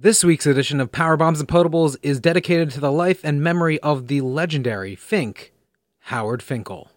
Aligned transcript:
This 0.00 0.22
week's 0.22 0.46
edition 0.46 0.78
of 0.78 0.92
Power 0.92 1.16
Bombs 1.16 1.40
and 1.40 1.48
Potables 1.48 1.96
is 2.02 2.20
dedicated 2.20 2.70
to 2.70 2.78
the 2.78 2.92
life 2.92 3.20
and 3.24 3.42
memory 3.42 3.80
of 3.80 4.06
the 4.06 4.20
legendary 4.20 4.94
Fink, 4.94 5.52
Howard 6.02 6.40
Finkel. 6.40 6.92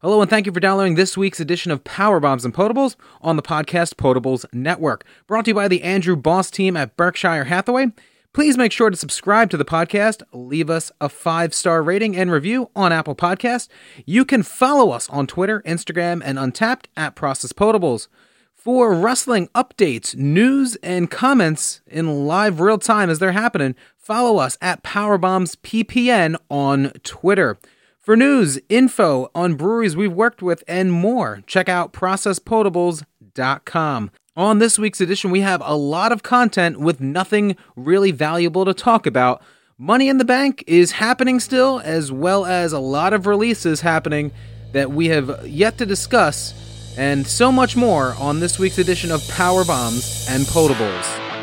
Hello, 0.00 0.22
and 0.22 0.30
thank 0.30 0.46
you 0.46 0.52
for 0.52 0.60
downloading 0.60 0.94
this 0.94 1.18
week's 1.18 1.38
edition 1.38 1.70
of 1.70 1.84
Power 1.84 2.18
Bombs 2.18 2.46
and 2.46 2.54
Potables 2.54 2.96
on 3.20 3.36
the 3.36 3.42
podcast 3.42 3.96
Potables 3.96 4.46
Network. 4.54 5.04
Brought 5.26 5.44
to 5.44 5.50
you 5.50 5.54
by 5.54 5.68
the 5.68 5.82
Andrew 5.82 6.16
Boss 6.16 6.50
team 6.50 6.78
at 6.78 6.96
Berkshire 6.96 7.44
Hathaway. 7.44 7.88
Please 8.34 8.58
make 8.58 8.72
sure 8.72 8.90
to 8.90 8.96
subscribe 8.96 9.48
to 9.50 9.56
the 9.56 9.64
podcast, 9.64 10.24
leave 10.32 10.68
us 10.68 10.90
a 11.00 11.08
five 11.08 11.54
star 11.54 11.84
rating 11.84 12.16
and 12.16 12.32
review 12.32 12.68
on 12.74 12.92
Apple 12.92 13.14
Podcast. 13.14 13.68
You 14.04 14.24
can 14.24 14.42
follow 14.42 14.90
us 14.90 15.08
on 15.08 15.28
Twitter, 15.28 15.62
Instagram, 15.64 16.20
and 16.24 16.36
Untappd 16.36 16.86
at 16.96 17.14
Process 17.14 17.52
Potables. 17.52 18.08
For 18.52 18.92
wrestling 18.92 19.46
updates, 19.54 20.16
news, 20.16 20.74
and 20.82 21.08
comments 21.08 21.80
in 21.86 22.26
live 22.26 22.58
real 22.60 22.78
time 22.78 23.08
as 23.08 23.20
they're 23.20 23.30
happening, 23.32 23.76
follow 23.96 24.38
us 24.38 24.58
at 24.60 24.82
Powerbombs 24.82 25.54
PPN 25.58 26.34
on 26.50 26.90
Twitter. 27.04 27.56
For 28.00 28.16
news, 28.16 28.58
info 28.68 29.30
on 29.32 29.54
breweries 29.54 29.94
we've 29.96 30.12
worked 30.12 30.42
with, 30.42 30.64
and 30.66 30.90
more, 30.90 31.44
check 31.46 31.68
out 31.68 31.92
processpotables.com. 31.92 34.10
On 34.36 34.58
this 34.58 34.80
week's 34.80 35.00
edition, 35.00 35.30
we 35.30 35.42
have 35.42 35.62
a 35.64 35.76
lot 35.76 36.10
of 36.10 36.24
content 36.24 36.80
with 36.80 37.00
nothing 37.00 37.56
really 37.76 38.10
valuable 38.10 38.64
to 38.64 38.74
talk 38.74 39.06
about. 39.06 39.40
Money 39.78 40.08
in 40.08 40.18
the 40.18 40.24
Bank 40.24 40.64
is 40.66 40.90
happening 40.90 41.38
still, 41.38 41.80
as 41.84 42.10
well 42.10 42.44
as 42.44 42.72
a 42.72 42.80
lot 42.80 43.12
of 43.12 43.28
releases 43.28 43.82
happening 43.82 44.32
that 44.72 44.90
we 44.90 45.06
have 45.06 45.46
yet 45.46 45.78
to 45.78 45.86
discuss, 45.86 46.52
and 46.98 47.24
so 47.24 47.52
much 47.52 47.76
more 47.76 48.14
on 48.18 48.40
this 48.40 48.58
week's 48.58 48.78
edition 48.78 49.12
of 49.12 49.22
Power 49.28 49.64
Bombs 49.64 50.26
and 50.28 50.44
Potables. 50.46 51.33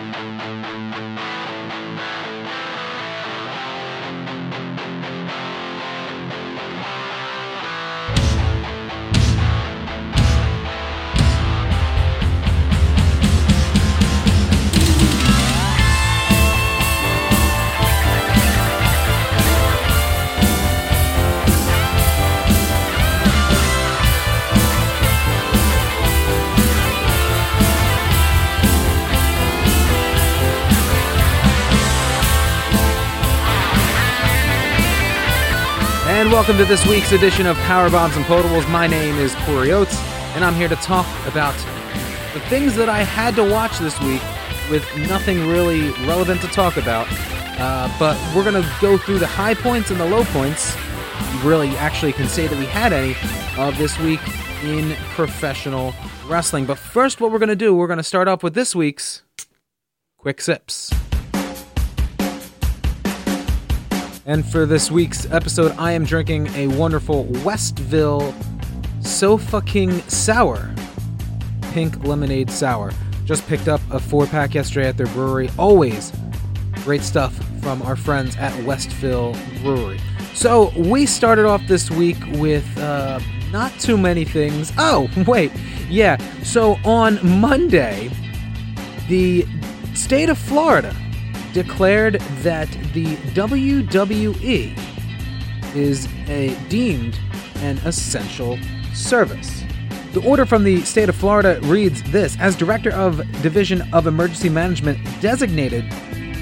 Welcome 36.32 36.56
to 36.60 36.66
this 36.66 36.88
week's 36.88 37.12
edition 37.12 37.46
of 37.46 37.58
Power 37.58 37.90
Bombs 37.90 38.16
and 38.16 38.24
Potables. 38.24 38.68
My 38.72 38.88
name 38.88 39.18
is 39.18 39.36
Corey 39.40 39.74
Oates, 39.74 39.98
and 40.34 40.46
I'm 40.46 40.56
here 40.56 40.70
to 40.70 40.78
talk 40.78 41.06
about 41.28 41.54
the 42.34 42.40
things 42.48 42.74
that 42.78 42.88
I 42.88 43.04
had 43.04 43.36
to 43.36 43.44
watch 43.44 43.78
this 43.80 44.00
week 44.00 44.22
with 44.70 44.88
nothing 45.10 45.46
really 45.46 45.90
relevant 46.08 46.40
to 46.40 46.48
talk 46.48 46.78
about. 46.78 47.06
Uh, 47.60 47.94
but 48.00 48.18
we're 48.34 48.50
going 48.50 48.64
to 48.64 48.76
go 48.80 48.98
through 48.98 49.20
the 49.20 49.28
high 49.28 49.54
points 49.54 49.92
and 49.92 50.00
the 50.00 50.06
low 50.06 50.24
points. 50.24 50.74
You 51.34 51.40
really 51.50 51.76
actually 51.76 52.14
can 52.14 52.30
say 52.30 52.48
that 52.48 52.58
we 52.58 52.66
had 52.66 52.94
any 52.94 53.14
of 53.58 53.78
this 53.78 54.00
week 54.00 54.22
in 54.64 54.96
professional 55.10 55.94
wrestling. 56.30 56.66
But 56.66 56.78
first, 56.78 57.20
what 57.20 57.34
we're 57.34 57.40
going 57.40 57.50
to 57.50 57.58
do, 57.58 57.76
we're 57.76 57.88
going 57.88 57.98
to 57.98 58.04
start 58.04 58.30
off 58.30 58.42
with 58.42 58.54
this 58.54 58.74
week's 58.74 59.24
Quick 60.18 60.40
Sips. 60.40 60.94
And 64.32 64.46
for 64.46 64.66
this 64.66 64.90
week's 64.90 65.30
episode, 65.30 65.76
I 65.78 65.92
am 65.92 66.06
drinking 66.06 66.48
a 66.56 66.68
wonderful 66.68 67.26
Westville 67.44 68.34
So 69.02 69.38
Fucking 69.38 70.00
Sour, 70.04 70.74
pink 71.74 72.02
lemonade 72.06 72.50
sour. 72.50 72.94
Just 73.26 73.46
picked 73.46 73.68
up 73.68 73.82
a 73.92 74.00
four 74.00 74.26
pack 74.28 74.56
yesterday 74.56 74.88
at 74.88 74.96
their 74.96 75.08
brewery. 75.08 75.50
Always 75.60 76.14
great 76.76 77.02
stuff 77.02 77.34
from 77.62 77.82
our 77.82 77.98
friends 77.98 78.38
at 78.38 78.54
Westville 78.64 79.36
Brewery. 79.62 80.00
So 80.34 80.72
we 80.78 81.06
started 81.06 81.44
off 81.44 81.68
this 81.68 81.92
week 81.92 82.16
with 82.36 82.66
uh, 82.78 83.20
not 83.52 83.78
too 83.82 83.98
many 83.98 84.24
things. 84.24 84.72
Oh, 84.78 85.10
wait, 85.28 85.52
yeah. 85.90 86.16
So 86.42 86.78
on 86.86 87.20
Monday, 87.42 88.10
the 89.10 89.46
state 89.94 90.30
of 90.30 90.38
Florida 90.38 90.96
declared 91.54 92.16
that 92.44 92.70
the 92.94 93.16
WWE 93.34 94.78
is 95.76 96.08
a 96.28 96.56
deemed 96.70 97.18
an 97.58 97.78
essential 97.80 98.58
service. 98.94 99.64
The 100.14 100.22
order 100.28 100.46
from 100.46 100.64
the 100.64 100.82
state 100.82 101.08
of 101.08 101.16
Florida 101.16 101.60
reads 101.64 102.04
this 102.12 102.38
As 102.40 102.56
Director 102.56 102.92
of 102.92 103.18
Division 103.42 103.82
of 103.94 104.08
Emergency 104.08 104.50
Management 104.50 105.00
designated 105.22 105.86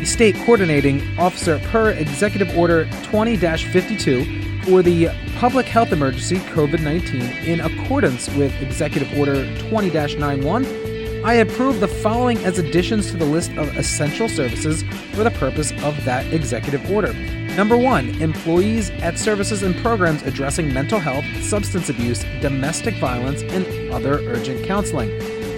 state 0.06 0.36
coordinating 0.46 1.18
officer 1.20 1.60
per 1.72 1.92
Executive 1.92 2.58
Order 2.58 2.90
20 3.04 3.38
52 3.38 4.64
for 4.64 4.82
the 4.82 5.10
public 5.38 5.66
health 5.66 5.92
emergency 5.92 6.38
COVID 6.38 6.82
19 6.82 7.22
in 7.22 7.60
accordance 7.60 8.28
with 8.36 8.54
Executive 8.62 9.16
Order 9.18 9.46
20 9.70 9.90
91. 9.90 10.89
I 11.24 11.34
approve 11.34 11.82
the 11.82 11.88
following 11.88 12.38
as 12.46 12.60
additions 12.60 13.12
to 13.12 13.18
the 13.18 13.26
list 13.26 13.52
of 13.58 13.76
essential 13.78 14.30
services 14.30 14.84
for 15.12 15.26
the 15.26 15.32
purpose 15.32 15.72
of 15.84 16.06
that 16.06 16.32
executive 16.32 16.90
order. 16.90 17.12
Number 17.58 17.76
one, 17.76 18.10
employees 18.22 18.90
at 19.02 19.20
services 19.20 19.62
and 19.62 19.76
programs 19.78 20.24
addressing 20.24 20.74
mental 20.74 20.98
health, 20.98 21.26
substance 21.44 21.90
abuse, 21.90 22.24
domestic 22.40 22.96
violence, 22.96 23.42
and 23.42 23.92
other 23.92 24.20
urgent 24.30 24.66
counseling, 24.66 25.10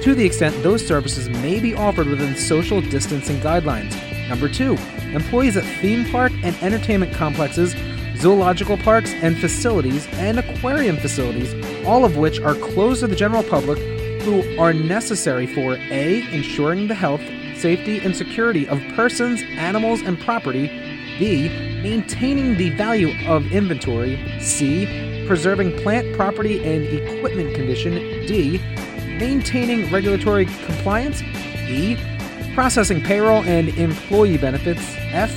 to 0.02 0.16
the 0.16 0.26
extent 0.26 0.64
those 0.64 0.86
services 0.86 1.30
may 1.30 1.60
be 1.60 1.76
offered 1.76 2.08
within 2.08 2.36
social 2.36 2.82
distancing 2.82 3.40
guidelines. 3.40 3.96
Number 4.30 4.50
two, 4.50 4.78
employees 5.14 5.58
at 5.58 5.64
theme 5.80 6.10
park 6.10 6.32
and 6.42 6.56
entertainment 6.64 7.14
complexes, 7.14 7.76
zoological 8.18 8.78
parks 8.78 9.12
and 9.14 9.38
facilities, 9.38 10.08
and 10.14 10.40
aquarium 10.40 10.98
facilities, 10.98 11.54
all 11.86 12.04
of 12.04 12.18
which 12.18 12.40
are 12.40 12.56
closed 12.56 13.02
to 13.02 13.08
the 13.08 13.16
general 13.16 13.44
public 13.44 13.78
who 14.22 14.58
are 14.60 14.74
necessary 14.74 15.48
for 15.48 15.76
A. 15.76 16.22
ensuring 16.32 16.88
the 16.88 16.96
health, 16.96 17.22
safety, 17.56 18.00
and 18.00 18.16
security 18.16 18.68
of 18.68 18.82
persons, 18.96 19.42
animals, 19.58 20.02
and 20.02 20.20
property, 20.20 20.68
B. 21.20 21.50
maintaining 21.82 22.58
the 22.58 22.70
value 22.72 23.12
of 23.28 23.52
inventory, 23.52 24.20
C. 24.40 25.26
preserving 25.28 25.78
plant, 25.80 26.16
property, 26.16 26.64
and 26.64 26.86
equipment 26.86 27.56
condition, 27.56 27.94
D. 28.28 28.60
maintaining 29.18 29.92
regulatory 29.92 30.46
compliance, 30.66 31.22
E. 31.22 31.98
processing 32.54 33.02
payroll 33.02 33.44
and 33.44 33.70
employee 33.70 34.38
benefits, 34.38 34.82
F 35.12 35.32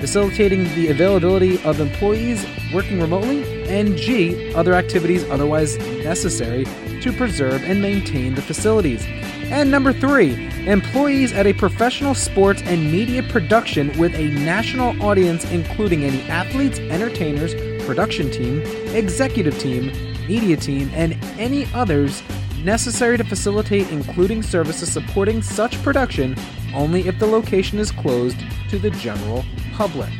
facilitating 0.00 0.64
the 0.74 0.88
availability 0.88 1.62
of 1.62 1.80
employees 1.80 2.46
working 2.72 3.00
remotely, 3.00 3.42
and 3.68 3.96
G, 3.96 4.52
other 4.54 4.74
activities 4.74 5.24
otherwise 5.30 5.78
necessary 5.78 6.64
to 7.00 7.12
preserve 7.12 7.62
and 7.64 7.82
maintain 7.82 8.34
the 8.34 8.42
facilities. 8.42 9.04
And 9.50 9.70
number 9.70 9.92
three, 9.92 10.46
employees 10.66 11.32
at 11.32 11.46
a 11.46 11.52
professional 11.52 12.14
sports 12.14 12.62
and 12.64 12.92
media 12.92 13.22
production 13.22 13.96
with 13.98 14.14
a 14.14 14.28
national 14.28 15.00
audience, 15.02 15.44
including 15.50 16.04
any 16.04 16.22
athletes, 16.22 16.78
entertainers, 16.78 17.54
production 17.84 18.30
team, 18.30 18.60
executive 18.94 19.58
team, 19.58 19.86
media 20.26 20.56
team, 20.56 20.90
and 20.92 21.16
any 21.38 21.66
others 21.72 22.22
necessary 22.64 23.16
to 23.16 23.24
facilitate 23.24 23.88
including 23.90 24.42
services 24.42 24.92
supporting 24.92 25.40
such 25.40 25.80
production 25.82 26.36
only 26.74 27.06
if 27.08 27.18
the 27.18 27.26
location 27.26 27.78
is 27.78 27.90
closed 27.90 28.38
to 28.68 28.78
the 28.78 28.90
general 28.90 29.44
public. 29.78 30.10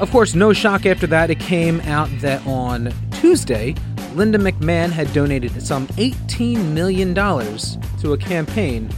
Of 0.00 0.10
course, 0.10 0.34
no 0.34 0.52
shock 0.52 0.86
after 0.86 1.06
that, 1.06 1.30
it 1.30 1.38
came 1.38 1.80
out 1.82 2.10
that 2.18 2.44
on 2.44 2.92
Tuesday, 3.12 3.76
Linda 4.14 4.38
McMahon 4.38 4.90
had 4.90 5.10
donated 5.12 5.62
some 5.62 5.86
$18 5.86 6.72
million 6.72 7.14
to 7.14 8.12
a 8.12 8.18
campaign 8.18 8.90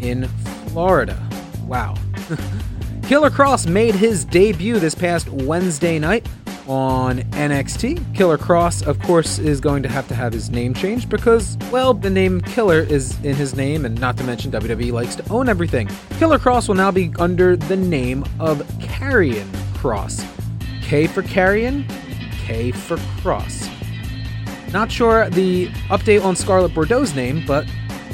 in 0.00 0.26
Florida. 0.66 1.16
Wow. 1.64 1.94
Killer 3.04 3.30
Kross 3.30 3.68
made 3.68 3.94
his 3.94 4.24
debut 4.24 4.80
this 4.80 4.96
past 4.96 5.28
Wednesday 5.28 6.00
night 6.00 6.26
on 6.70 7.18
NXT. 7.32 8.14
Killer 8.14 8.38
Kross, 8.38 8.86
of 8.86 9.00
course, 9.00 9.40
is 9.40 9.60
going 9.60 9.82
to 9.82 9.88
have 9.88 10.06
to 10.06 10.14
have 10.14 10.32
his 10.32 10.50
name 10.50 10.72
changed 10.72 11.08
because, 11.08 11.58
well, 11.72 11.92
the 11.92 12.08
name 12.08 12.40
Killer 12.42 12.78
is 12.78 13.18
in 13.24 13.34
his 13.34 13.56
name, 13.56 13.84
and 13.84 14.00
not 14.00 14.16
to 14.18 14.24
mention 14.24 14.52
WWE 14.52 14.92
likes 14.92 15.16
to 15.16 15.28
own 15.30 15.48
everything. 15.48 15.90
Killer 16.18 16.38
Kross 16.38 16.68
will 16.68 16.76
now 16.76 16.92
be 16.92 17.12
under 17.18 17.56
the 17.56 17.76
name 17.76 18.24
of 18.38 18.58
Karrion 18.78 19.46
Kross. 19.74 20.24
K 20.80 21.08
for 21.08 21.22
Karrion, 21.22 21.88
K 22.46 22.70
for 22.70 22.96
Kross. 23.20 23.68
Not 24.72 24.92
sure 24.92 25.28
the 25.28 25.66
update 25.88 26.24
on 26.24 26.36
Scarlett 26.36 26.72
Bordeaux's 26.72 27.16
name, 27.16 27.44
but 27.48 27.66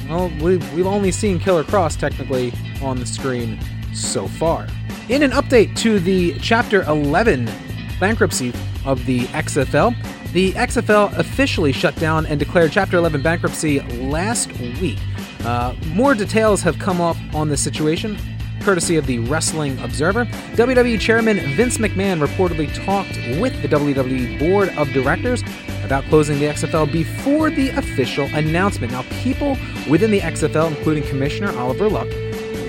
well, 0.09 0.33
we've, 0.41 0.73
we've 0.73 0.87
only 0.87 1.13
seen 1.13 1.39
Killer 1.39 1.65
Kross 1.65 1.99
technically 1.99 2.55
on 2.81 2.99
the 2.99 3.07
screen 3.07 3.61
so 3.93 4.27
far. 4.27 4.67
In 5.11 5.23
an 5.23 5.33
update 5.33 5.77
to 5.77 6.01
the 6.01 6.39
Chapter 6.39 6.85
11 6.85 7.51
bankruptcy 7.99 8.53
of 8.85 9.05
the 9.07 9.21
XFL, 9.27 9.95
the 10.33 10.53
XFL 10.53 11.17
officially 11.19 11.73
shut 11.73 11.97
down 11.97 12.27
and 12.27 12.39
declared 12.39 12.73
Chapter 12.73 12.97
11 12.97 13.23
bankruptcy 13.23 13.81
last 13.81 14.53
week. 14.81 14.99
Uh, 15.45 15.75
more 15.95 16.15
details 16.15 16.63
have 16.63 16.79
come 16.79 17.01
up 17.01 17.17
on 17.35 17.49
the 17.49 17.57
situation, 17.57 18.19
courtesy 18.61 18.97
of 18.97 19.07
the 19.07 19.21
Wrestling 19.21 19.79
Observer. 19.79 20.25
WWE 20.57 20.99
Chairman 20.99 21.39
Vince 21.55 21.79
McMahon 21.79 22.25
reportedly 22.25 22.73
talked 22.85 23.17
with 23.41 23.61
the 23.63 23.69
WWE 23.69 24.39
Board 24.39 24.71
of 24.71 24.93
Directors 24.93 25.43
about 25.85 26.05
closing 26.05 26.41
the 26.41 26.47
XFL 26.47 26.91
before 26.91 27.49
the 27.49 27.69
official 27.71 28.27
announcement. 28.35 28.93
Now, 28.93 29.05
people 29.23 29.57
within 29.89 30.11
the 30.11 30.19
XFL, 30.19 30.77
including 30.77 31.05
Commissioner 31.05 31.57
Oliver 31.57 31.89
Luck, 31.89 32.09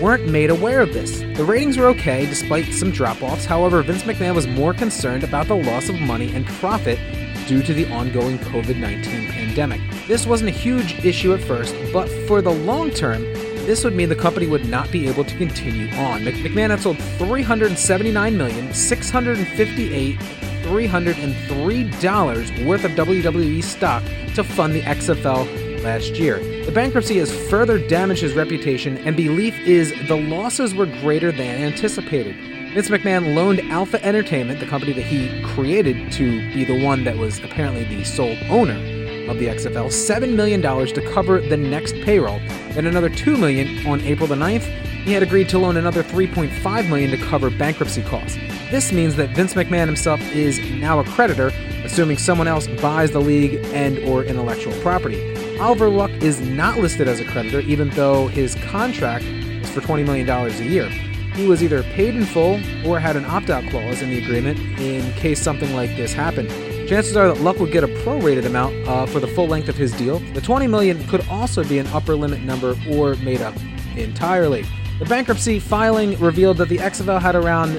weren't 0.02 0.28
made 0.28 0.50
aware 0.50 0.82
of 0.82 0.94
this. 0.94 1.22
The 1.38 1.46
ratings 1.46 1.78
were 1.78 1.88
okay 1.88 2.26
despite 2.26 2.74
some 2.74 2.92
drop 2.92 3.22
offs. 3.22 3.46
However, 3.46 3.82
Vince 3.82 4.04
McMahon 4.04 4.36
was 4.36 4.48
more 4.48 4.74
concerned 4.74 5.24
about 5.24 5.48
the 5.48 5.56
loss 5.56 5.90
of 5.90 6.00
money 6.00 6.34
and 6.34 6.46
profit 6.46 7.00
due 7.48 7.64
to 7.64 7.74
the 7.74 7.90
ongoing 7.92 8.38
COVID 8.40 8.78
19 8.78 9.28
pandemic. 9.28 9.82
This 10.08 10.26
wasn't 10.26 10.50
a 10.50 10.54
huge 10.54 11.04
issue 11.06 11.34
at 11.34 11.42
first, 11.42 11.76
but 11.92 12.08
for 12.28 12.42
the 12.42 12.52
long 12.52 12.92
term, 12.92 13.24
this 13.66 13.84
would 13.84 13.96
mean 13.96 14.10
the 14.10 14.16
company 14.16 14.48
would 14.48 14.68
not 14.70 14.92
be 14.92 15.08
able 15.08 15.24
to 15.26 15.38
continue 15.38 15.90
on. 15.96 16.22
McMahon 16.22 16.70
had 16.70 16.82
sold 16.82 16.98
379 16.98 18.38
million, 18.38 18.74
658 18.74 20.20
$303 20.68 22.66
worth 22.68 22.84
of 22.84 22.92
WWE 22.92 23.64
stock 23.64 24.04
to 24.36 24.44
fund 24.44 24.76
the 24.76 24.82
XFL 24.82 25.67
last 25.84 26.18
year. 26.18 26.40
The 26.66 26.72
bankruptcy 26.72 27.18
has 27.18 27.32
further 27.50 27.80
damaged 27.80 28.22
his 28.22 28.34
reputation, 28.34 28.98
and 29.00 29.16
belief 29.16 29.58
is 29.60 29.94
the 30.08 30.18
losses 30.18 30.76
were 30.76 30.86
greater 30.86 31.32
than 31.32 31.62
anticipated. 31.62 32.36
Vince 32.74 32.90
McMahon 32.90 33.34
loaned 33.34 33.62
Alpha 33.72 34.04
Entertainment, 34.06 34.60
the 34.60 34.68
company 34.68 34.94
that 34.94 35.02
he 35.02 35.42
created 35.44 36.12
to 36.12 36.54
be 36.54 36.64
the 36.64 36.84
one 36.84 37.04
that 37.06 37.18
was 37.18 37.40
apparently 37.40 37.84
the 37.86 38.04
sole 38.04 38.38
owner 38.50 38.76
of 39.30 39.40
the 39.40 39.48
XFL, 39.48 39.88
$7 39.88 40.36
million 40.36 40.62
to 40.62 41.12
cover 41.14 41.42
the 41.42 41.58
next 41.58 41.94
payroll, 42.04 42.40
then 42.72 42.86
another 42.86 43.10
2 43.10 43.38
million 43.38 43.86
on 43.88 44.02
April 44.02 44.28
the 44.28 44.36
9th. 44.36 44.64
He 45.06 45.14
had 45.14 45.24
agreed 45.24 45.50
to 45.50 45.58
loan 45.58 45.78
another 45.78 46.04
3.5 46.04 46.90
million 46.90 47.12
to 47.12 47.18
cover 47.18 47.50
bankruptcy 47.50 48.04
costs. 48.04 48.38
This 48.70 48.92
means 48.92 49.16
that 49.16 49.30
Vince 49.30 49.54
McMahon 49.54 49.86
himself 49.86 50.22
is 50.34 50.60
now 50.72 51.00
a 51.00 51.04
creditor, 51.06 51.54
assuming 51.86 52.18
someone 52.18 52.48
else 52.48 52.68
buys 52.82 53.12
the 53.12 53.22
league 53.22 53.64
and 53.74 53.98
or 54.00 54.24
intellectual 54.24 54.74
property. 54.82 55.34
Oliver 55.60 55.90
Luck 55.90 56.12
is 56.22 56.40
not 56.40 56.78
listed 56.78 57.08
as 57.08 57.20
a 57.20 57.26
creditor, 57.26 57.62
even 57.62 57.90
though 57.92 58.28
his 58.28 58.54
contract 58.70 59.26
is 59.26 59.70
for 59.72 59.82
$20 59.82 60.06
million 60.06 60.30
a 60.30 60.50
year. 60.64 60.88
He 61.34 61.48
was 61.48 61.64
either 61.64 61.82
paid 61.82 62.16
in 62.16 62.26
full 62.26 62.62
or 62.86 63.00
had 63.00 63.16
an 63.16 63.26
opt-out 63.26 63.68
clause 63.72 64.04
in 64.04 64.12
the 64.12 64.24
agreement 64.24 64.60
in 64.80 65.12
case 65.14 65.42
something 65.42 65.74
like 65.74 65.90
this 65.98 66.14
happened. 66.14 66.50
Chances 66.88 67.18
are 67.18 67.28
that 67.28 67.42
Luck 67.42 67.58
would 67.58 67.72
get 67.72 67.84
a 67.84 67.88
prorated 67.88 68.46
amount 68.46 68.76
uh, 68.88 69.08
for 69.08 69.20
the 69.20 69.28
full 69.28 69.48
length 69.48 69.68
of 69.68 69.76
his 69.76 69.92
deal. 69.94 70.20
The 70.34 70.42
20 70.42 70.68
million 70.68 71.06
could 71.08 71.28
also 71.28 71.64
be 71.64 71.80
an 71.80 71.88
upper 71.88 72.16
limit 72.16 72.42
number 72.42 72.76
or 72.92 73.16
made 73.16 73.42
up 73.42 73.56
entirely. 73.96 74.64
The 75.00 75.06
bankruptcy 75.06 75.60
filing 75.60 76.20
revealed 76.20 76.58
that 76.58 76.70
the 76.70 76.78
XFL 76.78 77.20
had 77.20 77.36
around 77.36 77.74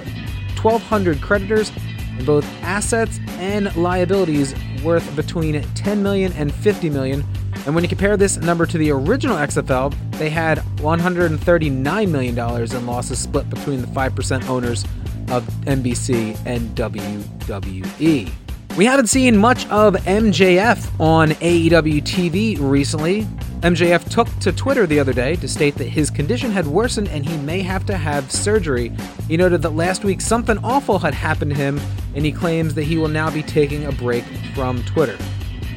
1,200 0.60 1.22
creditors 1.22 1.70
and 2.16 2.26
both 2.26 2.44
assets 2.62 3.20
and 3.38 3.74
liabilities 3.76 4.54
worth 4.82 5.14
between 5.14 5.62
10 5.74 6.02
million 6.02 6.32
and 6.32 6.52
50 6.52 6.90
million. 6.90 7.24
And 7.68 7.74
when 7.74 7.84
you 7.84 7.88
compare 7.90 8.16
this 8.16 8.38
number 8.38 8.64
to 8.64 8.78
the 8.78 8.90
original 8.90 9.36
XFL, 9.36 9.94
they 10.12 10.30
had 10.30 10.60
139 10.80 12.10
million 12.10 12.34
dollars 12.34 12.72
in 12.72 12.86
losses 12.86 13.18
split 13.18 13.50
between 13.50 13.82
the 13.82 13.86
5% 13.88 14.48
owners 14.48 14.84
of 15.30 15.44
NBC 15.66 16.40
and 16.46 16.74
WWE. 16.74 18.32
We 18.78 18.84
haven't 18.86 19.08
seen 19.08 19.36
much 19.36 19.66
of 19.66 19.96
MJF 19.96 20.98
on 20.98 21.32
AEW 21.32 22.00
TV 22.04 22.58
recently. 22.58 23.24
MJF 23.60 24.08
took 24.08 24.34
to 24.38 24.50
Twitter 24.50 24.86
the 24.86 24.98
other 24.98 25.12
day 25.12 25.36
to 25.36 25.46
state 25.46 25.74
that 25.74 25.88
his 25.88 26.08
condition 26.08 26.50
had 26.50 26.66
worsened 26.66 27.08
and 27.08 27.28
he 27.28 27.36
may 27.36 27.60
have 27.60 27.84
to 27.84 27.98
have 27.98 28.32
surgery. 28.32 28.92
He 29.28 29.36
noted 29.36 29.60
that 29.60 29.74
last 29.74 30.04
week 30.04 30.22
something 30.22 30.56
awful 30.64 30.98
had 31.00 31.12
happened 31.12 31.50
to 31.50 31.56
him, 31.58 31.78
and 32.14 32.24
he 32.24 32.32
claims 32.32 32.72
that 32.76 32.84
he 32.84 32.96
will 32.96 33.08
now 33.08 33.30
be 33.30 33.42
taking 33.42 33.84
a 33.84 33.92
break 33.92 34.24
from 34.54 34.82
Twitter. 34.84 35.18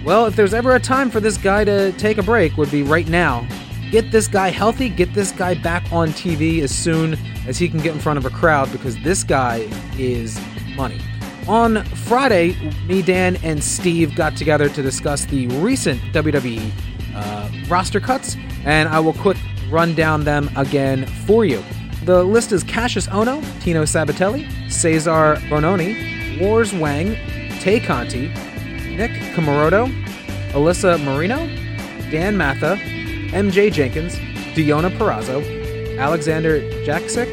Well, 0.03 0.25
if 0.25 0.35
there's 0.35 0.53
ever 0.53 0.75
a 0.75 0.79
time 0.79 1.11
for 1.11 1.19
this 1.19 1.37
guy 1.37 1.63
to 1.63 1.91
take 1.93 2.17
a 2.17 2.23
break, 2.23 2.57
would 2.57 2.71
be 2.71 2.81
right 2.81 3.07
now. 3.07 3.47
Get 3.91 4.11
this 4.11 4.27
guy 4.27 4.49
healthy, 4.49 4.89
get 4.89 5.13
this 5.13 5.31
guy 5.31 5.53
back 5.53 5.83
on 5.91 6.09
TV 6.09 6.61
as 6.63 6.71
soon 6.71 7.19
as 7.45 7.59
he 7.59 7.69
can 7.69 7.79
get 7.79 7.93
in 7.93 7.99
front 7.99 8.17
of 8.17 8.25
a 8.25 8.31
crowd 8.31 8.71
because 8.71 8.97
this 9.03 9.23
guy 9.23 9.67
is 9.99 10.39
money. 10.75 10.99
On 11.47 11.83
Friday, 11.83 12.55
me, 12.87 13.01
Dan, 13.01 13.37
and 13.43 13.63
Steve 13.63 14.15
got 14.15 14.35
together 14.35 14.69
to 14.69 14.81
discuss 14.81 15.25
the 15.25 15.47
recent 15.47 16.01
WWE 16.13 16.71
uh, 17.13 17.51
roster 17.67 17.99
cuts, 17.99 18.37
and 18.65 18.89
I 18.89 18.99
will 18.99 19.13
quick 19.13 19.37
run 19.69 19.93
down 19.93 20.23
them 20.23 20.49
again 20.55 21.05
for 21.27 21.45
you. 21.45 21.63
The 22.05 22.23
list 22.23 22.51
is 22.51 22.63
Kassius 22.63 23.07
Ohno, 23.09 23.43
Tino 23.61 23.83
Sabbatelli, 23.83 24.47
Cezar 24.65 25.37
Bononi, 25.49 26.39
Mars 26.41 26.73
Wang, 26.73 27.15
Tay 27.59 27.79
Conti, 27.79 28.33
Nick 29.31 29.45
Alyssa 30.53 31.01
Marino, 31.03 31.47
Dan 32.11 32.35
Matha, 32.35 32.77
MJ 33.31 33.71
Jenkins, 33.71 34.15
Deonna 34.55 34.95
Purrazzo, 34.97 35.97
Alexander 35.97 36.59
Jaksic, 36.83 37.27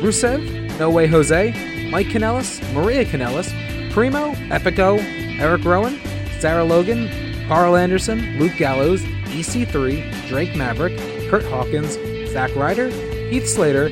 Rusev, 0.00 0.78
No 0.78 0.88
Way 0.88 1.06
Jose, 1.06 1.88
Mike 1.90 2.06
Kanellis, 2.06 2.60
Maria 2.72 3.04
Kanellis, 3.04 3.52
Primo, 3.92 4.32
Epico, 4.48 4.98
Erick 5.38 5.64
Rowan, 5.64 6.00
Sarah 6.38 6.64
Logan, 6.64 7.08
Karl 7.48 7.76
Anderson, 7.76 8.38
Luke 8.38 8.56
Gallows, 8.56 9.02
EC3, 9.02 10.28
Drake 10.28 10.56
Maverick, 10.56 10.96
Curt 11.28 11.44
Hawkins, 11.44 11.98
Zack 12.32 12.54
Ryder, 12.56 12.88
Heath 13.28 13.46
Slater, 13.46 13.90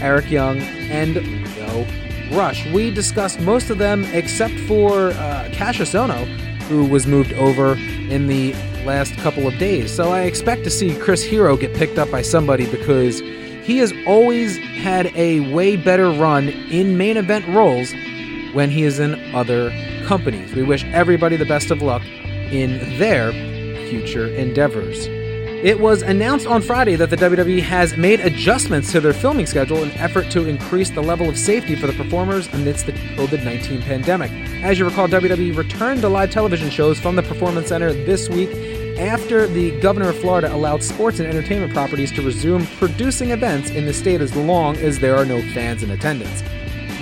Eric 0.00 0.30
Young, 0.30 0.60
and 0.60 1.16
Lio 1.16 1.86
Rush. 2.32 2.64
We 2.72 2.92
discussed 2.92 3.40
most 3.40 3.70
of 3.70 3.78
them 3.78 4.04
except 4.12 4.54
for 4.60 5.10
uh, 5.10 5.48
Kassius 5.50 5.94
Ohno, 5.94 6.49
who 6.70 6.84
was 6.84 7.04
moved 7.04 7.32
over 7.32 7.74
in 7.74 8.28
the 8.28 8.52
last 8.86 9.16
couple 9.16 9.44
of 9.48 9.58
days. 9.58 9.92
So 9.92 10.12
I 10.12 10.20
expect 10.20 10.62
to 10.64 10.70
see 10.70 10.96
Chris 10.96 11.20
Hero 11.20 11.56
get 11.56 11.74
picked 11.74 11.98
up 11.98 12.08
by 12.12 12.22
somebody 12.22 12.70
because 12.70 13.18
he 13.18 13.78
has 13.78 13.92
always 14.06 14.56
had 14.56 15.06
a 15.16 15.52
way 15.52 15.76
better 15.76 16.10
run 16.10 16.48
in 16.48 16.96
main 16.96 17.16
event 17.16 17.44
roles 17.48 17.92
when 18.54 18.70
he 18.70 18.84
is 18.84 19.00
in 19.00 19.34
other 19.34 19.70
companies. 20.06 20.54
We 20.54 20.62
wish 20.62 20.84
everybody 20.84 21.36
the 21.36 21.44
best 21.44 21.72
of 21.72 21.82
luck 21.82 22.02
in 22.04 22.98
their 22.98 23.32
future 23.88 24.28
endeavors. 24.28 25.08
It 25.62 25.78
was 25.78 26.00
announced 26.00 26.46
on 26.46 26.62
Friday 26.62 26.96
that 26.96 27.10
the 27.10 27.16
WWE 27.16 27.60
has 27.60 27.94
made 27.94 28.20
adjustments 28.20 28.90
to 28.92 29.00
their 29.00 29.12
filming 29.12 29.44
schedule 29.44 29.82
in 29.82 29.90
effort 29.90 30.30
to 30.30 30.48
increase 30.48 30.88
the 30.88 31.02
level 31.02 31.28
of 31.28 31.36
safety 31.36 31.76
for 31.76 31.86
the 31.86 31.92
performers 31.92 32.48
amidst 32.54 32.86
the 32.86 32.92
COVID 32.92 33.44
19 33.44 33.82
pandemic. 33.82 34.30
As 34.62 34.78
you 34.78 34.86
recall, 34.86 35.06
WWE 35.06 35.54
returned 35.54 36.00
to 36.00 36.08
live 36.08 36.30
television 36.30 36.70
shows 36.70 36.98
from 36.98 37.14
the 37.14 37.22
Performance 37.22 37.68
Center 37.68 37.92
this 37.92 38.30
week 38.30 38.48
after 38.98 39.46
the 39.46 39.78
governor 39.80 40.08
of 40.08 40.18
Florida 40.18 40.50
allowed 40.50 40.82
sports 40.82 41.20
and 41.20 41.28
entertainment 41.28 41.74
properties 41.74 42.10
to 42.12 42.22
resume 42.22 42.66
producing 42.78 43.30
events 43.30 43.68
in 43.68 43.84
the 43.84 43.92
state 43.92 44.22
as 44.22 44.34
long 44.34 44.78
as 44.78 44.98
there 44.98 45.14
are 45.14 45.26
no 45.26 45.42
fans 45.52 45.82
in 45.82 45.90
attendance. 45.90 46.42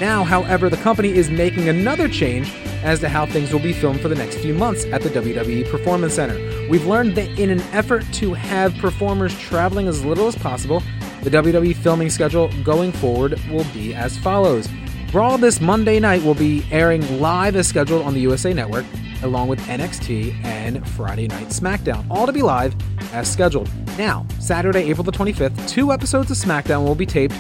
Now, 0.01 0.25
however, 0.25 0.69
the 0.69 0.77
company 0.79 1.11
is 1.11 1.31
making 1.31 1.69
another 1.69 2.09
change 2.09 2.53
as 2.83 3.01
to 3.01 3.09
how 3.09 3.27
things 3.27 3.53
will 3.53 3.61
be 3.61 3.73
filmed 3.73 4.01
for 4.01 4.09
the 4.09 4.15
next 4.15 4.37
few 4.37 4.55
months 4.55 4.85
at 4.87 5.03
the 5.03 5.09
WWE 5.09 5.71
Performance 5.71 6.15
Center. 6.15 6.37
We've 6.69 6.87
learned 6.87 7.15
that 7.17 7.39
in 7.39 7.51
an 7.51 7.61
effort 7.73 8.05
to 8.15 8.35
have 8.35 8.77
performers 8.79 9.39
traveling 9.39 9.89
as 9.89 10.05
little 10.05 10.27
as 10.27 10.37
possible, 10.37 10.83
the 11.23 11.31
WWE 11.31 11.75
filming 11.77 12.11
schedule 12.11 12.51
going 12.63 12.93
forward 12.93 13.41
will 13.51 13.67
be 13.73 13.95
as 13.95 14.17
follows. 14.19 14.69
Raw 15.13 15.37
this 15.37 15.61
Monday 15.61 15.99
night 15.99 16.23
will 16.23 16.35
be 16.35 16.65
airing 16.71 17.21
live 17.21 17.57
as 17.57 17.67
scheduled 17.67 18.03
on 18.03 18.15
the 18.15 18.21
USA 18.21 18.53
Network, 18.53 18.85
along 19.23 19.49
with 19.49 19.59
NXT 19.61 20.45
and 20.45 20.87
Friday 20.91 21.27
Night 21.27 21.49
SmackDown, 21.49 22.07
all 22.11 22.27
to 22.27 22.33
be 22.33 22.43
live 22.43 22.75
as 23.13 23.31
scheduled. 23.31 23.71
Now, 23.97 24.27
Saturday, 24.39 24.91
April 24.91 25.05
the 25.05 25.13
25th, 25.13 25.69
two 25.69 25.93
episodes 25.93 26.31
of 26.31 26.37
SmackDown 26.37 26.85
will 26.85 26.95
be 26.95 27.07
taped 27.07 27.35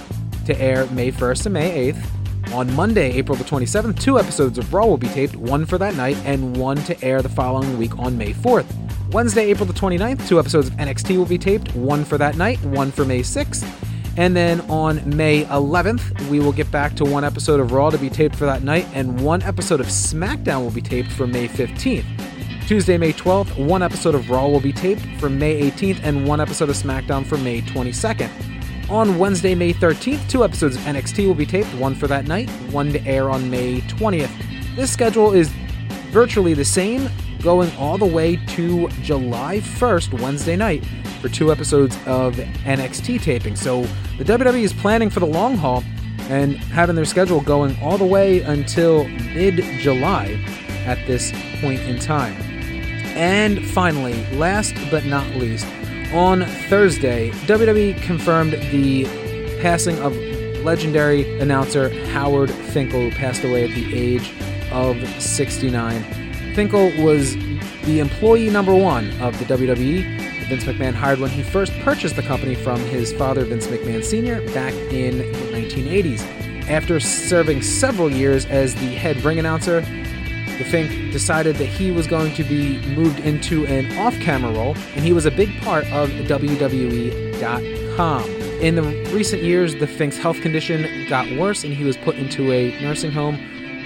to 0.46 0.58
air 0.60 0.86
May 0.86 1.12
1st 1.12 1.46
and 1.46 1.52
May 1.52 1.92
8th. 1.92 2.17
On 2.52 2.72
Monday, 2.74 3.12
April 3.12 3.36
the 3.36 3.44
27th, 3.44 4.00
two 4.00 4.18
episodes 4.18 4.56
of 4.56 4.72
Raw 4.72 4.86
will 4.86 4.96
be 4.96 5.08
taped, 5.08 5.36
one 5.36 5.66
for 5.66 5.76
that 5.76 5.96
night 5.96 6.16
and 6.24 6.56
one 6.56 6.78
to 6.84 7.04
air 7.04 7.20
the 7.20 7.28
following 7.28 7.76
week 7.76 7.98
on 7.98 8.16
May 8.16 8.32
4th. 8.32 8.66
Wednesday, 9.12 9.50
April 9.50 9.66
the 9.66 9.74
29th, 9.74 10.26
two 10.26 10.38
episodes 10.38 10.68
of 10.68 10.74
NXT 10.74 11.18
will 11.18 11.26
be 11.26 11.36
taped, 11.38 11.74
one 11.74 12.04
for 12.04 12.16
that 12.16 12.36
night, 12.36 12.60
one 12.64 12.90
for 12.90 13.04
May 13.04 13.20
6th. 13.20 13.66
And 14.16 14.34
then 14.34 14.62
on 14.62 15.16
May 15.16 15.44
11th, 15.44 16.28
we 16.30 16.40
will 16.40 16.52
get 16.52 16.70
back 16.70 16.96
to 16.96 17.04
one 17.04 17.22
episode 17.22 17.60
of 17.60 17.72
Raw 17.72 17.90
to 17.90 17.98
be 17.98 18.10
taped 18.10 18.34
for 18.34 18.46
that 18.46 18.62
night, 18.62 18.86
and 18.94 19.20
one 19.20 19.42
episode 19.42 19.80
of 19.80 19.86
SmackDown 19.86 20.62
will 20.62 20.70
be 20.70 20.82
taped 20.82 21.12
for 21.12 21.26
May 21.26 21.48
15th. 21.48 22.04
Tuesday, 22.66 22.98
May 22.98 23.12
12th, 23.12 23.64
one 23.64 23.82
episode 23.82 24.14
of 24.14 24.28
Raw 24.30 24.48
will 24.48 24.60
be 24.60 24.72
taped 24.72 25.02
for 25.20 25.28
May 25.28 25.70
18th 25.70 26.00
and 26.02 26.26
one 26.26 26.40
episode 26.40 26.70
of 26.70 26.76
SmackDown 26.76 27.26
for 27.26 27.38
May 27.38 27.60
22nd. 27.60 28.57
On 28.90 29.18
Wednesday, 29.18 29.54
May 29.54 29.74
13th, 29.74 30.30
two 30.30 30.44
episodes 30.44 30.76
of 30.76 30.82
NXT 30.82 31.26
will 31.26 31.34
be 31.34 31.44
taped, 31.44 31.68
one 31.74 31.94
for 31.94 32.06
that 32.06 32.26
night, 32.26 32.48
one 32.72 32.90
to 32.92 33.06
air 33.06 33.28
on 33.28 33.50
May 33.50 33.82
20th. 33.82 34.30
This 34.76 34.90
schedule 34.90 35.34
is 35.34 35.50
virtually 36.10 36.54
the 36.54 36.64
same, 36.64 37.10
going 37.42 37.70
all 37.76 37.98
the 37.98 38.06
way 38.06 38.36
to 38.54 38.88
July 39.02 39.58
1st, 39.60 40.22
Wednesday 40.22 40.56
night, 40.56 40.86
for 41.20 41.28
two 41.28 41.52
episodes 41.52 41.96
of 42.06 42.36
NXT 42.36 43.20
taping. 43.20 43.56
So 43.56 43.82
the 44.16 44.24
WWE 44.24 44.62
is 44.62 44.72
planning 44.72 45.10
for 45.10 45.20
the 45.20 45.26
long 45.26 45.58
haul 45.58 45.84
and 46.30 46.56
having 46.56 46.96
their 46.96 47.04
schedule 47.04 47.42
going 47.42 47.76
all 47.82 47.98
the 47.98 48.06
way 48.06 48.40
until 48.40 49.06
mid 49.06 49.56
July 49.80 50.42
at 50.86 50.98
this 51.06 51.30
point 51.60 51.80
in 51.80 51.98
time. 51.98 52.34
And 53.18 53.66
finally, 53.66 54.24
last 54.36 54.74
but 54.90 55.04
not 55.04 55.26
least, 55.36 55.66
on 56.12 56.44
Thursday, 56.68 57.30
WWE 57.46 58.00
confirmed 58.02 58.52
the 58.52 59.04
passing 59.60 59.98
of 59.98 60.16
legendary 60.64 61.38
announcer 61.40 61.88
Howard 62.06 62.50
Finkel, 62.50 63.00
who 63.00 63.10
passed 63.10 63.44
away 63.44 63.64
at 63.64 63.74
the 63.74 63.94
age 63.94 64.32
of 64.70 64.96
69. 65.20 66.02
Finkel 66.54 66.90
was 67.02 67.34
the 67.84 68.00
employee 68.00 68.50
number 68.50 68.74
one 68.74 69.10
of 69.20 69.38
the 69.38 69.44
WWE. 69.44 70.46
Vince 70.48 70.64
McMahon 70.64 70.94
hired 70.94 71.20
when 71.20 71.30
he 71.30 71.42
first 71.42 71.72
purchased 71.80 72.16
the 72.16 72.22
company 72.22 72.54
from 72.54 72.80
his 72.86 73.12
father, 73.12 73.44
Vince 73.44 73.66
McMahon 73.66 74.02
Sr., 74.02 74.40
back 74.54 74.72
in 74.90 75.18
the 75.18 75.24
1980s. 75.52 76.22
After 76.68 77.00
serving 77.00 77.62
several 77.62 78.10
years 78.10 78.46
as 78.46 78.74
the 78.74 78.94
head 78.94 79.22
ring 79.24 79.38
announcer, 79.38 79.82
the 80.58 80.64
Fink 80.64 81.12
decided 81.12 81.56
that 81.56 81.66
he 81.66 81.92
was 81.92 82.06
going 82.06 82.34
to 82.34 82.44
be 82.44 82.78
moved 82.94 83.20
into 83.20 83.64
an 83.66 83.96
off 83.96 84.18
camera 84.20 84.52
role, 84.52 84.76
and 84.94 85.04
he 85.04 85.12
was 85.12 85.24
a 85.24 85.30
big 85.30 85.56
part 85.60 85.84
of 85.92 86.10
WWE.com. 86.10 88.24
In 88.60 88.74
the 88.74 88.82
recent 89.14 89.42
years, 89.42 89.76
the 89.76 89.86
Fink's 89.86 90.18
health 90.18 90.40
condition 90.40 91.06
got 91.08 91.30
worse, 91.38 91.62
and 91.62 91.72
he 91.72 91.84
was 91.84 91.96
put 91.96 92.16
into 92.16 92.52
a 92.52 92.78
nursing 92.82 93.12
home 93.12 93.36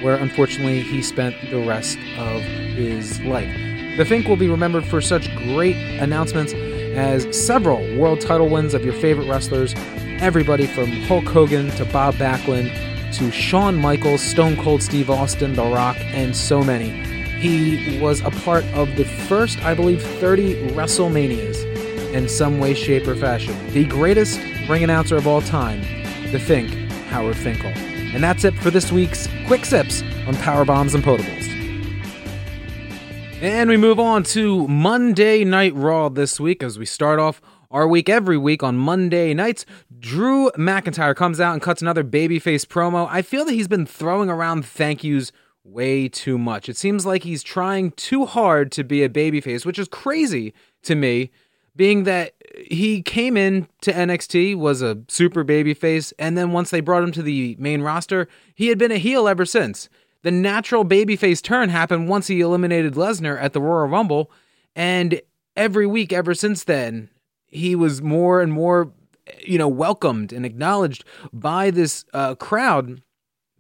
where 0.03 0.17
unfortunately 0.17 0.81
he 0.81 1.03
spent 1.03 1.37
the 1.51 1.65
rest 1.65 1.99
of 2.17 2.43
his 2.43 3.21
life. 3.21 3.55
The 3.99 4.07
Fink 4.07 4.27
will 4.27 4.37
be 4.37 4.49
remembered 4.49 4.87
for 4.87 5.03
such 5.03 5.35
great 5.37 5.77
announcements 6.01 6.55
as 6.55 7.29
several 7.37 7.79
world 7.97 8.21
title 8.21 8.49
wins 8.49 8.73
of 8.73 8.85
your 8.85 8.95
favorite 8.95 9.29
wrestlers, 9.29 9.75
everybody 10.19 10.67
from 10.67 10.91
Hulk 11.03 11.27
Hogan 11.27 11.71
to 11.73 11.85
Bob 11.85 12.15
Backlund 12.15 12.92
to 13.13 13.31
Shawn 13.31 13.77
Michaels, 13.77 14.23
Stone 14.23 14.57
Cold 14.57 14.83
Steve 14.83 15.11
Austin, 15.11 15.55
The 15.55 15.65
Rock, 15.65 15.97
and 16.01 16.35
so 16.35 16.63
many. 16.63 16.91
He 17.41 17.99
was 18.01 18.21
a 18.21 18.31
part 18.31 18.65
of 18.75 18.97
the 18.97 19.05
first, 19.05 19.63
I 19.65 19.75
believe, 19.75 20.03
30 20.03 20.69
WrestleManias 20.71 22.13
in 22.15 22.29
some 22.29 22.59
way, 22.59 22.75
shape, 22.75 23.07
or 23.07 23.15
fashion. 23.17 23.55
The 23.73 23.85
greatest 23.85 24.41
ring 24.69 24.85
announcer 24.85 25.17
of 25.17 25.27
all 25.27 25.43
time, 25.43 25.81
the 26.31 26.39
Fink, 26.39 26.73
Howard 27.09 27.37
Finkel. 27.37 27.71
And 27.71 28.23
that's 28.23 28.45
it 28.45 28.55
for 28.55 28.71
this 28.71 28.93
week's 28.93 29.29
Quick 29.47 29.65
Sips 29.65 30.03
on 30.27 30.35
Power 30.37 30.65
Bombs 30.65 30.95
and 30.95 31.03
Potables. 31.03 31.49
And 33.41 33.69
we 33.69 33.77
move 33.77 33.99
on 33.99 34.23
to 34.25 34.69
Monday 34.69 35.43
Night 35.45 35.75
Raw 35.75 36.09
this 36.09 36.39
week 36.39 36.63
as 36.63 36.79
we 36.79 36.87
start 36.87 37.19
off 37.19 37.43
our 37.73 37.89
week 37.89 38.09
every 38.09 38.39
week 38.39 38.63
on 38.63 38.77
Monday 38.77 39.35
nights. 39.35 39.67
Drew 39.99 40.51
McIntyre 40.53 41.17
comes 41.17 41.41
out 41.41 41.55
and 41.55 41.63
cuts 41.63 41.83
another 41.83 42.05
babyface 42.05 42.67
promo. 42.67 43.09
I 43.11 43.23
feel 43.23 43.45
that 43.47 43.53
he's 43.53 43.67
been 43.67 43.87
throwing 43.87 44.31
around 44.31 44.65
thank 44.65 45.03
yous 45.03 45.33
way 45.65 46.09
too 46.09 46.39
much. 46.39 46.69
It 46.69 46.77
seems 46.77 47.07
like 47.07 47.23
he's 47.23 47.43
trying 47.43 47.93
too 47.93 48.27
hard 48.27 48.71
to 48.73 48.85
be 48.85 49.03
a 49.03 49.09
babyface, 49.09 49.65
which 49.65 49.79
is 49.79 49.89
crazy 49.89 50.53
to 50.83 50.95
me, 50.95 51.31
being 51.75 52.05
that 52.05 52.35
he 52.67 53.01
came 53.01 53.37
in 53.37 53.67
to 53.81 53.93
NXT, 53.93 54.57
was 54.57 54.83
a 54.83 54.99
super 55.09 55.45
babyface, 55.45 56.13
and 56.19 56.37
then 56.37 56.53
once 56.53 56.71
they 56.71 56.81
brought 56.81 57.03
him 57.03 57.13
to 57.13 57.23
the 57.23 57.57
main 57.59 57.81
roster, 57.81 58.29
he 58.55 58.69
had 58.69 58.79
been 58.79 58.93
a 58.93 58.99
heel 58.99 59.27
ever 59.27 59.47
since. 59.47 59.89
The 60.23 60.31
natural 60.31 60.85
babyface 60.85 61.41
turn 61.43 61.71
happened 61.71 62.09
once 62.09 62.27
he 62.27 62.41
eliminated 62.41 62.95
Lesnar 62.95 63.41
at 63.41 63.55
the 63.55 63.61
Royal 63.61 63.89
Rumble, 63.89 64.31
and 64.77 65.21
every 65.57 65.87
week 65.87 66.13
ever 66.13 66.35
since 66.35 66.65
then, 66.65 67.09
he 67.53 67.77
was 67.77 68.03
more 68.03 68.41
and 68.41 68.53
more, 68.53 68.93
you 69.41 69.59
know, 69.59 69.69
welcomed 69.69 70.33
and 70.33 70.45
acknowledged 70.45 71.05
by 71.33 71.71
this 71.71 72.05
uh, 72.13 72.35
crowd. 72.35 73.03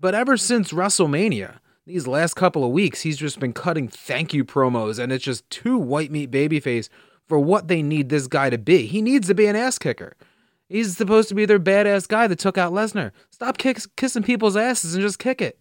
But 0.00 0.14
ever 0.14 0.36
since 0.36 0.72
WrestleMania, 0.72 1.58
these 1.86 2.06
last 2.06 2.34
couple 2.34 2.64
of 2.64 2.72
weeks, 2.72 3.02
he's 3.02 3.18
just 3.18 3.38
been 3.38 3.52
cutting 3.52 3.86
thank 3.86 4.34
you 4.34 4.44
promos, 4.44 4.98
and 4.98 5.12
it's 5.12 5.24
just 5.24 5.48
too 5.50 5.78
white 5.78 6.10
meat 6.10 6.30
babyface 6.30 6.88
for 7.28 7.38
what 7.38 7.68
they 7.68 7.82
need 7.82 8.08
this 8.08 8.26
guy 8.26 8.50
to 8.50 8.58
be. 8.58 8.86
He 8.86 9.02
needs 9.02 9.28
to 9.28 9.34
be 9.34 9.46
an 9.46 9.56
ass 9.56 9.78
kicker. 9.78 10.16
He's 10.68 10.96
supposed 10.96 11.28
to 11.28 11.34
be 11.34 11.44
their 11.44 11.60
badass 11.60 12.08
guy 12.08 12.26
that 12.26 12.38
took 12.38 12.56
out 12.56 12.72
Lesnar. 12.72 13.12
Stop 13.30 13.58
kiss- 13.58 13.86
kissing 13.96 14.22
people's 14.22 14.56
asses 14.56 14.94
and 14.94 15.02
just 15.02 15.18
kick 15.18 15.42
it. 15.42 15.60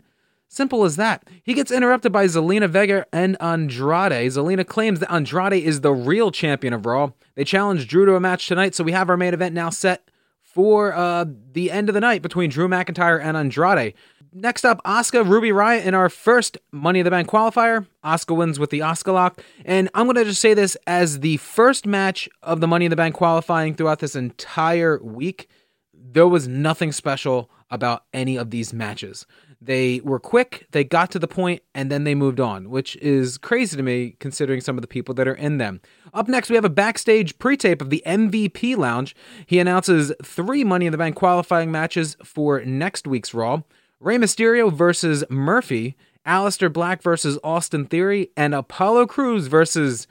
Simple 0.53 0.83
as 0.83 0.97
that. 0.97 1.23
He 1.43 1.53
gets 1.53 1.71
interrupted 1.71 2.11
by 2.11 2.25
Zelina 2.25 2.69
Vega 2.69 3.05
and 3.13 3.41
Andrade. 3.41 4.29
Zelina 4.29 4.67
claims 4.67 4.99
that 4.99 5.09
Andrade 5.09 5.53
is 5.53 5.79
the 5.79 5.93
real 5.93 6.29
champion 6.29 6.73
of 6.73 6.85
Raw. 6.85 7.11
They 7.35 7.45
challenge 7.45 7.87
Drew 7.87 8.05
to 8.05 8.15
a 8.15 8.19
match 8.19 8.49
tonight, 8.49 8.75
so 8.75 8.83
we 8.83 8.91
have 8.91 9.09
our 9.09 9.15
main 9.15 9.33
event 9.33 9.55
now 9.55 9.69
set 9.69 10.11
for 10.41 10.93
uh, 10.93 11.23
the 11.53 11.71
end 11.71 11.87
of 11.87 11.93
the 11.93 12.01
night 12.01 12.21
between 12.21 12.49
Drew 12.49 12.67
McIntyre 12.67 13.23
and 13.23 13.37
Andrade. 13.37 13.93
Next 14.33 14.65
up, 14.65 14.83
Asuka 14.83 15.25
Ruby 15.25 15.51
Riott 15.51 15.85
in 15.85 15.93
our 15.93 16.09
first 16.09 16.57
Money 16.73 16.99
in 16.99 17.05
the 17.05 17.11
Bank 17.11 17.29
qualifier. 17.29 17.87
Asuka 18.03 18.35
wins 18.35 18.59
with 18.59 18.71
the 18.71 18.79
Asuka 18.79 19.13
lock. 19.13 19.41
And 19.63 19.87
I'm 19.93 20.05
going 20.05 20.17
to 20.17 20.25
just 20.25 20.41
say 20.41 20.53
this 20.53 20.75
as 20.85 21.21
the 21.21 21.37
first 21.37 21.85
match 21.85 22.27
of 22.43 22.59
the 22.59 22.67
Money 22.67 22.85
in 22.85 22.89
the 22.89 22.97
Bank 22.97 23.15
qualifying 23.15 23.73
throughout 23.73 23.99
this 23.99 24.17
entire 24.17 25.01
week. 25.01 25.47
There 25.93 26.27
was 26.27 26.45
nothing 26.45 26.91
special 26.91 27.49
about 27.69 28.03
any 28.13 28.35
of 28.35 28.49
these 28.49 28.73
matches. 28.73 29.25
They 29.63 30.01
were 30.03 30.19
quick, 30.19 30.65
they 30.71 30.83
got 30.83 31.11
to 31.11 31.19
the 31.19 31.27
point, 31.27 31.61
and 31.75 31.91
then 31.91 32.03
they 32.03 32.15
moved 32.15 32.39
on, 32.39 32.71
which 32.71 32.95
is 32.95 33.37
crazy 33.37 33.77
to 33.77 33.83
me 33.83 34.15
considering 34.19 34.59
some 34.59 34.75
of 34.75 34.81
the 34.81 34.87
people 34.87 35.13
that 35.15 35.27
are 35.27 35.35
in 35.35 35.59
them. 35.59 35.81
Up 36.15 36.27
next, 36.27 36.49
we 36.49 36.55
have 36.55 36.65
a 36.65 36.69
backstage 36.69 37.37
pre 37.37 37.55
tape 37.55 37.79
of 37.79 37.91
the 37.91 38.01
MVP 38.05 38.75
Lounge. 38.75 39.15
He 39.45 39.59
announces 39.59 40.11
three 40.23 40.63
Money 40.63 40.87
in 40.87 40.91
the 40.91 40.97
Bank 40.97 41.15
qualifying 41.15 41.71
matches 41.71 42.17
for 42.23 42.61
next 42.65 43.05
week's 43.05 43.35
Raw 43.35 43.61
Rey 43.99 44.17
Mysterio 44.17 44.73
versus 44.73 45.23
Murphy, 45.29 45.95
Aleister 46.25 46.73
Black 46.73 47.03
versus 47.03 47.37
Austin 47.43 47.85
Theory, 47.85 48.31
and 48.35 48.55
Apollo 48.55 49.05
Crews 49.05 49.45
versus 49.45 50.07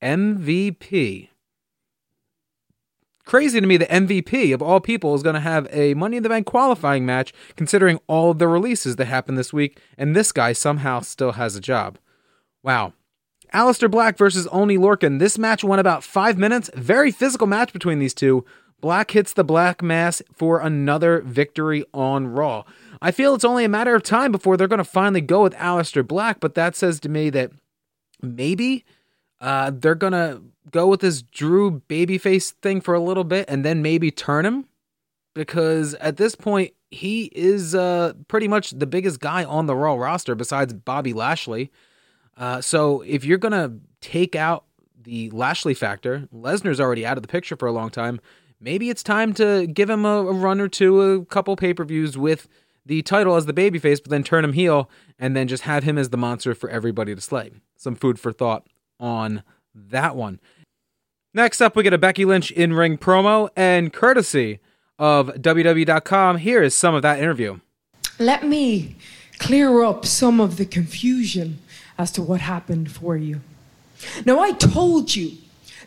MVP. 0.00 1.29
Crazy 3.30 3.60
to 3.60 3.66
me 3.68 3.76
the 3.76 3.86
MVP, 3.86 4.52
of 4.52 4.60
all 4.60 4.80
people, 4.80 5.14
is 5.14 5.22
going 5.22 5.34
to 5.34 5.40
have 5.40 5.68
a 5.70 5.94
Money 5.94 6.16
in 6.16 6.24
the 6.24 6.28
Bank 6.28 6.48
qualifying 6.48 7.06
match, 7.06 7.32
considering 7.54 8.00
all 8.08 8.32
of 8.32 8.40
the 8.40 8.48
releases 8.48 8.96
that 8.96 9.04
happened 9.04 9.38
this 9.38 9.52
week, 9.52 9.78
and 9.96 10.16
this 10.16 10.32
guy 10.32 10.52
somehow 10.52 10.98
still 10.98 11.30
has 11.30 11.54
a 11.54 11.60
job. 11.60 11.96
Wow. 12.64 12.92
Aleister 13.54 13.88
Black 13.88 14.18
versus 14.18 14.48
Oney 14.48 14.76
Lorcan. 14.76 15.20
This 15.20 15.38
match 15.38 15.62
went 15.62 15.78
about 15.78 16.02
five 16.02 16.38
minutes. 16.38 16.70
Very 16.74 17.12
physical 17.12 17.46
match 17.46 17.72
between 17.72 18.00
these 18.00 18.14
two. 18.14 18.44
Black 18.80 19.12
hits 19.12 19.32
the 19.32 19.44
Black 19.44 19.80
Mass 19.80 20.20
for 20.34 20.58
another 20.58 21.20
victory 21.20 21.84
on 21.94 22.26
Raw. 22.26 22.64
I 23.00 23.12
feel 23.12 23.36
it's 23.36 23.44
only 23.44 23.64
a 23.64 23.68
matter 23.68 23.94
of 23.94 24.02
time 24.02 24.32
before 24.32 24.56
they're 24.56 24.66
going 24.66 24.78
to 24.78 24.84
finally 24.84 25.20
go 25.20 25.44
with 25.44 25.54
Aleister 25.54 26.04
Black, 26.04 26.40
but 26.40 26.56
that 26.56 26.74
says 26.74 26.98
to 26.98 27.08
me 27.08 27.30
that 27.30 27.52
maybe 28.20 28.84
uh, 29.40 29.70
they're 29.74 29.94
to 29.94 30.42
go 30.70 30.86
with 30.86 31.00
this 31.00 31.22
Drew 31.22 31.80
babyface 31.88 32.52
thing 32.62 32.80
for 32.80 32.94
a 32.94 33.00
little 33.00 33.24
bit 33.24 33.46
and 33.48 33.64
then 33.64 33.82
maybe 33.82 34.10
turn 34.10 34.44
him 34.44 34.66
because 35.34 35.94
at 35.94 36.16
this 36.16 36.34
point 36.34 36.74
he 36.90 37.24
is 37.34 37.74
uh, 37.74 38.12
pretty 38.28 38.48
much 38.48 38.70
the 38.70 38.86
biggest 38.86 39.20
guy 39.20 39.44
on 39.44 39.66
the 39.66 39.76
Raw 39.76 39.94
roster 39.94 40.34
besides 40.34 40.72
Bobby 40.72 41.12
Lashley. 41.12 41.70
Uh, 42.36 42.60
so 42.60 43.02
if 43.02 43.24
you're 43.24 43.38
gonna 43.38 43.76
take 44.00 44.34
out 44.34 44.64
the 45.02 45.30
Lashley 45.30 45.74
factor, 45.74 46.28
Lesnar's 46.34 46.80
already 46.80 47.06
out 47.06 47.16
of 47.16 47.22
the 47.22 47.28
picture 47.28 47.56
for 47.56 47.66
a 47.66 47.72
long 47.72 47.90
time. 47.90 48.20
Maybe 48.60 48.90
it's 48.90 49.02
time 49.02 49.32
to 49.34 49.66
give 49.66 49.88
him 49.88 50.04
a, 50.04 50.18
a 50.18 50.32
run 50.32 50.60
or 50.60 50.68
two, 50.68 51.00
a 51.00 51.24
couple 51.24 51.56
pay 51.56 51.72
per 51.72 51.84
views 51.84 52.18
with 52.18 52.48
the 52.84 53.02
title 53.02 53.36
as 53.36 53.46
the 53.46 53.52
babyface, 53.54 54.02
but 54.02 54.10
then 54.10 54.22
turn 54.22 54.44
him 54.44 54.52
heel 54.52 54.90
and 55.18 55.36
then 55.36 55.48
just 55.48 55.62
have 55.62 55.84
him 55.84 55.96
as 55.96 56.10
the 56.10 56.16
monster 56.16 56.54
for 56.54 56.68
everybody 56.68 57.14
to 57.14 57.20
slay. 57.20 57.52
Some 57.76 57.94
food 57.94 58.18
for 58.18 58.32
thought 58.32 58.66
on 59.00 59.42
that 59.74 60.14
one. 60.14 60.38
Next 61.32 61.60
up, 61.60 61.74
we 61.74 61.82
get 61.82 61.92
a 61.92 61.98
Becky 61.98 62.24
Lynch 62.24 62.50
in 62.50 62.72
ring 62.72 62.98
promo, 62.98 63.48
and 63.56 63.92
courtesy 63.92 64.60
of 64.98 65.28
WWE.com, 65.28 66.38
here 66.38 66.62
is 66.62 66.74
some 66.74 66.94
of 66.94 67.02
that 67.02 67.18
interview. 67.18 67.58
Let 68.18 68.46
me 68.46 68.96
clear 69.38 69.82
up 69.82 70.04
some 70.04 70.40
of 70.40 70.58
the 70.58 70.66
confusion 70.66 71.58
as 71.96 72.10
to 72.12 72.22
what 72.22 72.42
happened 72.42 72.92
for 72.92 73.16
you. 73.16 73.40
Now, 74.26 74.40
I 74.40 74.52
told 74.52 75.16
you 75.16 75.38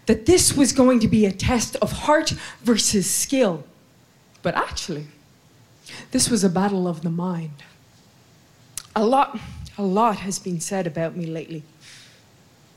that 0.07 0.25
this 0.25 0.53
was 0.57 0.71
going 0.73 0.99
to 0.99 1.07
be 1.07 1.25
a 1.25 1.31
test 1.31 1.75
of 1.77 1.91
heart 1.91 2.31
versus 2.61 3.09
skill, 3.09 3.65
but 4.41 4.55
actually, 4.55 5.07
this 6.11 6.29
was 6.29 6.43
a 6.43 6.49
battle 6.49 6.87
of 6.87 7.01
the 7.01 7.09
mind. 7.09 7.63
A 8.95 9.05
lot, 9.05 9.39
a 9.77 9.83
lot 9.83 10.17
has 10.17 10.39
been 10.39 10.59
said 10.59 10.87
about 10.87 11.15
me 11.15 11.25
lately. 11.25 11.63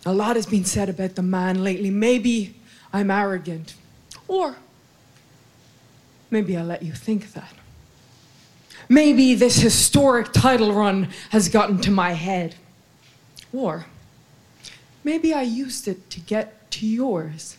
A 0.06 0.12
lot 0.12 0.36
has 0.36 0.46
been 0.46 0.64
said 0.64 0.88
about 0.88 1.16
the 1.16 1.22
man 1.22 1.64
lately. 1.64 1.90
Maybe 1.90 2.54
I'm 2.92 3.10
arrogant. 3.10 3.74
Or 4.28 4.56
maybe 6.30 6.56
I'll 6.56 6.64
let 6.64 6.82
you 6.82 6.92
think 6.92 7.32
that. 7.32 7.52
Maybe 8.88 9.34
this 9.34 9.56
historic 9.56 10.32
title 10.32 10.72
run 10.72 11.08
has 11.30 11.48
gotten 11.48 11.78
to 11.80 11.90
my 11.90 12.12
head. 12.12 12.54
Or 13.52 13.86
maybe 15.02 15.34
I 15.34 15.42
used 15.42 15.88
it 15.88 16.08
to 16.10 16.20
get 16.20 16.70
to 16.70 16.86
yours. 16.86 17.56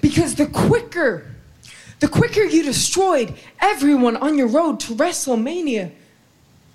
Because 0.00 0.36
the 0.36 0.46
quicker, 0.46 1.34
the 1.98 2.06
quicker 2.06 2.42
you 2.42 2.62
destroyed 2.62 3.34
everyone 3.60 4.16
on 4.18 4.38
your 4.38 4.46
road 4.46 4.78
to 4.80 4.94
WrestleMania, 4.94 5.90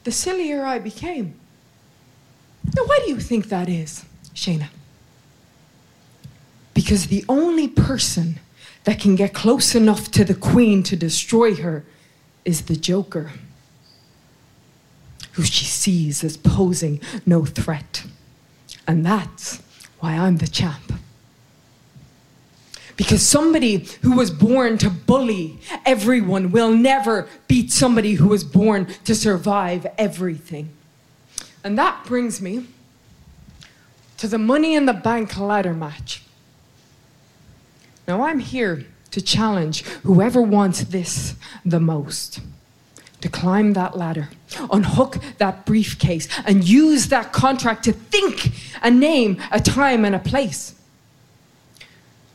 the 0.04 0.12
sillier 0.12 0.66
I 0.66 0.80
became. 0.80 1.36
Now, 2.76 2.84
why 2.84 3.00
do 3.06 3.12
you 3.12 3.22
think 3.22 3.48
that 3.48 3.70
is, 3.70 4.04
Shayna? 4.36 4.68
Because 6.74 7.08
the 7.08 7.24
only 7.30 7.68
person 7.68 8.40
that 8.84 9.00
can 9.00 9.16
get 9.16 9.34
close 9.34 9.74
enough 9.74 10.12
to 10.12 10.24
the 10.24 10.36
Queen 10.36 10.84
to 10.84 10.96
destroy 10.96 11.56
her 11.56 11.86
is 12.44 12.64
the 12.64 12.76
Joker, 12.76 13.32
who 15.34 15.44
she 15.44 15.66
sees 15.66 16.24
as 16.24 16.38
posing 16.38 17.02
no 17.26 17.46
threat. 17.46 18.04
And 18.88 19.06
that's 19.06 19.64
why 20.00 20.14
I'm 20.14 20.38
the 20.38 20.48
champ. 20.48 20.94
Because 22.98 23.28
somebody 23.28 23.88
who 24.04 24.16
was 24.16 24.32
born 24.32 24.78
to 24.78 24.90
bully 24.90 25.60
everyone 25.86 26.52
will 26.52 26.72
never 26.72 27.28
beat 27.48 27.72
somebody 27.72 28.14
who 28.14 28.28
was 28.28 28.44
born 28.44 28.88
to 29.04 29.16
survive 29.16 29.88
everything. 29.98 30.70
And 31.64 31.78
that 31.78 32.06
brings 32.06 32.42
me 32.42 32.68
to 34.18 34.28
the 34.28 34.38
Money 34.38 34.76
in 34.76 34.86
the 34.86 34.94
Bank 34.94 35.38
ladder 35.38 35.74
match. 35.74 36.24
Now, 38.08 38.24
I'm 38.24 38.40
here 38.40 38.86
to 39.12 39.22
challenge 39.22 39.84
whoever 40.04 40.42
wants 40.42 40.84
this 40.84 41.36
the 41.64 41.80
most 41.80 42.40
to 43.22 43.30
climb 43.30 43.74
that 43.74 43.98
ladder, 43.98 44.30
unhook 44.72 45.18
that 45.40 45.66
briefcase, 45.66 46.28
and 46.46 46.64
use 46.64 47.08
that 47.08 47.34
contract 47.34 47.84
to 47.86 47.92
think 47.92 48.52
a 48.84 48.92
name, 48.92 49.42
a 49.52 49.60
time, 49.60 50.06
and 50.06 50.14
a 50.14 50.20
place. 50.20 50.76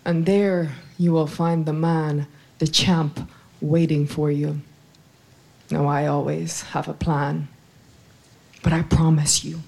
And 0.05 0.27
there 0.27 0.73
you 0.99 1.13
will 1.13 1.29
find 1.29 1.65
the 1.65 1.73
man, 1.73 2.27
the 2.59 2.67
champ, 2.67 3.29
waiting 3.61 4.07
for 4.07 4.31
you. 4.33 4.61
Now, 5.71 5.87
I 5.87 6.07
always 6.07 6.63
have 6.63 6.89
a 6.89 6.95
plan, 6.95 7.47
but 8.63 8.73
I 8.73 8.83
promise 8.83 9.45
you 9.45 9.63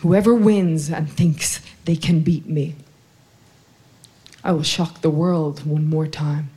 whoever 0.00 0.34
wins 0.34 0.90
and 0.90 1.10
thinks 1.10 1.60
they 1.84 1.96
can 1.96 2.20
beat 2.20 2.46
me, 2.46 2.74
I 4.42 4.52
will 4.52 4.62
shock 4.62 5.00
the 5.00 5.10
world 5.10 5.66
one 5.66 5.86
more 5.86 6.06
time. 6.06 6.50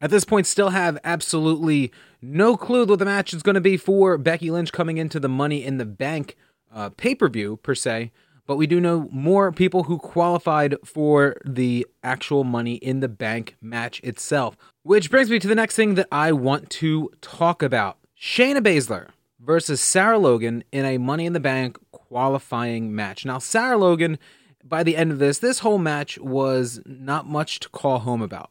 At 0.00 0.10
this 0.10 0.24
point, 0.24 0.46
still 0.46 0.70
have 0.70 0.98
absolutely 1.04 1.92
no 2.20 2.56
clue 2.56 2.84
what 2.84 2.98
the 2.98 3.04
match 3.04 3.32
is 3.32 3.42
going 3.42 3.54
to 3.54 3.60
be 3.60 3.76
for 3.76 4.18
Becky 4.18 4.50
Lynch 4.50 4.72
coming 4.72 4.98
into 4.98 5.20
the 5.20 5.28
Money 5.28 5.64
in 5.64 5.78
the 5.78 5.84
Bank 5.84 6.36
uh, 6.72 6.90
pay 6.90 7.14
per 7.14 7.28
view, 7.28 7.58
per 7.62 7.74
se. 7.74 8.10
But 8.46 8.56
we 8.56 8.66
do 8.66 8.80
know 8.80 9.08
more 9.10 9.52
people 9.52 9.84
who 9.84 9.98
qualified 9.98 10.76
for 10.84 11.36
the 11.44 11.86
actual 12.02 12.44
Money 12.44 12.74
in 12.74 13.00
the 13.00 13.08
Bank 13.08 13.56
match 13.62 14.00
itself. 14.00 14.56
Which 14.82 15.10
brings 15.10 15.30
me 15.30 15.38
to 15.38 15.48
the 15.48 15.54
next 15.54 15.76
thing 15.76 15.94
that 15.94 16.08
I 16.12 16.32
want 16.32 16.68
to 16.70 17.10
talk 17.22 17.62
about 17.62 17.96
Shayna 18.20 18.58
Baszler 18.58 19.08
versus 19.40 19.80
Sarah 19.80 20.18
Logan 20.18 20.64
in 20.72 20.84
a 20.84 20.98
Money 20.98 21.24
in 21.24 21.32
the 21.32 21.40
Bank 21.40 21.78
qualifying 22.08 22.94
match. 22.94 23.24
Now, 23.24 23.38
Sarah 23.38 23.76
Logan, 23.76 24.18
by 24.62 24.82
the 24.82 24.96
end 24.96 25.12
of 25.12 25.18
this, 25.18 25.38
this 25.38 25.60
whole 25.60 25.78
match 25.78 26.18
was 26.18 26.80
not 26.86 27.26
much 27.26 27.60
to 27.60 27.68
call 27.68 28.00
home 28.00 28.22
about. 28.22 28.50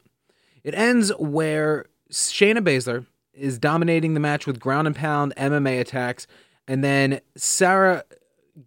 It 0.64 0.76
ends 0.76 1.12
where 1.18 1.86
Shayna 2.12 2.60
Baszler 2.60 3.06
is 3.34 3.58
dominating 3.58 4.14
the 4.14 4.20
match 4.20 4.46
with 4.46 4.60
ground 4.60 4.88
and 4.88 4.96
pound 4.96 5.34
MMA 5.38 5.80
attacks, 5.80 6.28
and 6.68 6.84
then 6.84 7.20
Sarah 7.36 8.04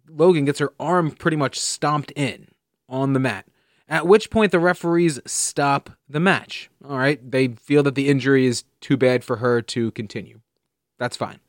Logan 0.09 0.45
gets 0.45 0.59
her 0.59 0.73
arm 0.79 1.11
pretty 1.11 1.37
much 1.37 1.59
stomped 1.59 2.11
in 2.15 2.47
on 2.89 3.13
the 3.13 3.19
mat. 3.19 3.45
At 3.89 4.05
which 4.05 4.29
point 4.29 4.51
the 4.51 4.59
referees 4.59 5.19
stop 5.25 5.91
the 6.09 6.19
match. 6.19 6.69
All 6.83 6.97
right, 6.97 7.19
they 7.31 7.47
feel 7.49 7.83
that 7.83 7.95
the 7.95 8.09
injury 8.09 8.45
is 8.45 8.65
too 8.81 8.97
bad 8.97 9.23
for 9.23 9.37
her 9.37 9.61
to 9.61 9.91
continue. 9.91 10.41
That's 10.99 11.15
fine. 11.15 11.39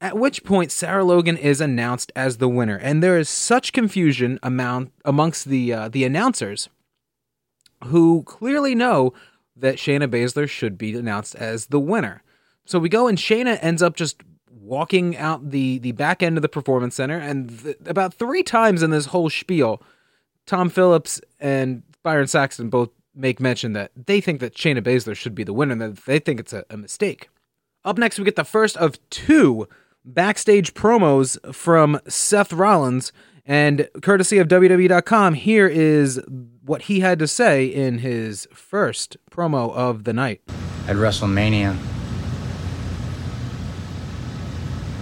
At 0.00 0.16
which 0.16 0.44
point 0.44 0.70
Sarah 0.70 1.04
Logan 1.04 1.36
is 1.36 1.60
announced 1.60 2.12
as 2.14 2.36
the 2.36 2.48
winner, 2.48 2.76
and 2.76 3.02
there 3.02 3.18
is 3.18 3.28
such 3.28 3.72
confusion 3.72 4.38
amount 4.44 4.92
amongst 5.04 5.46
the 5.46 5.72
uh, 5.72 5.88
the 5.88 6.04
announcers 6.04 6.68
who 7.84 8.22
clearly 8.22 8.76
know 8.76 9.12
that 9.56 9.76
Shayna 9.76 10.08
Baszler 10.08 10.48
should 10.48 10.78
be 10.78 10.96
announced 10.96 11.34
as 11.34 11.66
the 11.66 11.80
winner. 11.80 12.22
So 12.64 12.78
we 12.78 12.88
go 12.88 13.08
and 13.08 13.18
Shayna 13.18 13.58
ends 13.60 13.82
up 13.82 13.96
just 13.96 14.22
walking 14.50 15.16
out 15.16 15.50
the 15.50 15.78
the 15.78 15.92
back 15.92 16.22
end 16.22 16.38
of 16.38 16.42
the 16.42 16.48
performance 16.48 16.94
center, 16.94 17.18
and 17.18 17.58
th- 17.62 17.76
about 17.84 18.14
three 18.14 18.44
times 18.44 18.84
in 18.84 18.90
this 18.90 19.06
whole 19.06 19.30
spiel, 19.30 19.82
Tom 20.46 20.68
Phillips 20.68 21.20
and 21.40 21.82
Byron 22.04 22.28
Saxton 22.28 22.70
both 22.70 22.90
make 23.16 23.40
mention 23.40 23.72
that 23.72 23.90
they 23.96 24.20
think 24.20 24.38
that 24.38 24.54
Shayna 24.54 24.80
Baszler 24.80 25.16
should 25.16 25.34
be 25.34 25.42
the 25.42 25.52
winner, 25.52 25.72
and 25.72 25.80
that 25.80 25.96
they 26.04 26.20
think 26.20 26.38
it's 26.38 26.52
a, 26.52 26.64
a 26.70 26.76
mistake. 26.76 27.30
Up 27.84 27.98
next, 27.98 28.18
we 28.18 28.24
get 28.24 28.36
the 28.36 28.44
first 28.44 28.76
of 28.76 28.96
two 29.10 29.66
backstage 30.08 30.74
promos 30.74 31.38
from 31.54 32.00
Seth 32.08 32.52
Rollins. 32.52 33.12
And 33.44 33.88
courtesy 34.02 34.38
of 34.38 34.48
WWE.com, 34.48 35.34
here 35.34 35.66
is 35.66 36.20
what 36.64 36.82
he 36.82 37.00
had 37.00 37.18
to 37.20 37.26
say 37.26 37.64
in 37.66 37.98
his 37.98 38.46
first 38.52 39.16
promo 39.30 39.72
of 39.74 40.04
the 40.04 40.12
night. 40.12 40.42
At 40.86 40.96
WrestleMania, 40.96 41.76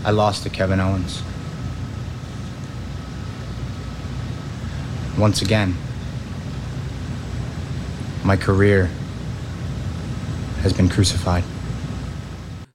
I 0.05 0.11
lost 0.11 0.45
to 0.45 0.51
Kevin 0.51 0.79
Owens. 0.79 1.23
Once 5.19 5.43
again, 5.43 5.75
my 8.23 8.37
career 8.37 8.87
has 10.61 10.73
been 10.73 10.89
crucified. 10.89 11.43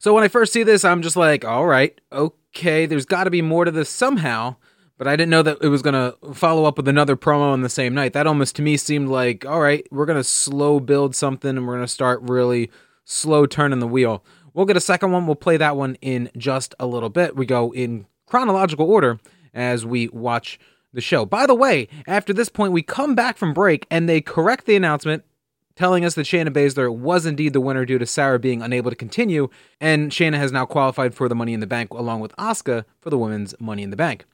So 0.01 0.15
when 0.15 0.23
I 0.23 0.29
first 0.29 0.51
see 0.51 0.63
this, 0.63 0.83
I'm 0.83 1.03
just 1.03 1.15
like, 1.15 1.45
all 1.45 1.67
right, 1.67 2.01
okay, 2.11 2.87
there's 2.87 3.05
got 3.05 3.25
to 3.25 3.29
be 3.29 3.43
more 3.43 3.65
to 3.65 3.69
this 3.69 3.87
somehow. 3.87 4.55
But 4.97 5.07
I 5.07 5.15
didn't 5.15 5.29
know 5.29 5.43
that 5.43 5.59
it 5.61 5.67
was 5.67 5.83
going 5.83 5.93
to 5.93 6.33
follow 6.33 6.65
up 6.65 6.77
with 6.77 6.87
another 6.87 7.15
promo 7.15 7.53
on 7.53 7.61
the 7.61 7.69
same 7.69 7.93
night. 7.93 8.13
That 8.13 8.25
almost 8.25 8.55
to 8.55 8.63
me 8.63 8.77
seemed 8.77 9.09
like, 9.09 9.45
all 9.45 9.61
right, 9.61 9.85
we're 9.91 10.07
going 10.07 10.17
to 10.17 10.23
slow 10.23 10.79
build 10.79 11.15
something 11.15 11.55
and 11.55 11.67
we're 11.67 11.75
going 11.75 11.85
to 11.85 11.87
start 11.87 12.19
really 12.23 12.71
slow 13.05 13.45
turning 13.45 13.77
the 13.77 13.87
wheel. 13.87 14.25
We'll 14.55 14.65
get 14.65 14.75
a 14.75 14.81
second 14.81 15.11
one. 15.11 15.27
We'll 15.27 15.35
play 15.35 15.57
that 15.57 15.77
one 15.77 15.93
in 16.01 16.31
just 16.35 16.73
a 16.79 16.87
little 16.87 17.09
bit. 17.09 17.35
We 17.35 17.45
go 17.45 17.71
in 17.71 18.07
chronological 18.25 18.89
order 18.89 19.19
as 19.53 19.85
we 19.85 20.07
watch 20.07 20.57
the 20.93 21.01
show. 21.01 21.27
By 21.27 21.45
the 21.45 21.53
way, 21.53 21.87
after 22.07 22.33
this 22.33 22.49
point, 22.49 22.73
we 22.73 22.81
come 22.81 23.13
back 23.13 23.37
from 23.37 23.53
break 23.53 23.85
and 23.91 24.09
they 24.09 24.19
correct 24.19 24.65
the 24.65 24.75
announcement 24.75 25.25
telling 25.81 26.05
us 26.05 26.13
that 26.13 26.27
Shayna 26.27 26.49
Baszler 26.49 26.95
was 26.95 27.25
indeed 27.25 27.53
the 27.53 27.59
winner 27.59 27.85
due 27.85 27.97
to 27.97 28.05
Sarah 28.05 28.37
being 28.37 28.61
unable 28.61 28.91
to 28.91 28.95
continue, 28.95 29.49
and 29.79 30.11
Shayna 30.11 30.35
has 30.35 30.51
now 30.51 30.63
qualified 30.63 31.15
for 31.15 31.27
the 31.27 31.33
Money 31.33 31.55
in 31.55 31.59
the 31.59 31.65
Bank 31.65 31.89
along 31.89 32.19
with 32.19 32.35
Asuka 32.35 32.85
for 32.99 33.09
the 33.09 33.17
women's 33.17 33.55
Money 33.59 33.81
in 33.81 33.89
the 33.89 33.95
Bank. 33.95 34.25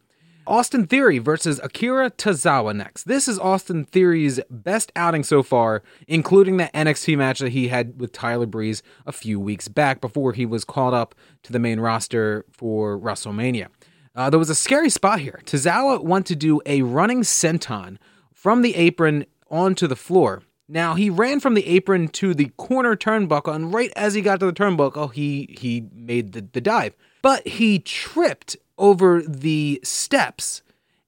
Austin 0.45 0.85
Theory 0.87 1.19
versus 1.19 1.61
Akira 1.63 2.11
Tozawa 2.11 2.75
next. 2.75 3.05
This 3.05 3.29
is 3.29 3.39
Austin 3.39 3.85
Theory's 3.85 4.41
best 4.49 4.91
outing 4.97 5.23
so 5.23 5.41
far, 5.41 5.83
including 6.05 6.57
the 6.57 6.69
NXT 6.73 7.17
match 7.17 7.39
that 7.39 7.53
he 7.53 7.69
had 7.69 7.97
with 7.97 8.11
Tyler 8.11 8.45
Breeze 8.45 8.83
a 9.05 9.13
few 9.13 9.39
weeks 9.39 9.69
back 9.69 10.01
before 10.01 10.33
he 10.33 10.45
was 10.45 10.65
called 10.65 10.93
up 10.93 11.15
to 11.43 11.53
the 11.53 11.59
main 11.59 11.79
roster 11.79 12.43
for 12.51 12.99
WrestleMania. 12.99 13.67
Uh, 14.13 14.29
there 14.29 14.37
was 14.37 14.49
a 14.49 14.55
scary 14.55 14.89
spot 14.89 15.21
here. 15.21 15.39
Tozawa 15.45 16.03
wanted 16.03 16.27
to 16.27 16.35
do 16.35 16.59
a 16.65 16.81
running 16.81 17.21
senton 17.21 17.97
from 18.33 18.63
the 18.63 18.75
apron 18.75 19.25
onto 19.49 19.87
the 19.87 19.95
floor. 19.95 20.43
Now 20.69 20.95
he 20.95 21.09
ran 21.09 21.39
from 21.39 21.53
the 21.53 21.65
apron 21.67 22.09
to 22.09 22.33
the 22.33 22.51
corner 22.57 22.95
turnbuckle, 22.95 23.55
and 23.55 23.73
right 23.73 23.91
as 23.95 24.13
he 24.13 24.21
got 24.21 24.39
to 24.41 24.47
the 24.47 24.53
turnbuckle, 24.53 25.13
he 25.13 25.55
he 25.57 25.87
made 25.93 26.33
the, 26.33 26.41
the 26.41 26.61
dive. 26.61 26.95
But 27.21 27.47
he 27.47 27.79
tripped 27.79 28.57
over 28.77 29.21
the 29.21 29.79
steps, 29.83 30.61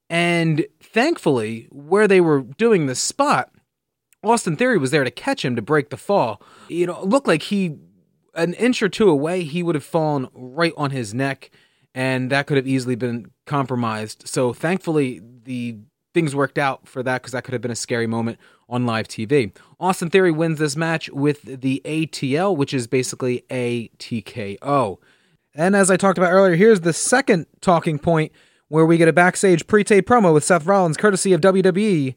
and 0.10 0.65
thankfully, 0.82 1.67
where 1.72 2.08
they 2.08 2.22
were 2.22 2.41
doing 2.41 2.86
the 2.86 2.95
spot, 2.95 3.52
Austin 4.24 4.56
Theory 4.56 4.78
was 4.78 4.91
there 4.91 5.04
to 5.04 5.12
catch 5.12 5.43
him 5.43 5.56
to 5.56 5.62
break 5.62 5.89
the 5.89 5.98
fall. 5.98 6.41
You 6.69 6.88
know, 6.88 7.02
it 7.02 7.08
looked 7.08 7.28
like 7.28 7.43
he 7.43 7.78
an 8.36 8.54
inch 8.54 8.82
or 8.82 8.89
two 8.89 9.10
away, 9.10 9.43
he 9.43 9.62
would 9.62 9.76
have 9.76 9.84
fallen 9.84 10.30
right 10.34 10.74
on 10.78 10.91
his 10.91 11.13
neck, 11.13 11.52
and 11.93 12.32
that 12.32 12.48
could 12.48 12.58
have 12.58 12.67
easily 12.67 12.95
been 12.95 13.32
compromised. 13.45 14.28
So 14.28 14.54
thankfully, 14.54 15.22
the 15.43 15.78
things 16.13 16.36
worked 16.36 16.58
out 16.58 16.88
for 16.88 17.04
that 17.04 17.22
because 17.22 17.34
that 17.34 17.43
could 17.43 17.54
have 17.54 17.62
been 17.62 17.72
a 17.72 17.76
scary 17.76 18.08
moment 18.08 18.39
on 18.70 18.86
live 18.86 19.08
TV. 19.08 19.52
Austin 19.80 20.10
Theory 20.10 20.32
wins 20.32 20.60
this 20.60 20.76
match 20.76 21.10
with 21.10 21.42
the 21.62 21.82
ATL, 21.84 22.56
which 22.56 22.74
is 22.74 22.88
basically 22.88 23.44
a 23.50 23.90
TKO. 23.98 24.98
And 25.56 25.76
as 25.76 25.90
I 25.90 25.98
talked 25.98 26.18
about 26.18 26.32
earlier, 26.32 26.56
here's 26.56 26.82
the 26.82 26.94
second 26.94 27.48
talking 27.60 28.00
point 28.00 28.32
where 28.68 28.86
we 28.86 28.98
get 28.98 29.08
a 29.08 29.14
backstage 29.14 29.66
pre-tape 29.68 30.08
promo 30.08 30.34
with 30.34 30.44
Seth 30.44 30.66
Rollins, 30.66 30.96
courtesy 30.96 31.34
of 31.34 31.42
WWE.com. 31.42 32.16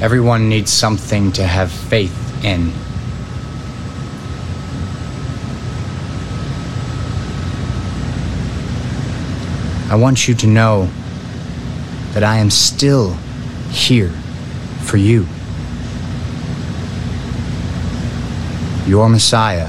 Everyone 0.00 0.48
needs 0.48 0.72
something 0.72 1.32
to 1.32 1.46
have 1.46 1.70
faith 1.70 2.44
in. 2.44 2.72
I 9.88 9.94
want 9.94 10.26
you 10.26 10.34
to 10.34 10.46
know 10.48 10.90
that 12.12 12.24
I 12.24 12.38
am 12.38 12.50
still 12.50 13.12
here 13.70 14.12
for 14.86 14.96
you. 14.96 15.26
Your 18.86 19.08
Messiah 19.08 19.66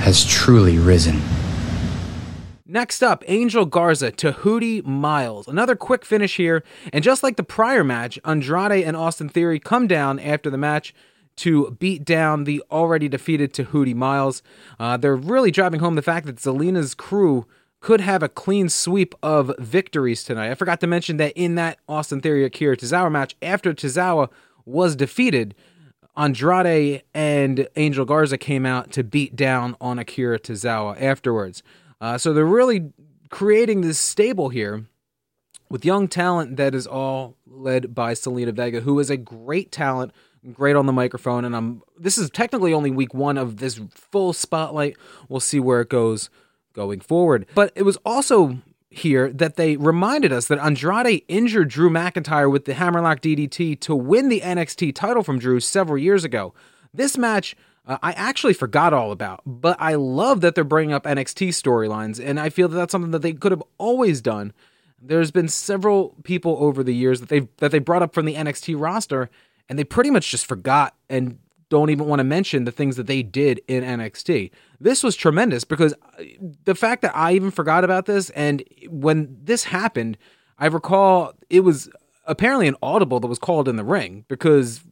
has 0.00 0.24
truly 0.24 0.78
risen. 0.78 1.20
Next 2.66 3.02
up, 3.02 3.22
Angel 3.28 3.66
Garza 3.66 4.10
to 4.12 4.32
Hootie 4.32 4.82
Miles. 4.82 5.46
Another 5.46 5.76
quick 5.76 6.06
finish 6.06 6.38
here, 6.38 6.64
and 6.90 7.04
just 7.04 7.22
like 7.22 7.36
the 7.36 7.42
prior 7.42 7.84
match, 7.84 8.18
Andrade 8.24 8.82
and 8.82 8.96
Austin 8.96 9.28
Theory 9.28 9.58
come 9.58 9.86
down 9.86 10.18
after 10.18 10.48
the 10.48 10.56
match 10.56 10.94
to 11.36 11.72
beat 11.72 12.04
down 12.04 12.44
the 12.44 12.62
already 12.70 13.08
defeated 13.08 13.52
Hootie 13.52 13.94
Miles. 13.94 14.42
Uh, 14.80 14.96
they're 14.96 15.14
really 15.14 15.50
driving 15.50 15.80
home 15.80 15.96
the 15.96 16.02
fact 16.02 16.24
that 16.24 16.36
Zelina's 16.36 16.94
crew 16.94 17.46
could 17.82 18.00
have 18.00 18.22
a 18.22 18.28
clean 18.28 18.68
sweep 18.68 19.12
of 19.24 19.52
victories 19.58 20.22
tonight. 20.22 20.52
I 20.52 20.54
forgot 20.54 20.80
to 20.80 20.86
mention 20.86 21.16
that 21.16 21.32
in 21.36 21.56
that 21.56 21.80
Austin 21.88 22.20
Theory 22.20 22.44
Akira 22.44 22.76
Tozawa 22.76 23.10
match, 23.10 23.36
after 23.42 23.74
Tozawa 23.74 24.30
was 24.64 24.94
defeated, 24.94 25.56
Andrade 26.16 27.02
and 27.12 27.66
Angel 27.74 28.04
Garza 28.04 28.38
came 28.38 28.64
out 28.64 28.92
to 28.92 29.02
beat 29.02 29.34
down 29.34 29.76
on 29.80 29.98
Akira 29.98 30.38
Tozawa 30.38 31.00
afterwards. 31.02 31.64
Uh, 32.00 32.16
so 32.16 32.32
they're 32.32 32.44
really 32.44 32.92
creating 33.30 33.80
this 33.80 33.98
stable 33.98 34.50
here 34.50 34.86
with 35.68 35.84
young 35.84 36.06
talent 36.06 36.56
that 36.58 36.76
is 36.76 36.86
all 36.86 37.36
led 37.46 37.94
by 37.94 38.12
Zelina 38.12 38.52
Vega, 38.52 38.82
who 38.82 39.00
is 39.00 39.10
a 39.10 39.16
great 39.16 39.72
talent, 39.72 40.12
great 40.52 40.76
on 40.76 40.86
the 40.86 40.92
microphone. 40.92 41.44
And 41.44 41.56
I'm 41.56 41.82
this 41.98 42.16
is 42.16 42.30
technically 42.30 42.72
only 42.72 42.92
week 42.92 43.12
one 43.12 43.38
of 43.38 43.56
this 43.56 43.80
full 43.90 44.32
spotlight. 44.32 44.96
We'll 45.28 45.40
see 45.40 45.58
where 45.58 45.80
it 45.80 45.88
goes 45.88 46.30
going 46.72 47.00
forward. 47.00 47.46
But 47.54 47.72
it 47.74 47.82
was 47.82 47.96
also 48.04 48.58
here 48.90 49.32
that 49.32 49.56
they 49.56 49.76
reminded 49.76 50.32
us 50.32 50.48
that 50.48 50.58
Andrade 50.58 51.22
injured 51.28 51.68
Drew 51.68 51.90
McIntyre 51.90 52.50
with 52.50 52.66
the 52.66 52.74
Hammerlock 52.74 53.20
DDT 53.20 53.80
to 53.80 53.96
win 53.96 54.28
the 54.28 54.40
NXT 54.40 54.94
title 54.94 55.22
from 55.22 55.38
Drew 55.38 55.60
several 55.60 55.98
years 55.98 56.24
ago. 56.24 56.52
This 56.92 57.16
match 57.16 57.56
uh, 57.86 57.98
I 58.02 58.12
actually 58.12 58.52
forgot 58.52 58.92
all 58.92 59.10
about, 59.10 59.42
but 59.44 59.76
I 59.80 59.94
love 59.96 60.40
that 60.42 60.54
they're 60.54 60.62
bringing 60.62 60.94
up 60.94 61.04
NXT 61.04 61.48
storylines, 61.48 62.24
and 62.24 62.38
I 62.38 62.48
feel 62.48 62.68
that 62.68 62.76
that's 62.76 62.92
something 62.92 63.10
that 63.10 63.22
they 63.22 63.32
could 63.32 63.50
have 63.50 63.62
always 63.76 64.20
done. 64.20 64.52
There's 65.00 65.32
been 65.32 65.48
several 65.48 66.14
people 66.22 66.56
over 66.60 66.84
the 66.84 66.94
years 66.94 67.18
that 67.18 67.28
they 67.28 67.48
that 67.58 67.72
they 67.72 67.80
brought 67.80 68.02
up 68.02 68.14
from 68.14 68.24
the 68.24 68.36
NXT 68.36 68.80
roster, 68.80 69.30
and 69.68 69.76
they 69.78 69.84
pretty 69.84 70.10
much 70.10 70.30
just 70.30 70.46
forgot 70.46 70.94
and 71.08 71.38
don't 71.72 71.88
even 71.88 72.06
want 72.06 72.20
to 72.20 72.24
mention 72.24 72.64
the 72.64 72.70
things 72.70 72.96
that 72.96 73.06
they 73.06 73.22
did 73.22 73.58
in 73.66 73.82
NXT. 73.82 74.50
This 74.78 75.02
was 75.02 75.16
tremendous 75.16 75.64
because 75.64 75.94
uh, 76.18 76.24
the 76.64 76.74
fact 76.74 77.00
that 77.00 77.16
I 77.16 77.32
even 77.32 77.50
forgot 77.50 77.82
about 77.82 78.04
this, 78.04 78.28
and 78.30 78.62
when 78.90 79.34
this 79.42 79.64
happened, 79.64 80.18
I 80.58 80.66
recall 80.66 81.32
it 81.48 81.60
was 81.60 81.88
apparently 82.26 82.68
an 82.68 82.76
audible 82.82 83.20
that 83.20 83.26
was 83.26 83.38
called 83.38 83.68
in 83.68 83.76
the 83.76 83.84
ring 83.84 84.26
because 84.28 84.82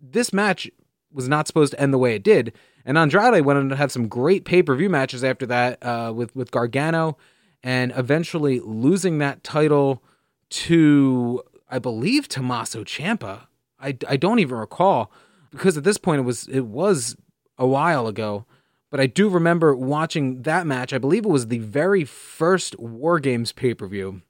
this 0.00 0.32
match 0.32 0.68
was 1.12 1.28
not 1.28 1.46
supposed 1.46 1.74
to 1.74 1.80
end 1.80 1.94
the 1.94 1.98
way 1.98 2.16
it 2.16 2.24
did. 2.24 2.52
And 2.84 2.98
Andrade 2.98 3.44
went 3.44 3.60
on 3.60 3.68
to 3.68 3.76
have 3.76 3.92
some 3.92 4.08
great 4.08 4.44
pay 4.44 4.64
per 4.64 4.74
view 4.74 4.90
matches 4.90 5.22
after 5.22 5.46
that 5.46 5.80
uh, 5.80 6.12
with 6.12 6.34
with 6.34 6.50
Gargano, 6.50 7.16
and 7.62 7.92
eventually 7.96 8.58
losing 8.58 9.18
that 9.18 9.44
title 9.44 10.02
to 10.50 11.40
I 11.70 11.78
believe 11.78 12.26
Tommaso 12.26 12.82
Ciampa. 12.82 13.46
I, 13.78 13.96
I 14.08 14.16
don't 14.16 14.40
even 14.40 14.58
recall 14.58 15.12
because 15.50 15.76
at 15.76 15.84
this 15.84 15.98
point 15.98 16.20
it 16.20 16.24
was 16.24 16.48
it 16.48 16.66
was 16.66 17.16
a 17.58 17.66
while 17.66 18.06
ago, 18.06 18.44
but 18.90 19.00
I 19.00 19.06
do 19.06 19.28
remember 19.28 19.74
watching 19.74 20.42
that 20.42 20.66
match. 20.66 20.92
I 20.92 20.98
believe 20.98 21.24
it 21.24 21.30
was 21.30 21.48
the 21.48 21.58
very 21.58 22.04
first 22.04 22.78
War 22.78 23.18
Games 23.18 23.52
pay 23.52 23.74
per 23.74 23.86
view 23.86 24.22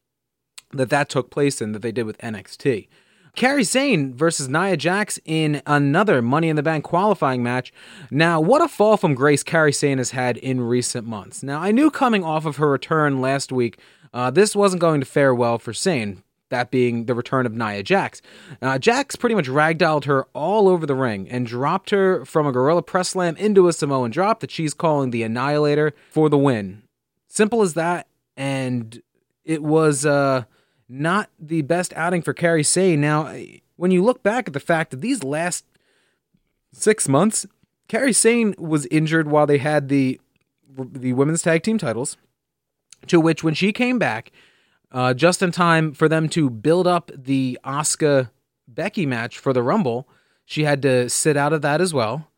that 0.73 0.91
that 0.91 1.09
took 1.09 1.31
place 1.31 1.61
in 1.61 1.73
that 1.73 1.83
they 1.83 1.93
did 1.93 2.07
with 2.07 2.19
NXT. 2.19 2.89
Kairi 3.37 3.67
Sane 3.67 4.15
versus 4.15 4.49
Nia 4.49 4.79
Jax 4.79 5.19
in 5.27 5.61
another 5.67 6.23
Money 6.23 6.49
in 6.49 6.57
the 6.57 6.63
Bank 6.63 6.85
qualifying 6.85 7.43
match. 7.43 7.71
Now, 8.11 8.41
what 8.41 8.63
a 8.63 8.69
fall 8.69 8.97
from 8.97 9.15
grace 9.15 9.45
Kairi 9.45 9.75
Sane 9.75 9.99
has 9.99 10.13
had 10.13 10.39
in 10.39 10.63
recent 10.63 11.07
months. 11.07 11.43
Now, 11.43 11.61
I 11.61 11.71
knew 11.71 11.91
coming 11.91 12.25
off 12.25 12.47
of 12.47 12.57
her 12.57 12.71
return 12.71 13.21
last 13.21 13.53
week, 13.53 13.79
uh, 14.15 14.31
this 14.31 14.57
wasn't 14.57 14.81
going 14.81 15.01
to 15.01 15.07
fare 15.07 15.35
well 15.35 15.59
for 15.59 15.75
Sane 15.75 16.23
that 16.49 16.71
being 16.71 17.07
the 17.07 17.15
return 17.15 17.47
of 17.47 17.53
Nia 17.53 17.83
Jax. 17.83 18.23
Uh, 18.63 18.79
Jax 18.79 19.17
pretty 19.17 19.35
much 19.35 19.47
ragdolled 19.47 20.05
her 20.05 20.27
all 20.33 20.69
over 20.69 20.87
the 20.87 20.95
ring 20.95 21.29
and 21.29 21.47
dropped 21.47 21.91
her 21.91 22.25
from 22.25 22.47
a 22.47 22.53
gorilla 22.53 22.83
press 22.83 23.11
slam 23.11 23.37
into 23.37 23.69
a 23.69 23.73
Samoan 23.73 24.11
drop 24.11 24.41
that 24.41 24.51
she's 24.51 24.75
calling 24.75 25.11
the 25.11 25.23
Annihilator 25.23 25.93
for 26.11 26.29
the 26.29 26.39
win. 26.39 26.83
Simple 27.29 27.63
as 27.63 27.75
that. 27.75 28.07
And 28.37 29.03
it 29.45 29.63
was 29.63 30.05
uh, 30.05 30.45
not 30.89 31.31
the 31.39 31.63
best 31.63 31.93
outing 31.95 32.23
for 32.23 32.35
Kairi 32.35 32.65
Sane. 32.65 33.01
Now, 33.01 33.35
when 33.77 33.91
you 33.91 34.03
look 34.03 34.23
back 34.23 34.49
at 34.49 34.55
the 34.55 34.61
fact 34.61 34.91
that 34.91 35.01
these 35.01 35.25
last 35.25 35.65
six 36.73 37.09
months, 37.09 37.47
Kairi 37.89 38.15
Sane 38.15 38.55
was 38.59 38.87
injured 38.87 39.29
while 39.29 39.47
they 39.47 39.59
had 39.59 39.89
the 39.89 40.21
the 40.79 41.15
women's 41.15 41.41
tag 41.41 41.63
team 41.63 41.79
titles. 41.79 42.19
To 43.07 43.21
which, 43.21 43.45
when 43.45 43.55
she 43.55 43.73
came 43.73 43.99
back, 43.99 44.33
uh, 44.93 45.15
just 45.15 45.43
in 45.43 45.53
time 45.53 45.93
for 45.93 46.09
them 46.09 46.29
to 46.31 46.51
build 46.51 46.87
up 46.87 47.11
the 47.15 47.59
Asuka 47.65 48.31
Becky 48.69 49.07
match 49.07 49.39
for 49.39 49.53
the 49.53 49.63
Rumble. 49.63 50.09
She 50.45 50.65
had 50.65 50.83
to 50.83 51.09
sit 51.09 51.37
out 51.37 51.53
of 51.53 51.63
that 51.63 51.81
as 51.81 51.93
well. 51.93 52.31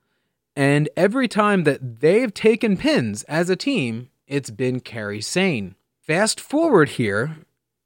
And 0.56 0.88
every 0.96 1.28
time 1.28 1.64
that 1.64 2.00
they've 2.00 2.32
taken 2.32 2.76
pins 2.76 3.22
as 3.24 3.48
a 3.48 3.56
team, 3.56 4.10
it's 4.26 4.50
been 4.50 4.80
Kairi 4.80 5.22
Sane. 5.22 5.76
Fast 6.00 6.40
forward 6.40 6.90
here 6.90 7.36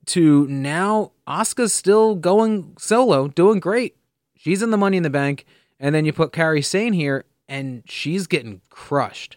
to 0.07 0.46
now, 0.48 1.12
Asuka's 1.27 1.75
still 1.75 2.14
going 2.14 2.75
solo, 2.79 3.29
doing 3.29 3.61
great. 3.61 3.96
She's 4.37 4.62
in 4.62 4.70
the 4.70 4.77
Money 4.77 4.96
in 4.96 5.03
the 5.03 5.11
Bank, 5.11 5.44
and 5.79 5.94
then 5.94 6.05
you 6.05 6.12
put 6.12 6.33
Kairi 6.33 6.64
Sane 6.64 6.92
here, 6.92 7.25
and 7.48 7.83
she's 7.87 8.27
getting 8.27 8.61
crushed 8.70 9.37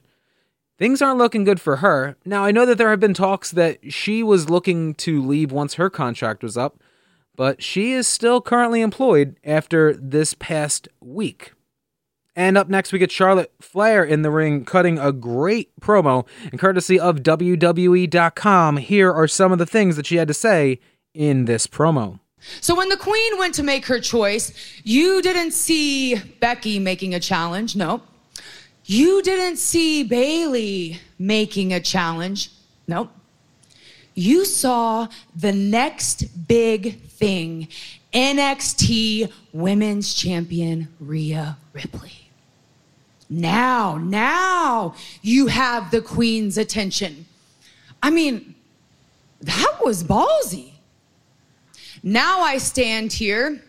things 0.78 1.02
aren't 1.02 1.18
looking 1.18 1.44
good 1.44 1.62
for 1.62 1.78
her. 1.78 2.18
Now, 2.26 2.44
I 2.44 2.52
know 2.52 2.66
that 2.66 2.78
there 2.78 2.90
have 2.90 3.00
been 3.00 3.14
talks 3.14 3.52
that 3.52 3.92
she 3.94 4.24
was 4.24 4.50
looking 4.50 4.94
to 4.96 5.22
leave 5.22 5.52
once 5.52 5.76
her 5.76 5.90
contract 5.90 6.44
was 6.44 6.58
up, 6.58 6.80
but 7.36 7.62
she 7.62 7.94
is 7.94 8.08
still 8.08 8.42
currently 8.42 8.82
employed 8.82 9.38
after 9.44 9.94
this 9.94 10.34
past 10.34 10.88
week. 11.00 11.54
And 12.36 12.58
up 12.58 12.68
next, 12.68 12.92
we 12.92 13.00
get 13.00 13.12
Charlotte 13.12 13.54
Flair 13.62 14.04
in 14.04 14.22
the 14.22 14.32
ring 14.32 14.66
cutting 14.66 15.00
a 15.00 15.14
great 15.14 15.70
promo, 15.80 16.28
and 16.52 16.60
courtesy 16.60 17.00
of 17.00 17.24
WWE.com, 17.24 18.78
here 18.78 19.12
are 19.14 19.28
some 19.28 19.54
of 19.54 19.58
the 19.58 19.66
things 19.66 19.96
that 19.96 20.06
she 20.06 20.18
had 20.18 20.28
to 20.28 20.34
say 20.34 20.80
in 21.14 21.46
this 21.46 21.66
promo. 21.66 22.20
So 22.60 22.76
when 22.76 22.90
the 22.90 22.98
queen 22.98 23.38
went 23.38 23.56
to 23.56 23.64
make 23.64 23.86
her 23.86 24.00
choice, 24.00 24.52
you 24.84 25.22
didn't 25.22 25.52
see 25.52 26.16
Becky 26.40 26.78
making 26.78 27.14
a 27.16 27.20
challenge. 27.20 27.76
No. 27.76 28.02
You 28.86 29.24
didn't 29.24 29.58
see 29.58 30.04
Bayley 30.04 31.00
making 31.18 31.74
a 31.74 31.80
challenge. 31.80 32.52
Nope. 32.88 33.12
You 34.14 34.46
saw 34.46 35.08
the 35.36 35.52
next 35.52 36.48
big 36.48 37.02
thing 37.02 37.68
NXT 38.14 39.32
Women's 39.52 40.14
Champion 40.14 40.88
Rhea 41.00 41.58
Ripley. 41.74 42.30
Now, 43.30 43.98
now 43.98 44.96
you 45.22 45.48
have 45.48 45.90
the 45.90 46.02
Queen's 46.02 46.58
attention. 46.58 47.26
I 48.04 48.12
mean, 48.12 48.56
that 49.42 49.80
was 49.84 50.04
ballsy. 50.04 50.74
Now 52.04 52.42
I 52.42 52.60
stand 52.60 53.12
here, 53.14 53.64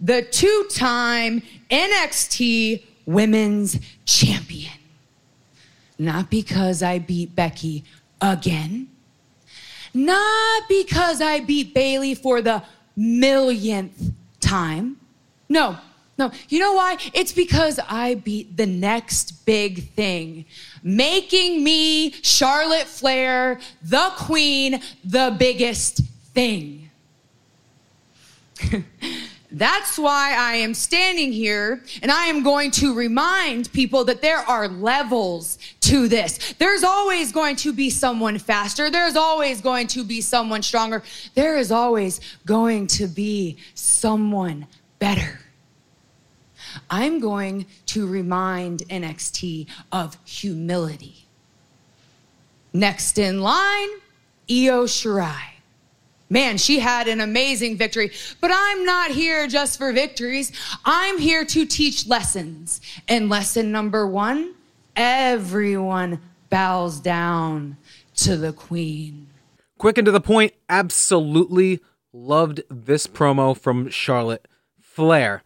the 0.00 0.22
two 0.22 0.66
time 0.70 1.42
NXT 1.70 2.82
women's 3.08 3.80
champion. 4.04 4.78
Not 5.98 6.30
because 6.30 6.82
I 6.82 6.98
beat 6.98 7.34
Becky 7.34 7.82
again. 8.20 8.88
Not 9.94 10.68
because 10.68 11.22
I 11.22 11.40
beat 11.40 11.72
Bayley 11.74 12.14
for 12.14 12.42
the 12.42 12.62
millionth 12.94 14.12
time. 14.40 14.98
No, 15.48 15.78
no. 16.18 16.30
You 16.50 16.58
know 16.58 16.74
why? 16.74 16.98
It's 17.14 17.32
because 17.32 17.80
I 17.88 18.16
beat 18.16 18.56
the 18.58 18.66
next 18.66 19.46
big 19.46 19.88
thing, 19.94 20.44
making 20.82 21.64
me, 21.64 22.12
Charlotte 22.22 22.86
Flair, 22.86 23.58
the 23.82 24.12
queen, 24.16 24.82
the 25.02 25.34
biggest 25.38 26.02
thing. 26.34 26.90
That's 29.58 29.98
why 29.98 30.36
I 30.38 30.54
am 30.54 30.72
standing 30.72 31.32
here 31.32 31.82
and 32.00 32.12
I 32.12 32.26
am 32.26 32.44
going 32.44 32.70
to 32.72 32.94
remind 32.94 33.72
people 33.72 34.04
that 34.04 34.22
there 34.22 34.38
are 34.38 34.68
levels 34.68 35.58
to 35.80 36.06
this. 36.06 36.54
There's 36.58 36.84
always 36.84 37.32
going 37.32 37.56
to 37.56 37.72
be 37.72 37.90
someone 37.90 38.38
faster. 38.38 38.88
There's 38.88 39.16
always 39.16 39.60
going 39.60 39.88
to 39.88 40.04
be 40.04 40.20
someone 40.20 40.62
stronger. 40.62 41.02
There 41.34 41.56
is 41.56 41.72
always 41.72 42.20
going 42.46 42.86
to 42.98 43.08
be 43.08 43.56
someone 43.74 44.68
better. 45.00 45.40
I'm 46.88 47.18
going 47.18 47.66
to 47.86 48.06
remind 48.06 48.84
NXT 48.88 49.66
of 49.90 50.16
humility. 50.24 51.26
Next 52.72 53.18
in 53.18 53.40
line, 53.40 53.88
Io 54.48 54.84
Shirai. 54.84 55.57
Man, 56.30 56.58
she 56.58 56.78
had 56.78 57.08
an 57.08 57.20
amazing 57.20 57.76
victory. 57.76 58.12
But 58.40 58.50
I'm 58.52 58.84
not 58.84 59.10
here 59.10 59.46
just 59.46 59.78
for 59.78 59.92
victories. 59.92 60.52
I'm 60.84 61.18
here 61.18 61.44
to 61.46 61.64
teach 61.64 62.06
lessons. 62.06 62.80
And 63.08 63.28
lesson 63.28 63.72
number 63.72 64.06
one 64.06 64.54
everyone 64.96 66.20
bows 66.50 66.98
down 66.98 67.76
to 68.16 68.36
the 68.36 68.52
queen. 68.52 69.28
Quick 69.78 69.96
and 69.96 70.06
to 70.06 70.10
the 70.10 70.20
point, 70.20 70.54
absolutely 70.68 71.80
loved 72.12 72.62
this 72.68 73.06
promo 73.06 73.56
from 73.56 73.88
Charlotte 73.90 74.48
Flair. 74.80 75.44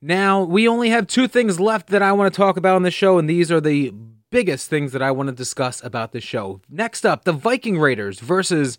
Now, 0.00 0.44
we 0.44 0.68
only 0.68 0.90
have 0.90 1.08
two 1.08 1.26
things 1.26 1.58
left 1.58 1.88
that 1.88 2.02
I 2.02 2.12
want 2.12 2.32
to 2.32 2.36
talk 2.36 2.56
about 2.56 2.76
on 2.76 2.82
the 2.82 2.90
show, 2.90 3.18
and 3.18 3.28
these 3.28 3.50
are 3.50 3.60
the 3.60 3.92
biggest 4.30 4.68
things 4.68 4.92
that 4.92 5.02
I 5.02 5.10
want 5.10 5.28
to 5.28 5.34
discuss 5.34 5.82
about 5.82 6.12
the 6.12 6.20
show. 6.20 6.60
Next 6.68 7.04
up, 7.04 7.24
the 7.24 7.32
Viking 7.32 7.78
Raiders 7.78 8.20
versus 8.20 8.78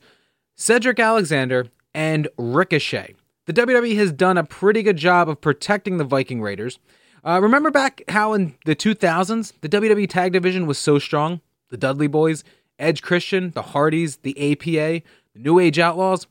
Cedric 0.57 0.99
Alexander 0.99 1.67
and 1.93 2.29
Ricochet. 2.37 3.15
The 3.45 3.53
WWE 3.53 3.97
has 3.97 4.13
done 4.13 4.37
a 4.37 4.43
pretty 4.43 4.83
good 4.83 4.95
job 4.95 5.27
of 5.27 5.41
protecting 5.41 5.97
the 5.97 6.05
Viking 6.05 6.41
Raiders. 6.41 6.79
Uh, 7.25 7.41
remember 7.41 7.71
back 7.71 8.01
how 8.07 8.33
in 8.33 8.55
the 8.65 8.75
2000s, 8.75 9.51
the 9.59 9.67
WWE 9.67 10.09
tag 10.09 10.31
division 10.31 10.65
was 10.65 10.77
so 10.77 10.97
strong? 10.97 11.41
The 11.69 11.77
Dudley 11.77 12.07
Boyz, 12.07 12.43
Edge 12.79 13.01
Christian, 13.01 13.51
the 13.51 13.63
Hardys, 13.63 14.17
the 14.17 14.51
APA, 14.51 15.03
the 15.33 15.39
New 15.39 15.59
Age 15.59 15.77
Outlaws. 15.77 16.25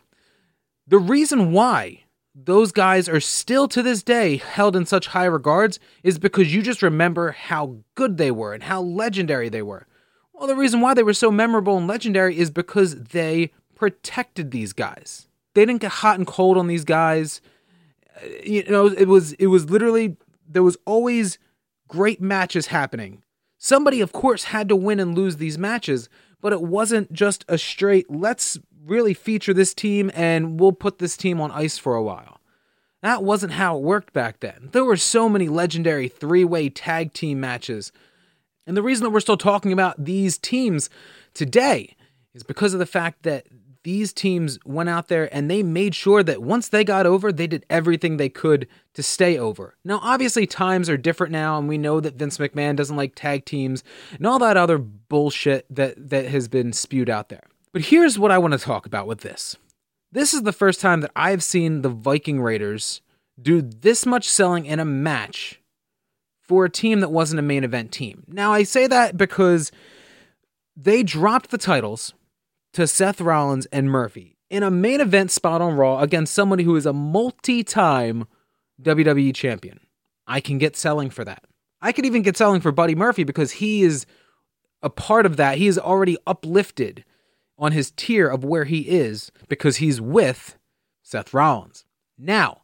The 0.87 0.99
reason 0.99 1.53
why 1.53 2.05
those 2.35 2.73
guys 2.73 3.09
are 3.09 3.21
still 3.21 3.69
to 3.69 3.83
this 3.83 4.03
day 4.03 4.39
held 4.39 4.75
in 4.75 4.87
such 4.87 5.09
high 5.09 5.27
regards 5.27 5.79
is 6.03 6.19
because 6.19 6.55
you 6.55 6.63
just 6.63 6.83
remember 6.83 7.33
how 7.33 7.77
good 7.95 8.17
they 8.17 8.31
were 8.31 8.55
and 8.55 8.63
how 8.63 8.81
legendary 8.81 9.51
they 9.51 9.63
were. 9.63 9.87
Well, 10.33 10.49
the 10.49 10.57
reason 10.57 10.81
why 10.81 10.95
they 10.95 11.03
were 11.03 11.15
so 11.15 11.31
memorable 11.31 11.77
and 11.77 11.87
legendary 11.87 12.39
is 12.39 12.51
because 12.51 12.97
they 12.97 13.53
protected 13.85 14.51
these 14.51 14.73
guys. 14.73 15.29
They 15.53 15.67
didn't 15.67 15.83
get 15.83 15.91
hot 15.91 16.17
and 16.17 16.27
cold 16.27 16.57
on 16.57 16.69
these 16.69 16.87
guys. 16.87 17.43
Uh, 18.17 18.29
you 18.43 18.65
know, 18.65 18.87
it 18.87 19.09
was 19.09 19.35
it 19.35 19.49
was 19.49 19.69
literally 19.69 20.17
there 20.49 20.63
was 20.63 20.79
always 20.87 21.39
great 21.87 22.19
matches 22.19 22.69
happening. 22.69 23.23
Somebody 23.59 24.01
of 24.01 24.11
course 24.11 24.45
had 24.45 24.71
to 24.71 24.77
win 24.77 25.01
and 25.01 25.15
lose 25.15 25.37
these 25.37 25.59
matches, 25.59 26.09
but 26.41 26.55
it 26.55 26.63
wasn't 26.63 27.13
just 27.13 27.45
a 27.47 27.59
straight 27.59 28.11
let's 28.11 28.59
really 28.87 29.13
feature 29.13 29.53
this 29.53 29.75
team 29.75 30.11
and 30.15 30.59
we'll 30.59 30.73
put 30.73 30.99
this 30.99 31.15
team 31.15 31.39
on 31.39 31.51
ice 31.51 31.77
for 31.77 31.95
a 31.95 32.03
while. 32.03 32.41
That 33.03 33.23
wasn't 33.23 33.53
how 33.53 33.77
it 33.77 33.83
worked 33.83 34.15
back 34.15 34.41
then. 34.41 34.71
There 34.73 34.83
were 34.87 34.97
so 34.97 35.29
many 35.29 35.51
legendary 35.51 36.09
three-way 36.09 36.71
tag 36.71 37.13
team 37.13 37.39
matches. 37.39 37.93
And 38.67 38.79
the 38.79 38.83
reason 38.83 39.05
that 39.05 39.11
we're 39.11 39.21
still 39.21 39.37
talking 39.37 39.75
about 39.75 40.03
these 40.03 40.39
teams 40.39 40.89
today 41.35 41.97
is 42.35 42.43
because 42.43 42.73
of 42.73 42.81
the 42.81 42.87
fact 42.87 43.23
that 43.23 43.47
these 43.85 44.13
teams 44.13 44.59
went 44.65 44.89
out 44.89 45.09
there 45.09 45.33
and 45.33 45.51
they 45.51 45.63
made 45.63 45.95
sure 45.95 46.23
that 46.23 46.43
once 46.43 46.69
they 46.69 46.85
got 46.85 47.07
over, 47.07 47.31
they 47.31 47.47
did 47.47 47.65
everything 47.71 48.17
they 48.17 48.31
could 48.31 48.67
to 48.95 49.03
stay 49.03 49.39
over. 49.39 49.77
Now, 49.85 50.01
obviously, 50.03 50.47
times 50.47 50.91
are 50.91 50.97
different 50.97 51.33
now, 51.33 51.59
and 51.59 51.69
we 51.69 51.79
know 51.79 52.01
that 52.01 52.15
Vince 52.15 52.39
McMahon 52.39 52.77
doesn't 52.77 52.97
like 52.97 53.13
tag 53.15 53.45
teams 53.45 53.85
and 54.13 54.27
all 54.27 54.39
that 54.41 54.57
other 54.57 54.79
bullshit 54.79 55.67
that, 55.71 56.09
that 56.11 56.27
has 56.27 56.49
been 56.49 56.73
spewed 56.73 57.11
out 57.11 57.29
there. 57.29 57.45
But 57.73 57.83
here's 57.83 58.19
what 58.19 58.31
I 58.31 58.39
want 58.39 58.53
to 58.53 58.59
talk 58.59 58.87
about 58.87 59.07
with 59.07 59.21
this 59.21 59.57
this 60.13 60.33
is 60.33 60.43
the 60.43 60.53
first 60.53 60.81
time 60.81 61.01
that 61.01 61.11
I've 61.15 61.43
seen 61.43 61.83
the 61.83 61.89
Viking 61.89 62.41
Raiders 62.41 63.03
do 63.41 63.61
this 63.61 64.07
much 64.07 64.31
selling 64.31 64.65
in 64.65 64.79
a 64.79 64.85
match 64.85 65.61
for 66.41 66.65
a 66.65 66.71
team 66.71 67.01
that 67.01 67.11
wasn't 67.11 67.41
a 67.41 67.43
main 67.43 67.65
event 67.65 67.91
team. 67.91 68.23
Now, 68.29 68.53
I 68.53 68.63
say 68.63 68.87
that 68.87 69.17
because 69.17 69.73
they 70.77 71.03
dropped 71.03 71.51
the 71.51 71.59
titles 71.59 72.15
to 72.75 72.87
Seth 72.87 73.21
Rollins 73.21 73.67
and 73.67 73.91
Murphy 73.91 74.37
in 74.51 74.63
a 74.63 74.71
main 74.71 75.01
event 75.01 75.31
spot 75.31 75.61
on 75.63 75.75
Raw 75.75 76.01
against 76.01 76.35
somebody 76.35 76.65
who 76.65 76.77
is 76.77 76.87
a 76.87 76.93
multi 76.93 77.65
time 77.65 78.27
WWE 78.83 79.35
champion. 79.35 79.81
I 80.27 80.41
can 80.41 80.59
get 80.59 80.77
selling 80.77 81.11
for 81.11 81.25
that. 81.25 81.45
I 81.81 81.93
could 81.93 82.07
even 82.07 82.23
get 82.23 82.37
selling 82.37 82.61
for 82.61 82.73
Buddy 82.73 82.95
Murphy 82.95 83.25
because 83.25 83.53
he 83.53 83.83
is 83.83 84.07
a 84.83 84.91
part 84.91 85.27
of 85.27 85.37
that. 85.37 85.59
He 85.59 85.67
is 85.67 85.79
already 85.79 86.17
uplifted 86.27 87.05
on 87.59 87.73
his 87.73 87.93
tier 87.93 88.29
of 88.29 88.45
where 88.45 88.65
he 88.65 88.81
is 88.81 89.31
because 89.49 89.77
he's 89.77 90.01
with 90.01 90.57
Seth 91.03 91.33
Rollins. 91.33 91.85
Now, 92.19 92.63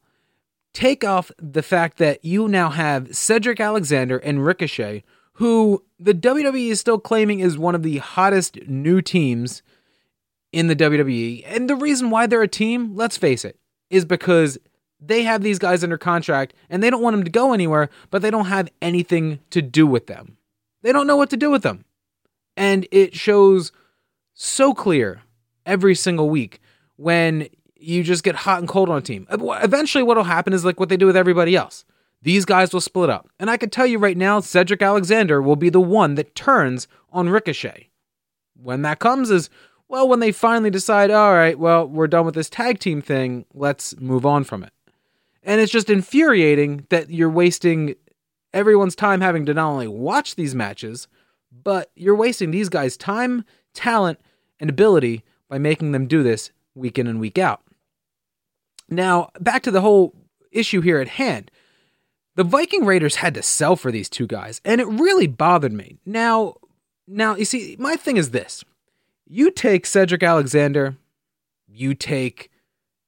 take 0.73 1.05
off 1.05 1.31
the 1.39 1.63
fact 1.63 1.99
that 1.99 2.25
you 2.25 2.49
now 2.49 2.71
have 2.71 3.15
Cedric 3.15 3.61
Alexander 3.61 4.19
and 4.19 4.45
Ricochet, 4.45 5.05
who 5.35 5.85
the 5.99 6.15
WWE 6.15 6.71
is 6.71 6.81
still 6.81 6.99
claiming 6.99 7.41
is 7.41 7.59
one 7.59 7.75
of 7.75 7.83
the 7.83 7.99
hottest 7.99 8.67
new 8.67 9.01
teams 9.01 9.63
in 10.53 10.67
the 10.67 10.77
WWE. 10.77 11.45
And 11.47 11.69
the 11.69 11.77
reason 11.77 12.11
why 12.11 12.27
they're 12.27 12.43
a 12.43 12.49
team, 12.49 12.95
let's 12.97 13.17
face 13.17 13.45
it, 13.45 13.59
is 13.89 14.05
because 14.05 14.59
they 15.01 15.23
have 15.23 15.43
these 15.43 15.59
guys 15.59 15.83
under 15.83 15.99
contract 15.99 16.55
and 16.69 16.83
they 16.83 16.91
don't 16.91 17.03
want 17.03 17.15
them 17.15 17.25
to 17.25 17.31
go 17.31 17.53
anywhere, 17.53 17.89
but 18.11 18.23
they 18.23 18.31
don't 18.31 18.47
have 18.47 18.69
anything 18.83 19.41
to 19.51 19.63
do 19.63 19.87
with 19.87 20.07
them. 20.07 20.37
They 20.83 20.93
don't 20.93 21.07
know 21.07 21.17
what 21.17 21.31
to 21.31 21.37
do 21.37 21.51
with 21.51 21.63
them. 21.63 21.85
And 22.57 22.87
it 22.91 23.15
shows 23.15 23.73
so 24.35 24.75
clear 24.75 25.23
every 25.65 25.95
single 25.95 26.29
week 26.29 26.61
when 26.97 27.49
you 27.77 28.03
just 28.03 28.25
get 28.25 28.35
hot 28.35 28.59
and 28.59 28.69
cold 28.69 28.91
on 28.91 28.99
a 28.99 29.03
team. 29.03 29.27
Eventually, 29.31 30.05
what'll 30.05 30.25
happen 30.25 30.53
is 30.53 30.65
like 30.65 30.79
what 30.79 30.89
they 30.89 30.97
do 30.97 31.07
with 31.07 31.17
everybody 31.17 31.57
else. 31.57 31.85
These 32.23 32.45
guys 32.45 32.73
will 32.73 32.83
split 32.83 33.09
up. 33.09 33.31
And 33.39 33.49
I 33.49 33.57
can 33.57 33.71
tell 33.71 33.87
you 33.87 33.99
right 33.99 34.17
now, 34.17 34.41
Cedric 34.41 34.83
Alexander 34.83 35.41
will 35.41 35.57
be 35.57 35.71
the 35.71 35.81
one 35.81 36.17
that 36.17 36.35
turns 36.35 36.87
on 37.11 37.31
Ricochet. 37.31 37.89
When 38.55 38.83
that 38.83 38.99
comes 38.99 39.31
is 39.31 39.49
well, 39.91 40.07
when 40.07 40.21
they 40.21 40.31
finally 40.31 40.71
decide, 40.71 41.11
all 41.11 41.33
right, 41.33 41.59
well, 41.59 41.85
we're 41.85 42.07
done 42.07 42.25
with 42.25 42.37
this 42.37 42.49
tag 42.49 42.79
team 42.79 43.03
thing, 43.03 43.45
let's 43.53 43.99
move 43.99 44.25
on 44.25 44.45
from 44.45 44.63
it. 44.63 44.73
And 45.43 45.61
it's 45.61 45.73
just 45.73 45.91
infuriating 45.91 46.87
that 46.91 47.11
you're 47.11 47.29
wasting 47.29 47.97
everyone's 48.55 48.95
time 48.95 49.21
having 49.21 49.45
to 49.47 49.55
not 49.55 49.69
only 49.69 49.89
watch 49.89 50.37
these 50.37 50.55
matches, 50.55 51.09
but 51.51 51.91
you're 51.97 52.15
wasting 52.15 52.53
these 52.53 52.69
guys' 52.69 52.97
time, 52.97 53.45
talent, 53.75 54.21
and 54.61 54.71
ability 54.71 55.25
by 55.49 55.59
making 55.59 55.91
them 55.91 56.07
do 56.07 56.23
this 56.23 56.53
week 56.77 56.97
in 56.97 57.09
and 57.09 57.19
week 57.19 57.37
out. 57.37 57.63
Now, 58.89 59.31
back 59.41 59.65
to 59.65 59.73
the 59.73 59.81
whole 59.81 60.15
issue 60.53 60.83
here 60.83 61.01
at 61.01 61.09
hand. 61.09 61.51
The 62.37 62.45
Viking 62.45 62.85
Raiders 62.85 63.17
had 63.17 63.35
to 63.35 63.43
sell 63.43 63.75
for 63.75 63.91
these 63.91 64.09
two 64.09 64.29
guys, 64.29 64.61
and 64.65 64.81
it 64.81 64.87
really 64.87 65.27
bothered 65.27 65.73
me. 65.73 65.99
Now, 66.07 66.59
now 67.09 67.35
you 67.35 67.45
see, 67.45 67.75
my 67.81 67.97
thing 67.97 68.19
is 68.19 68.31
this. 68.31 68.65
You 69.33 69.53
take 69.53 69.87
Cedric 69.87 70.25
Alexander, 70.25 70.97
you 71.69 71.95
take 71.95 72.51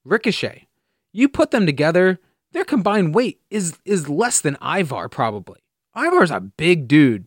Ricochet. 0.04 0.68
You 1.12 1.28
put 1.28 1.50
them 1.50 1.66
together, 1.66 2.20
their 2.52 2.64
combined 2.64 3.12
weight 3.12 3.40
is 3.50 3.76
is 3.84 4.08
less 4.08 4.40
than 4.40 4.56
Ivar 4.62 5.08
probably. 5.08 5.58
Ivar's 5.96 6.30
a 6.30 6.38
big 6.38 6.86
dude. 6.86 7.26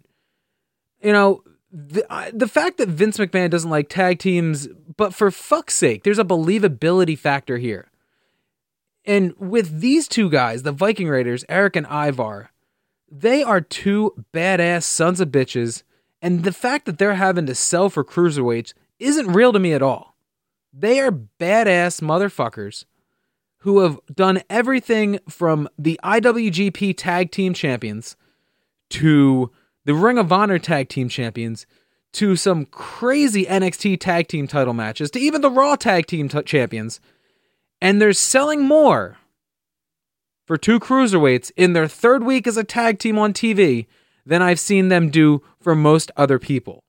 You 1.01 1.11
know, 1.11 1.43
the, 1.69 2.05
the 2.33 2.47
fact 2.47 2.77
that 2.77 2.87
Vince 2.87 3.17
McMahon 3.17 3.49
doesn't 3.49 3.69
like 3.69 3.89
tag 3.89 4.17
teams, 4.19 4.69
but 4.95 5.13
for 5.13 5.29
fuck's 5.29 5.75
sake, 5.75 6.03
there's 6.03 6.17
a 6.17 6.23
believability 6.23 7.19
factor 7.19 7.57
here. 7.57 7.91
And 9.03 9.33
with 9.37 9.81
these 9.81 10.07
two 10.07 10.29
guys, 10.29 10.63
the 10.63 10.71
Viking 10.71 11.09
Raiders, 11.09 11.43
Erik 11.49 11.75
and 11.75 11.85
Ivar, 11.87 12.49
they 13.11 13.43
are 13.43 13.59
two 13.59 14.23
badass 14.33 14.83
sons 14.83 15.19
of 15.19 15.31
bitches. 15.31 15.83
And 16.21 16.45
the 16.45 16.53
fact 16.53 16.85
that 16.85 16.97
they're 16.97 17.15
having 17.15 17.45
to 17.47 17.55
sell 17.55 17.89
for 17.89 18.05
cruiserweights 18.05 18.73
isn't 18.99 19.33
real 19.33 19.53
to 19.53 19.59
me 19.59 19.73
at 19.73 19.81
all. 19.81 20.15
They 20.73 20.99
are 20.99 21.11
badass 21.11 22.01
motherfuckers 22.01 22.85
who 23.59 23.79
have 23.79 23.99
done 24.13 24.41
everything 24.49 25.19
from 25.29 25.67
the 25.77 25.99
IWGP 26.03 26.95
Tag 26.97 27.31
Team 27.31 27.53
Champions 27.53 28.15
to 28.91 29.51
the 29.85 29.93
Ring 29.93 30.17
of 30.17 30.31
Honor 30.31 30.59
Tag 30.59 30.89
Team 30.89 31.09
Champions 31.09 31.65
to 32.13 32.35
some 32.35 32.65
crazy 32.65 33.45
NXT 33.45 33.99
Tag 33.99 34.27
Team 34.27 34.47
title 34.47 34.73
matches 34.73 35.09
to 35.11 35.19
even 35.19 35.41
the 35.41 35.49
Raw 35.49 35.75
Tag 35.75 36.05
Team 36.05 36.29
t- 36.29 36.41
Champions. 36.43 36.99
And 37.81 38.01
they're 38.01 38.13
selling 38.13 38.63
more 38.63 39.17
for 40.45 40.57
two 40.57 40.79
cruiserweights 40.79 41.51
in 41.57 41.73
their 41.73 41.87
third 41.87 42.23
week 42.23 42.47
as 42.47 42.57
a 42.57 42.63
tag 42.63 42.99
team 42.99 43.17
on 43.17 43.33
TV 43.33 43.87
than 44.25 44.41
I've 44.41 44.59
seen 44.59 44.89
them 44.89 45.09
do 45.09 45.41
for 45.59 45.75
most 45.75 46.11
other 46.15 46.39
people. 46.39 46.83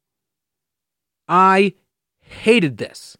I 1.28 1.74
hated 2.28 2.78
this. 2.78 3.16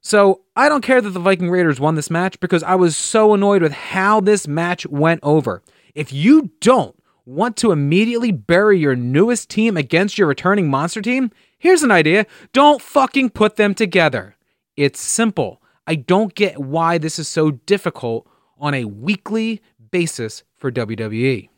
So 0.00 0.42
I 0.56 0.68
don't 0.68 0.82
care 0.82 1.00
that 1.00 1.10
the 1.10 1.20
Viking 1.20 1.50
Raiders 1.50 1.78
won 1.78 1.94
this 1.94 2.10
match 2.10 2.40
because 2.40 2.62
I 2.62 2.74
was 2.74 2.96
so 2.96 3.34
annoyed 3.34 3.62
with 3.62 3.72
how 3.72 4.20
this 4.20 4.48
match 4.48 4.86
went 4.86 5.20
over. 5.22 5.62
If 5.94 6.12
you 6.12 6.50
don't 6.60 6.96
want 7.26 7.56
to 7.58 7.72
immediately 7.72 8.32
bury 8.32 8.78
your 8.78 8.96
newest 8.96 9.50
team 9.50 9.76
against 9.76 10.16
your 10.16 10.26
returning 10.26 10.68
monster 10.68 11.02
team, 11.02 11.30
here's 11.58 11.82
an 11.82 11.90
idea 11.90 12.26
don't 12.52 12.80
fucking 12.80 13.30
put 13.30 13.56
them 13.56 13.74
together. 13.74 14.36
It's 14.76 15.00
simple. 15.00 15.60
I 15.86 15.96
don't 15.96 16.34
get 16.34 16.58
why 16.58 16.98
this 16.98 17.18
is 17.18 17.28
so 17.28 17.50
difficult 17.50 18.26
on 18.58 18.74
a 18.74 18.84
weekly 18.84 19.60
basis 19.90 20.44
for 20.56 20.70
WWE. 20.70 21.48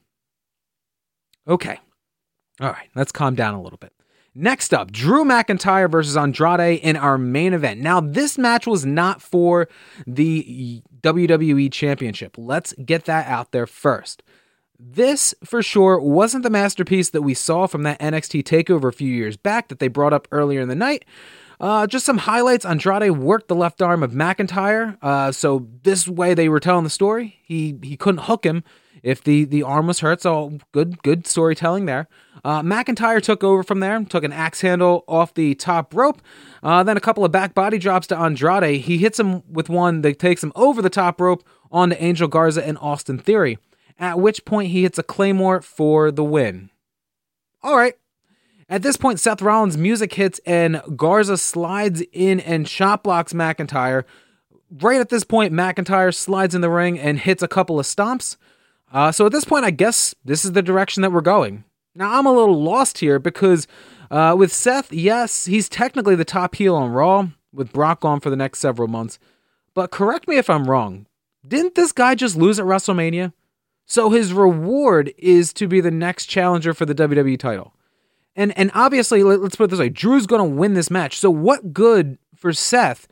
Okay. 1.46 1.78
All 2.60 2.70
right, 2.70 2.88
let's 2.94 3.12
calm 3.12 3.34
down 3.34 3.54
a 3.54 3.62
little 3.62 3.78
bit. 3.78 3.92
Next 4.34 4.72
up, 4.72 4.90
Drew 4.90 5.24
McIntyre 5.24 5.90
versus 5.90 6.16
Andrade 6.16 6.80
in 6.80 6.96
our 6.96 7.18
main 7.18 7.52
event. 7.52 7.80
Now, 7.80 8.00
this 8.00 8.38
match 8.38 8.66
was 8.66 8.86
not 8.86 9.20
for 9.20 9.68
the 10.06 10.82
WWE 11.02 11.70
Championship. 11.70 12.36
Let's 12.38 12.72
get 12.74 13.04
that 13.04 13.26
out 13.26 13.52
there 13.52 13.66
first. 13.66 14.22
This, 14.78 15.34
for 15.44 15.62
sure, 15.62 16.00
wasn't 16.00 16.44
the 16.44 16.50
masterpiece 16.50 17.10
that 17.10 17.22
we 17.22 17.34
saw 17.34 17.66
from 17.66 17.82
that 17.82 18.00
NXT 18.00 18.42
takeover 18.44 18.88
a 18.88 18.92
few 18.92 19.12
years 19.12 19.36
back 19.36 19.68
that 19.68 19.80
they 19.80 19.88
brought 19.88 20.14
up 20.14 20.26
earlier 20.32 20.60
in 20.60 20.68
the 20.68 20.74
night. 20.74 21.04
Uh, 21.60 21.86
just 21.86 22.06
some 22.06 22.18
highlights. 22.18 22.64
Andrade 22.64 23.12
worked 23.12 23.48
the 23.48 23.54
left 23.54 23.82
arm 23.82 24.02
of 24.02 24.12
McIntyre. 24.12 24.96
Uh, 25.02 25.30
so 25.30 25.68
this 25.82 26.08
way 26.08 26.32
they 26.32 26.48
were 26.48 26.58
telling 26.58 26.84
the 26.84 26.90
story. 26.90 27.38
He 27.44 27.78
he 27.82 27.96
couldn't 27.96 28.22
hook 28.22 28.44
him 28.44 28.64
if 29.02 29.22
the 29.22 29.44
the 29.44 29.62
arm 29.62 29.86
was 29.86 30.00
hurt. 30.00 30.22
So 30.22 30.58
good 30.72 31.02
good 31.02 31.26
storytelling 31.26 31.86
there. 31.86 32.08
Uh, 32.44 32.62
McIntyre 32.62 33.22
took 33.22 33.44
over 33.44 33.62
from 33.62 33.80
there, 33.80 34.02
took 34.04 34.24
an 34.24 34.32
axe 34.32 34.62
handle 34.62 35.04
off 35.06 35.34
the 35.34 35.54
top 35.54 35.94
rope, 35.94 36.20
uh, 36.62 36.82
then 36.82 36.96
a 36.96 37.00
couple 37.00 37.24
of 37.24 37.30
back 37.30 37.54
body 37.54 37.78
drops 37.78 38.06
to 38.08 38.18
Andrade. 38.18 38.80
He 38.80 38.98
hits 38.98 39.20
him 39.20 39.42
with 39.48 39.68
one 39.68 40.02
that 40.02 40.18
takes 40.18 40.42
him 40.42 40.52
over 40.56 40.82
the 40.82 40.90
top 40.90 41.20
rope 41.20 41.44
onto 41.70 41.96
Angel 41.98 42.28
Garza 42.28 42.66
and 42.66 42.78
Austin 42.78 43.18
Theory. 43.18 43.58
At 43.98 44.18
which 44.18 44.44
point 44.44 44.70
he 44.70 44.82
hits 44.82 44.98
a 44.98 45.02
claymore 45.02 45.60
for 45.60 46.10
the 46.10 46.24
win. 46.24 46.70
All 47.62 47.76
right, 47.76 47.94
at 48.72 48.82
this 48.82 48.96
point, 48.96 49.20
Seth 49.20 49.42
Rollins' 49.42 49.76
music 49.76 50.14
hits 50.14 50.40
and 50.46 50.80
Garza 50.96 51.36
slides 51.36 52.02
in 52.10 52.40
and 52.40 52.66
shot 52.66 53.04
blocks 53.04 53.34
McIntyre. 53.34 54.04
Right 54.70 54.98
at 54.98 55.10
this 55.10 55.24
point, 55.24 55.52
McIntyre 55.52 56.14
slides 56.14 56.54
in 56.54 56.62
the 56.62 56.70
ring 56.70 56.98
and 56.98 57.18
hits 57.18 57.42
a 57.42 57.48
couple 57.48 57.78
of 57.78 57.84
stomps. 57.84 58.38
Uh, 58.92 59.10
so 59.10 59.26
at 59.26 59.32
this 59.32 59.44
point, 59.44 59.64
I 59.64 59.70
guess 59.70 60.14
this 60.24 60.44
is 60.44 60.52
the 60.52 60.62
direction 60.62 61.02
that 61.02 61.12
we're 61.12 61.22
going. 61.22 61.64
Now, 61.94 62.18
I'm 62.18 62.26
a 62.26 62.32
little 62.32 62.62
lost 62.62 62.98
here 62.98 63.18
because 63.18 63.66
uh, 64.10 64.34
with 64.38 64.52
Seth, 64.52 64.92
yes, 64.92 65.46
he's 65.46 65.68
technically 65.68 66.14
the 66.14 66.24
top 66.24 66.54
heel 66.54 66.74
on 66.74 66.92
Raw, 66.92 67.28
with 67.52 67.72
Brock 67.72 68.00
gone 68.00 68.20
for 68.20 68.30
the 68.30 68.36
next 68.36 68.60
several 68.60 68.88
months. 68.88 69.18
But 69.74 69.90
correct 69.90 70.28
me 70.28 70.36
if 70.36 70.50
I'm 70.50 70.68
wrong. 70.68 71.06
Didn't 71.46 71.74
this 71.74 71.92
guy 71.92 72.14
just 72.14 72.36
lose 72.36 72.60
at 72.60 72.66
WrestleMania? 72.66 73.32
So 73.86 74.10
his 74.10 74.32
reward 74.32 75.12
is 75.18 75.52
to 75.54 75.66
be 75.66 75.80
the 75.80 75.90
next 75.90 76.26
challenger 76.26 76.72
for 76.72 76.86
the 76.86 76.94
WWE 76.94 77.38
title. 77.38 77.74
And 78.34 78.56
and 78.56 78.70
obviously, 78.74 79.22
let, 79.22 79.40
us 79.40 79.56
put 79.56 79.64
it 79.64 79.70
this 79.70 79.80
way: 79.80 79.90
Drew's 79.90 80.26
going 80.26 80.38
to 80.38 80.56
win 80.56 80.72
this 80.72 80.90
match. 80.90 81.18
So 81.18 81.30
what 81.30 81.74
good 81.74 82.16
for 82.34 82.52
Seth, 82.52 83.06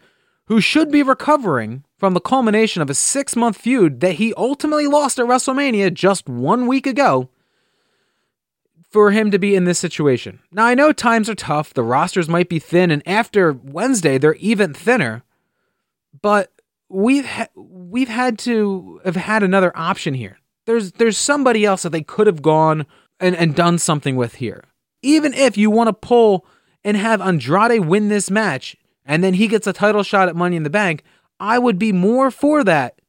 who 0.47 0.61
should 0.61 0.91
be 0.91 1.03
recovering 1.03 1.85
from 2.01 2.15
the 2.15 2.21
culmination 2.21 2.83
of 2.83 2.91
a 2.91 2.95
six 2.95 3.37
month 3.37 3.57
feud 3.57 4.01
that 4.01 4.15
he 4.15 4.35
ultimately 4.35 4.87
lost 4.87 5.19
at 5.19 5.27
WrestleMania 5.27 5.95
just 5.95 6.29
one 6.29 6.67
week 6.67 6.87
ago? 6.87 7.29
For 8.91 9.13
him 9.13 9.31
to 9.31 9.39
be 9.39 9.55
in 9.55 9.67
this 9.67 9.79
situation. 9.79 10.41
Now, 10.51 10.65
I 10.67 10.75
know 10.75 10.93
times 10.93 11.31
are 11.31 11.37
tough, 11.37 11.73
the 11.73 11.85
rosters 11.85 12.29
might 12.29 12.49
be 12.49 12.59
thin, 12.59 12.91
and 12.91 13.07
after 13.07 13.53
Wednesday, 13.53 14.19
they're 14.19 14.35
even 14.35 14.75
thinner. 14.75 15.23
But 16.21 16.51
we've 16.89 17.25
ha- 17.25 17.47
we've 17.55 18.09
had 18.09 18.37
to 18.41 19.01
have 19.05 19.15
had 19.15 19.45
another 19.45 19.71
option 19.77 20.15
here. 20.15 20.41
There's 20.67 20.91
there's 20.93 21.17
somebody 21.17 21.65
else 21.65 21.85
that 21.85 21.91
they 21.91 22.03
could 22.03 22.27
have 22.27 22.43
gone 22.43 22.85
and, 23.21 23.37
and 23.37 23.55
done 23.55 23.79
something 23.79 24.17
with 24.17 24.37
here 24.37 24.65
even 25.03 25.35
if 25.35 25.57
you 25.57 25.71
want 25.71 25.89
to 25.89 25.93
pull 25.93 26.47
and 26.85 26.97
have 26.97 27.21
Andrade 27.21 27.87
win 27.87 28.09
this 28.09 28.31
match 28.31 28.77
and 29.05 29.25
then 29.25 29.35
he 29.35 29.49
gets 29.49 29.67
a 29.67 29.73
title 29.73 30.03
shot 30.03 30.29
at 30.29 30.37
Money 30.37 30.57
in 30.57 30.63
the 30.63 30.71
Bank, 30.71 31.03
I 31.41 31.59
would 31.59 31.79
be 31.79 31.93
more 31.93 32.31
for 32.31 32.63
that 32.63 33.01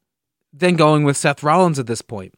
than 0.52 0.74
going 0.74 1.04
with 1.04 1.16
Seth 1.16 1.42
Rollins 1.42 1.78
at 1.78 1.86
this 1.86 2.02
point. 2.02 2.34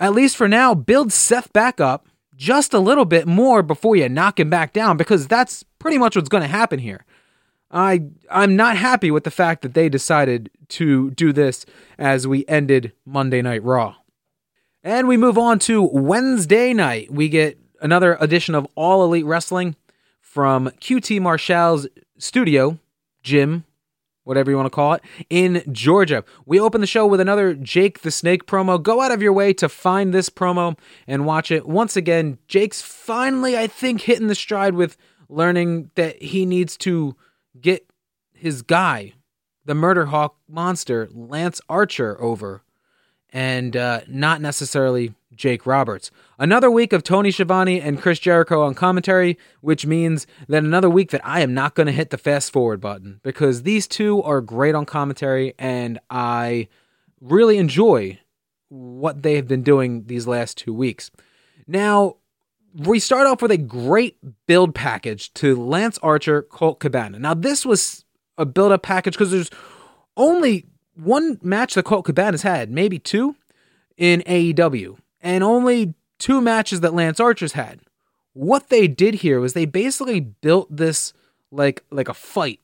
At 0.00 0.14
least 0.14 0.36
for 0.36 0.48
now, 0.48 0.74
build 0.74 1.12
Seth 1.12 1.52
back 1.52 1.80
up 1.80 2.06
just 2.34 2.74
a 2.74 2.80
little 2.80 3.04
bit 3.04 3.26
more 3.26 3.62
before 3.62 3.94
you 3.94 4.08
knock 4.08 4.40
him 4.40 4.50
back 4.50 4.72
down 4.72 4.96
because 4.96 5.28
that's 5.28 5.62
pretty 5.78 5.98
much 5.98 6.16
what's 6.16 6.28
going 6.28 6.42
to 6.42 6.48
happen 6.48 6.80
here. 6.80 7.04
I 7.70 8.04
I'm 8.30 8.56
not 8.56 8.76
happy 8.76 9.10
with 9.10 9.24
the 9.24 9.30
fact 9.30 9.62
that 9.62 9.74
they 9.74 9.88
decided 9.88 10.50
to 10.68 11.10
do 11.12 11.32
this 11.32 11.64
as 11.98 12.26
we 12.26 12.44
ended 12.48 12.92
Monday 13.06 13.42
Night 13.42 13.62
Raw. 13.62 13.96
And 14.82 15.06
we 15.06 15.16
move 15.16 15.38
on 15.38 15.58
to 15.60 15.82
Wednesday 15.82 16.74
night. 16.74 17.10
We 17.10 17.28
get 17.28 17.58
another 17.80 18.16
edition 18.20 18.54
of 18.54 18.66
All 18.74 19.04
Elite 19.04 19.24
Wrestling 19.24 19.76
from 20.20 20.70
QT 20.80 21.20
Marshall's 21.20 21.86
studio, 22.18 22.78
gym, 23.22 23.64
whatever 24.24 24.50
you 24.50 24.56
want 24.56 24.66
to 24.66 24.70
call 24.70 24.94
it, 24.94 25.02
in 25.30 25.62
Georgia. 25.72 26.24
We 26.46 26.60
open 26.60 26.80
the 26.80 26.86
show 26.86 27.06
with 27.06 27.20
another 27.20 27.54
Jake 27.54 28.00
the 28.00 28.10
Snake 28.10 28.46
promo. 28.46 28.82
Go 28.82 29.00
out 29.00 29.12
of 29.12 29.22
your 29.22 29.32
way 29.32 29.52
to 29.54 29.68
find 29.68 30.12
this 30.12 30.28
promo 30.28 30.78
and 31.06 31.26
watch 31.26 31.50
it. 31.50 31.66
Once 31.66 31.96
again, 31.96 32.38
Jake's 32.48 32.82
finally, 32.82 33.56
I 33.56 33.66
think, 33.66 34.02
hitting 34.02 34.28
the 34.28 34.34
stride 34.34 34.74
with 34.74 34.96
learning 35.28 35.90
that 35.94 36.22
he 36.22 36.46
needs 36.46 36.76
to 36.78 37.16
get 37.60 37.86
his 38.32 38.62
guy, 38.62 39.14
the 39.64 39.74
Murder 39.74 40.06
Hawk 40.06 40.36
monster, 40.48 41.08
Lance 41.12 41.60
Archer, 41.68 42.20
over 42.20 42.62
and 43.32 43.76
uh, 43.76 44.00
not 44.08 44.40
necessarily 44.40 45.14
Jake 45.34 45.66
Roberts. 45.66 46.10
Another 46.42 46.72
week 46.72 46.92
of 46.92 47.04
Tony 47.04 47.30
Schiavone 47.30 47.80
and 47.80 48.02
Chris 48.02 48.18
Jericho 48.18 48.64
on 48.64 48.74
commentary, 48.74 49.38
which 49.60 49.86
means 49.86 50.26
that 50.48 50.64
another 50.64 50.90
week 50.90 51.12
that 51.12 51.20
I 51.22 51.38
am 51.38 51.54
not 51.54 51.76
going 51.76 51.86
to 51.86 51.92
hit 51.92 52.10
the 52.10 52.18
fast 52.18 52.52
forward 52.52 52.80
button 52.80 53.20
because 53.22 53.62
these 53.62 53.86
two 53.86 54.20
are 54.24 54.40
great 54.40 54.74
on 54.74 54.84
commentary 54.84 55.54
and 55.56 56.00
I 56.10 56.66
really 57.20 57.58
enjoy 57.58 58.18
what 58.70 59.22
they 59.22 59.36
have 59.36 59.46
been 59.46 59.62
doing 59.62 60.06
these 60.06 60.26
last 60.26 60.58
two 60.58 60.74
weeks. 60.74 61.12
Now, 61.68 62.16
we 62.74 62.98
start 62.98 63.28
off 63.28 63.40
with 63.40 63.52
a 63.52 63.56
great 63.56 64.16
build 64.48 64.74
package 64.74 65.32
to 65.34 65.54
Lance 65.54 65.96
Archer, 66.02 66.42
Colt 66.42 66.80
Cabana. 66.80 67.20
Now, 67.20 67.34
this 67.34 67.64
was 67.64 68.04
a 68.36 68.44
build 68.44 68.72
up 68.72 68.82
package 68.82 69.14
because 69.14 69.30
there's 69.30 69.50
only 70.16 70.66
one 70.94 71.38
match 71.40 71.74
that 71.74 71.84
Colt 71.84 72.04
Cabana's 72.04 72.42
had, 72.42 72.68
maybe 72.68 72.98
two, 72.98 73.36
in 73.96 74.22
AEW, 74.22 74.98
and 75.20 75.44
only 75.44 75.94
two 76.22 76.40
matches 76.40 76.80
that 76.80 76.94
Lance 76.94 77.18
Archer's 77.18 77.52
had. 77.52 77.80
What 78.32 78.68
they 78.68 78.86
did 78.86 79.14
here 79.14 79.40
was 79.40 79.54
they 79.54 79.64
basically 79.66 80.20
built 80.20 80.74
this 80.74 81.12
like 81.50 81.82
like 81.90 82.08
a 82.08 82.14
fight. 82.14 82.60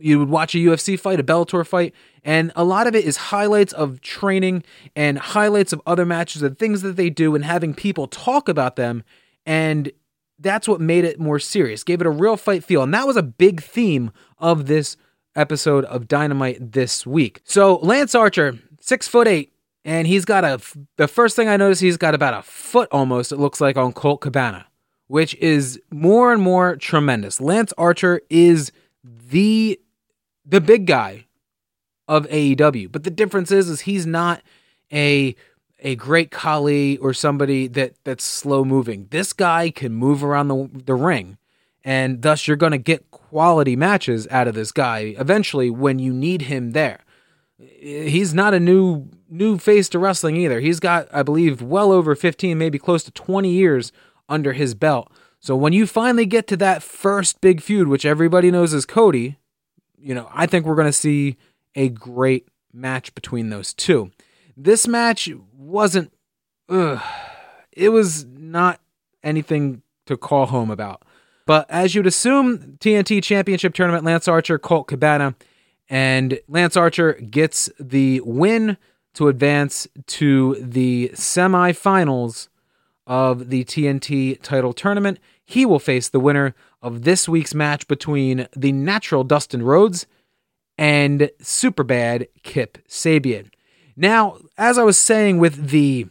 You 0.00 0.18
would 0.18 0.30
watch 0.30 0.54
a 0.54 0.58
UFC 0.58 0.98
fight, 0.98 1.20
a 1.20 1.22
Bellator 1.22 1.64
fight, 1.64 1.94
and 2.24 2.50
a 2.56 2.64
lot 2.64 2.86
of 2.86 2.94
it 2.96 3.04
is 3.04 3.16
highlights 3.16 3.72
of 3.72 4.00
training 4.00 4.64
and 4.96 5.18
highlights 5.18 5.72
of 5.72 5.80
other 5.86 6.04
matches 6.04 6.42
and 6.42 6.58
things 6.58 6.82
that 6.82 6.96
they 6.96 7.08
do 7.08 7.34
and 7.34 7.44
having 7.44 7.72
people 7.72 8.08
talk 8.08 8.48
about 8.48 8.76
them. 8.76 9.04
And 9.46 9.92
that's 10.38 10.66
what 10.66 10.80
made 10.80 11.04
it 11.04 11.20
more 11.20 11.38
serious, 11.38 11.84
gave 11.84 12.00
it 12.00 12.06
a 12.06 12.10
real 12.10 12.36
fight 12.36 12.64
feel. 12.64 12.82
And 12.82 12.92
that 12.94 13.06
was 13.06 13.16
a 13.16 13.22
big 13.22 13.62
theme 13.62 14.10
of 14.38 14.66
this 14.66 14.96
episode 15.36 15.84
of 15.84 16.08
Dynamite 16.08 16.72
this 16.72 17.06
week. 17.06 17.42
So 17.44 17.76
Lance 17.76 18.14
Archer, 18.14 18.58
six 18.80 19.06
foot 19.06 19.28
eight, 19.28 19.52
and 19.84 20.06
he's 20.06 20.24
got 20.24 20.44
a. 20.44 20.60
The 20.96 21.08
first 21.08 21.36
thing 21.36 21.48
I 21.48 21.56
notice, 21.56 21.80
he's 21.80 21.96
got 21.96 22.14
about 22.14 22.34
a 22.34 22.42
foot 22.42 22.88
almost. 22.92 23.32
It 23.32 23.38
looks 23.38 23.60
like 23.60 23.76
on 23.76 23.92
Colt 23.92 24.20
Cabana, 24.20 24.66
which 25.06 25.34
is 25.36 25.80
more 25.90 26.32
and 26.32 26.42
more 26.42 26.76
tremendous. 26.76 27.40
Lance 27.40 27.72
Archer 27.78 28.20
is 28.28 28.72
the 29.04 29.80
the 30.44 30.60
big 30.60 30.86
guy 30.86 31.26
of 32.08 32.26
AEW, 32.28 32.90
but 32.90 33.04
the 33.04 33.10
difference 33.10 33.50
is, 33.52 33.68
is 33.68 33.82
he's 33.82 34.06
not 34.06 34.42
a 34.92 35.34
a 35.82 35.96
great 35.96 36.30
Khali 36.30 36.98
or 36.98 37.14
somebody 37.14 37.66
that 37.68 37.94
that's 38.04 38.24
slow 38.24 38.64
moving. 38.64 39.06
This 39.10 39.32
guy 39.32 39.70
can 39.70 39.92
move 39.92 40.22
around 40.22 40.48
the 40.48 40.68
the 40.84 40.94
ring, 40.94 41.38
and 41.84 42.20
thus 42.22 42.46
you're 42.46 42.56
going 42.56 42.72
to 42.72 42.78
get 42.78 43.10
quality 43.10 43.76
matches 43.76 44.28
out 44.30 44.48
of 44.48 44.54
this 44.54 44.72
guy 44.72 45.14
eventually 45.18 45.70
when 45.70 45.98
you 45.98 46.12
need 46.12 46.42
him 46.42 46.72
there. 46.72 47.00
He's 47.80 48.32
not 48.32 48.54
a 48.54 48.60
new 48.60 49.08
new 49.28 49.58
face 49.58 49.88
to 49.90 49.98
wrestling 49.98 50.36
either. 50.36 50.60
He's 50.60 50.80
got, 50.80 51.08
I 51.12 51.22
believe, 51.22 51.62
well 51.62 51.92
over 51.92 52.14
15, 52.14 52.58
maybe 52.58 52.78
close 52.78 53.04
to 53.04 53.12
20 53.12 53.50
years 53.50 53.92
under 54.28 54.52
his 54.52 54.74
belt. 54.74 55.10
So 55.38 55.56
when 55.56 55.72
you 55.72 55.86
finally 55.86 56.26
get 56.26 56.46
to 56.48 56.56
that 56.58 56.82
first 56.82 57.40
big 57.40 57.62
feud, 57.62 57.88
which 57.88 58.04
everybody 58.04 58.50
knows 58.50 58.74
is 58.74 58.84
Cody, 58.84 59.38
you 59.98 60.14
know, 60.14 60.28
I 60.34 60.46
think 60.46 60.66
we're 60.66 60.74
going 60.74 60.86
to 60.86 60.92
see 60.92 61.36
a 61.74 61.88
great 61.88 62.48
match 62.72 63.14
between 63.14 63.50
those 63.50 63.72
two. 63.72 64.10
This 64.56 64.86
match 64.86 65.30
wasn't, 65.56 66.12
ugh, 66.68 67.00
it 67.72 67.90
was 67.90 68.24
not 68.26 68.80
anything 69.22 69.82
to 70.06 70.16
call 70.16 70.46
home 70.46 70.70
about. 70.70 71.02
But 71.46 71.68
as 71.70 71.94
you'd 71.94 72.06
assume, 72.06 72.76
TNT 72.78 73.22
Championship 73.22 73.74
Tournament, 73.74 74.04
Lance 74.04 74.28
Archer, 74.28 74.58
Colt 74.58 74.88
Cabana, 74.88 75.34
and 75.90 76.38
Lance 76.46 76.76
Archer 76.76 77.14
gets 77.14 77.68
the 77.80 78.20
win 78.24 78.78
to 79.14 79.26
advance 79.26 79.88
to 80.06 80.54
the 80.60 81.10
semifinals 81.14 82.48
of 83.08 83.50
the 83.50 83.64
TNT 83.64 84.40
title 84.40 84.72
tournament. 84.72 85.18
He 85.44 85.66
will 85.66 85.80
face 85.80 86.08
the 86.08 86.20
winner 86.20 86.54
of 86.80 87.02
this 87.02 87.28
week's 87.28 87.54
match 87.54 87.88
between 87.88 88.46
the 88.56 88.70
natural 88.70 89.24
Dustin 89.24 89.64
Rhodes 89.64 90.06
and 90.78 91.28
Superbad 91.42 92.28
Kip 92.44 92.78
Sabian. 92.88 93.50
Now, 93.96 94.38
as 94.56 94.78
I 94.78 94.84
was 94.84 94.96
saying 94.96 95.38
with 95.38 95.70
the 95.70 96.06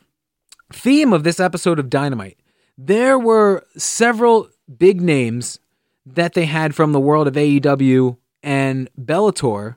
theme 0.73 1.13
of 1.13 1.23
this 1.23 1.39
episode 1.39 1.79
of 1.79 1.89
Dynamite, 1.89 2.37
there 2.77 3.17
were 3.17 3.65
several 3.77 4.49
big 4.77 4.99
names 4.99 5.59
that 6.05 6.33
they 6.33 6.45
had 6.45 6.75
from 6.75 6.91
the 6.91 6.99
world 6.99 7.27
of 7.27 7.35
AEW 7.35 8.17
and 8.43 8.89
Bellator 8.99 9.75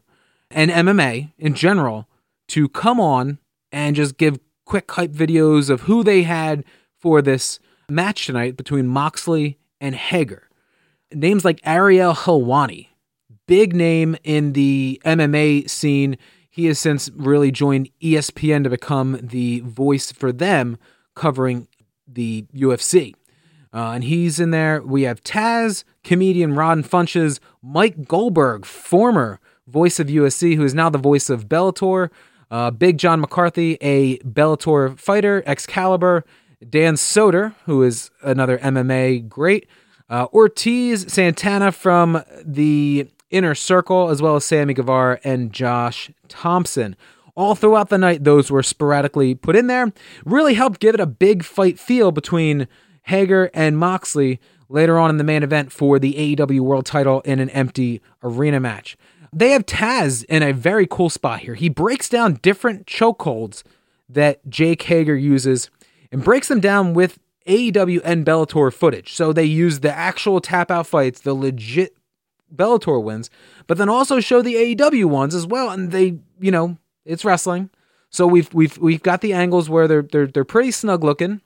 and 0.51 0.71
MMA 0.71 1.33
in 1.39 1.55
general 1.55 2.09
to 2.49 2.69
come 2.69 3.01
on 3.01 3.39
and 3.71 3.97
just 3.97 4.17
give 4.17 4.39
quick 4.65 4.91
hype 4.91 5.13
videos 5.13 5.71
of 5.71 5.83
who 5.83 6.05
they 6.05 6.23
had 6.23 6.65
for 7.01 7.23
this 7.23 7.59
match 7.89 8.27
tonight 8.27 8.57
between 8.57 8.87
Moxley 8.87 9.59
and 9.81 9.95
Hager. 9.95 10.49
Names 11.13 11.45
like 11.45 11.61
Ariel 11.65 12.15
Helwani, 12.15 12.89
big 13.47 13.75
name 13.75 14.17
in 14.25 14.53
the 14.53 15.01
MMA 15.05 15.69
scene. 15.69 16.17
He 16.49 16.67
has 16.67 16.79
since 16.79 17.11
really 17.15 17.51
joined 17.51 17.91
ESPN 18.03 18.65
to 18.65 18.71
become 18.71 19.19
the 19.23 19.61
voice 19.61 20.13
for 20.13 20.33
them 20.33 20.79
covering 21.15 21.69
the 22.07 22.47
UFC. 22.55 23.15
Uh, 23.73 23.93
and 23.93 24.05
he's 24.05 24.39
in 24.39 24.51
there. 24.51 24.83
We 24.83 25.03
have 25.03 25.23
Taz, 25.23 25.85
comedian 26.05 26.55
Ron 26.55 26.83
Funches, 26.83 27.41
Mike 27.63 28.07
Goldberg, 28.07 28.67
former 28.67 29.41
voice 29.67 29.99
of 29.99 30.09
UFC, 30.09 30.57
who 30.57 30.65
is 30.65 30.75
now 30.75 30.91
the 30.91 30.99
voice 30.99 31.31
of 31.31 31.49
Bellator, 31.49 32.11
uh, 32.51 32.71
Big 32.71 32.99
John 32.99 33.21
McCarthy, 33.21 33.79
a 33.81 34.19
Bellator 34.19 34.99
fighter, 34.99 35.43
Excalibur, 35.47 36.25
Dan 36.69 36.95
Soder, 36.95 37.55
who 37.65 37.83
is 37.83 38.11
another 38.23 38.59
MMA 38.59 39.29
great, 39.29 39.67
uh, 40.11 40.27
Ortiz 40.33 41.11
Santana 41.11 41.73
from 41.73 42.23
the 42.45 43.09
Inner 43.31 43.55
Circle, 43.55 44.11
as 44.11 44.21
well 44.21 44.37
as 44.37 44.45
Sammy 44.45 44.75
Guevara 44.75 45.19
and 45.25 45.53
Josh 45.53 46.11
Thompson. 46.29 46.95
All 47.35 47.55
throughout 47.55 47.89
the 47.89 47.97
night, 47.97 48.25
those 48.25 48.51
were 48.51 48.63
sporadically 48.63 49.35
put 49.35 49.57
in 49.57 49.67
there. 49.67 49.91
Really 50.27 50.53
helped 50.53 50.81
give 50.81 50.95
it 50.95 51.01
a 51.01 51.07
big 51.07 51.43
fight 51.43 51.79
feel 51.79 52.13
between 52.13 52.69
Hager 53.05 53.51
and 53.55 53.79
Moxley 53.79 54.41
later 54.69 54.99
on 54.99 55.11
in 55.11 55.19
the 55.19 55.25
main 55.25 55.43
event 55.43 55.73
for 55.73 55.99
the 55.99 56.15
AEW 56.15 56.61
World 56.61 56.87
title 56.87 57.21
in 57.23 57.39
an 57.39 57.51
empty 57.51 58.01
arena 58.23 58.61
match. 58.61 58.97
They 59.33 59.51
have 59.51 59.67
Taz 59.67 60.25
in 60.25 60.43
a 60.43 60.53
very 60.53 60.87
cool 60.87 61.11
spot 61.11 61.41
here. 61.41 61.55
He 61.55 61.69
breaks 61.69 62.09
down 62.09 62.35
different 62.43 62.87
chokeholds 62.87 63.63
that 64.09 64.47
Jake 64.49 64.83
Hager 64.83 65.17
uses 65.17 65.71
and 66.11 66.23
breaks 66.23 66.49
them 66.49 66.61
down 66.61 66.93
with 66.93 67.19
AEW 67.47 68.01
and 68.05 68.27
Bellator 68.27 68.73
footage. 68.73 69.15
So 69.15 69.33
they 69.33 69.45
use 69.45 69.81
the 69.81 69.93
actual 69.93 70.41
tap 70.41 70.71
out 70.71 70.87
fights, 70.87 71.21
the 71.21 71.35
legit 71.35 71.97
Bellator 72.55 73.03
wins, 73.03 73.31
but 73.67 73.79
then 73.79 73.89
also 73.89 74.21
show 74.21 74.43
the 74.43 74.55
AEW 74.55 75.07
ones 75.07 75.35
as 75.35 75.47
well. 75.47 75.71
And 75.71 75.91
they, 75.91 76.19
you 76.39 76.51
know, 76.51 76.77
it's 77.05 77.25
wrestling. 77.25 77.71
So 78.11 78.27
we've 78.27 78.53
we've 78.53 78.77
we've 78.77 79.03
got 79.03 79.23
the 79.23 79.33
angles 79.33 79.71
where 79.71 79.89
they're 79.89 80.03
they're 80.03 80.27
they're 80.27 80.45
pretty 80.45 80.71
snug 80.71 81.03
looking. 81.03 81.41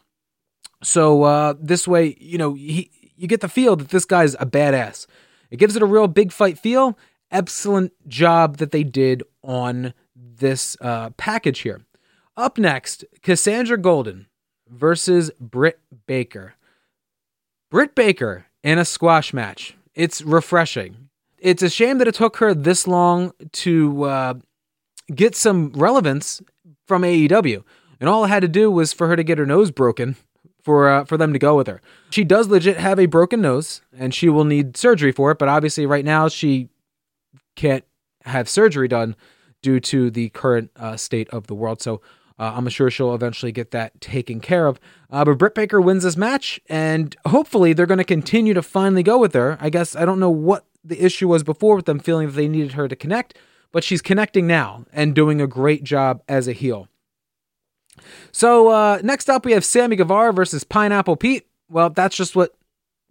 So 0.83 1.23
uh, 1.23 1.55
this 1.59 1.89
way, 1.89 2.17
you 2.21 2.39
know, 2.39 2.55
he, 2.55 2.91
you 3.17 3.27
get 3.27 3.41
the 3.41 3.49
feel 3.49 3.77
that 3.77 3.89
this 3.89 4.05
guy's 4.05 4.35
a 4.35 4.47
badass. 4.47 5.07
It 5.51 5.59
gives 5.59 5.77
it 5.77 5.83
a 5.83 5.87
real 5.87 6.09
big 6.09 6.33
fight 6.33 6.59
feel. 6.59 6.99
Excellent 7.31 7.93
job 8.09 8.59
that 8.59 8.71
they 8.71 8.85
did 8.85 9.23
on 9.43 9.95
this 10.15 10.77
uh, 10.81 11.11
package 11.11 11.61
here. 11.61 11.83
Up 12.37 12.59
next, 12.59 13.05
Cassandra 13.23 13.79
Golden 13.79 14.27
versus 14.69 15.31
Britt 15.41 15.81
Baker. 16.07 16.55
Britt 17.71 17.95
Baker 17.95 18.47
in 18.63 18.79
a 18.79 18.85
squash 18.85 19.33
match. 19.33 19.77
It's 19.95 20.23
refreshing. 20.23 21.09
It's 21.39 21.63
a 21.63 21.71
shame 21.71 21.99
that 21.99 22.09
it 22.09 22.15
took 22.15 22.37
her 22.39 22.55
this 22.55 22.87
long 22.87 23.33
to 23.53 24.05
uh, 24.05 24.35
get 25.15 25.35
some 25.35 25.73
relevance 25.73 26.43
from 26.87 27.03
AEW. 27.03 27.65
And 27.99 28.09
all 28.09 28.25
it 28.25 28.29
had 28.29 28.41
to 28.41 28.49
do 28.49 28.71
was 28.71 28.93
for 28.93 29.09
her 29.09 29.17
to 29.17 29.25
get 29.25 29.39
her 29.39 29.47
nose 29.47 29.71
broken 29.71 30.17
for 30.67 30.89
uh, 30.89 31.05
for 31.05 31.17
them 31.17 31.33
to 31.33 31.39
go 31.39 31.57
with 31.57 31.69
her. 31.69 31.81
She 32.11 32.25
does 32.25 32.49
legit 32.49 32.77
have 32.77 32.99
a 32.99 33.07
broken 33.07 33.41
nose, 33.41 33.83
and 33.97 34.13
she 34.13 34.29
will 34.29 34.45
need 34.45 34.77
surgery 34.77 35.13
for 35.13 35.31
it. 35.31 35.39
But 35.39 35.49
obviously, 35.49 35.87
right 35.87 36.05
now 36.05 36.27
she 36.27 36.69
can't 37.55 37.85
have 38.25 38.49
surgery 38.49 38.89
done 38.89 39.15
due 39.63 39.79
to 39.79 40.11
the 40.11 40.29
current 40.31 40.73
uh, 40.75 40.97
state 40.97 41.31
of 41.31 41.47
the 41.47 41.55
world. 41.55 41.81
So 41.81 42.03
uh, 42.37 42.55
I'm 42.57 42.69
sure 42.69 42.91
she'll 42.91 43.15
eventually 43.15 43.53
get 43.53 43.71
that 43.71 44.01
taken 44.01 44.41
care 44.41 44.67
of. 44.67 44.81
Uh, 45.09 45.25
but 45.25 45.39
Britt 45.39 45.55
Baker 45.55 45.81
wins 45.81 46.03
this 46.03 46.17
match, 46.17 46.61
and 46.69 47.15
hopefully 47.27 47.73
they're 47.73 47.87
going 47.87 47.99
to 47.99 48.05
continue 48.05 48.53
to 48.53 48.63
finally 48.63 49.05
go 49.05 49.19
with 49.19 49.35
her. 49.35 49.57
I 49.61 49.71
guess 49.71 49.95
I 49.95 50.05
don't 50.05 50.19
know 50.19 50.31
what 50.31 50.67
the 50.85 51.03
issue 51.03 51.29
was 51.29 51.45
before 51.45 51.77
with 51.77 51.87
them 51.87 52.01
feeling 52.01 52.27
that 52.27 52.35
they 52.35 52.49
needed 52.49 52.73
her 52.73 52.89
to 52.89 52.97
connect, 52.97 53.39
but 53.71 53.85
she's 53.85 54.03
connecting 54.03 54.49
now 54.49 54.85
and 54.93 55.15
doing 55.15 55.41
a 55.41 55.47
great 55.47 55.85
job 55.85 56.23
as 56.29 56.49
a 56.49 56.53
heel. 56.53 56.89
So 58.33 58.69
uh, 58.69 59.01
next 59.03 59.29
up, 59.29 59.45
we 59.45 59.53
have 59.53 59.65
Sammy 59.65 59.97
Guevara 59.97 60.33
versus 60.33 60.65
Pineapple 60.65 61.17
Pete. 61.17 61.47
Well, 61.69 61.91
that's 61.91 62.17
just 62.17 62.37
what 62.37 62.55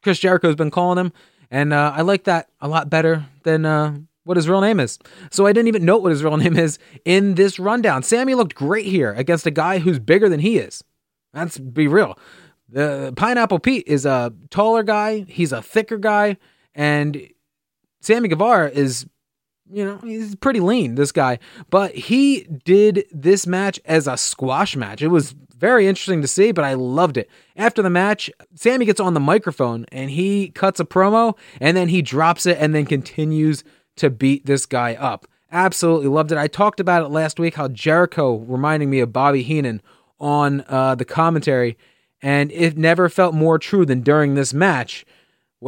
Chris 0.04 0.20
Jericho's 0.20 0.56
been 0.56 0.72
calling 0.72 0.98
him, 0.98 1.12
and 1.52 1.74
uh, 1.74 1.93
I 1.96 2.02
like 2.02 2.26
that 2.26 2.50
a 2.62 2.68
lot 2.68 2.89
better 2.89 3.26
than 3.43 3.66
uh, 3.66 3.98
what 4.24 4.38
his 4.38 4.48
real 4.48 4.62
name 4.62 4.80
is. 4.80 5.00
So 5.32 5.46
I 5.46 5.54
didn't 5.54 5.68
even 5.68 5.86
note 5.86 6.02
what 6.02 6.12
his 6.12 6.24
real 6.24 6.38
name 6.46 6.58
is 6.58 6.80
in 7.06 7.36
this 7.36 7.60
rundown. 7.60 8.04
Sammy 8.04 8.36
looked 8.36 8.56
great 8.56 8.86
here 8.86 9.14
against 9.14 9.46
a 9.48 9.52
guy 9.52 9.80
who's 9.80 10.00
bigger 10.00 10.30
than 10.30 10.39
he 10.39 10.58
is. 10.58 10.84
Let's 11.34 11.58
be 11.58 11.88
real. 11.88 12.18
The 12.70 13.14
Pineapple 13.16 13.60
Pete 13.60 13.88
is 13.88 14.06
a 14.06 14.34
taller 14.50 14.84
guy. 14.84 15.26
He's 15.28 15.52
a 15.52 15.62
thicker 15.62 15.98
guy, 15.98 16.38
and 16.74 17.30
Sammy 18.02 18.28
Guevara 18.28 18.70
is 18.70 19.06
you 19.72 19.84
know, 19.84 19.97
he's 20.03 20.36
pretty 20.36 20.59
lean, 20.59 20.95
this 20.95 21.11
guy. 21.11 21.39
But 21.70 21.95
he 21.95 22.43
did 22.63 23.05
this 23.11 23.47
match 23.47 23.80
as 23.86 24.07
a 24.07 24.18
squash 24.18 24.76
match. 24.76 25.01
It 25.01 25.07
was 25.07 25.34
very 25.57 25.88
interesting 25.88 26.22
to 26.22 26.28
see, 26.28 26.51
but 26.51 26.66
I 26.66 26.74
loved 26.74 27.18
it. 27.18 27.30
After 27.55 27.82
the 27.82 27.89
match, 27.89 28.30
Sammy 28.53 28.86
gets 28.86 28.99
on 28.99 29.13
the 29.13 29.20
microphone 29.20 29.86
and 29.91 30.11
he 30.11 30.49
cuts 30.49 30.80
a 30.80 30.86
promo 30.86 31.38
and 31.59 31.76
then 31.76 31.89
he 31.89 32.01
drops 32.01 32.45
it 32.45 32.57
and 32.59 32.76
then 32.76 32.86
continues 32.86 33.63
to 33.97 34.09
beat 34.09 34.45
this 34.45 34.66
guy 34.66 34.93
up. 34.95 35.26
Absolutely 35.51 36.09
loved 36.09 36.32
it. 36.32 36.38
I 36.38 36.47
talked 36.47 36.80
about 36.80 37.03
it 37.03 37.09
last 37.09 37.39
week 37.39 37.55
how 37.55 37.70
Jericho 37.70 38.38
reminding 38.39 38.89
me 38.89 38.99
of 38.99 39.13
Bobby 39.13 39.41
Heenan 39.41 39.82
on 40.20 40.63
uh, 40.68 40.95
the 40.95 41.05
commentary, 41.05 41.78
and 42.22 42.51
it 42.51 42.78
never 42.78 43.09
felt 43.09 43.34
more 43.34 43.57
true 43.57 43.86
than 43.86 44.01
during 44.01 44.36
this 44.36 44.53
match 44.53 45.05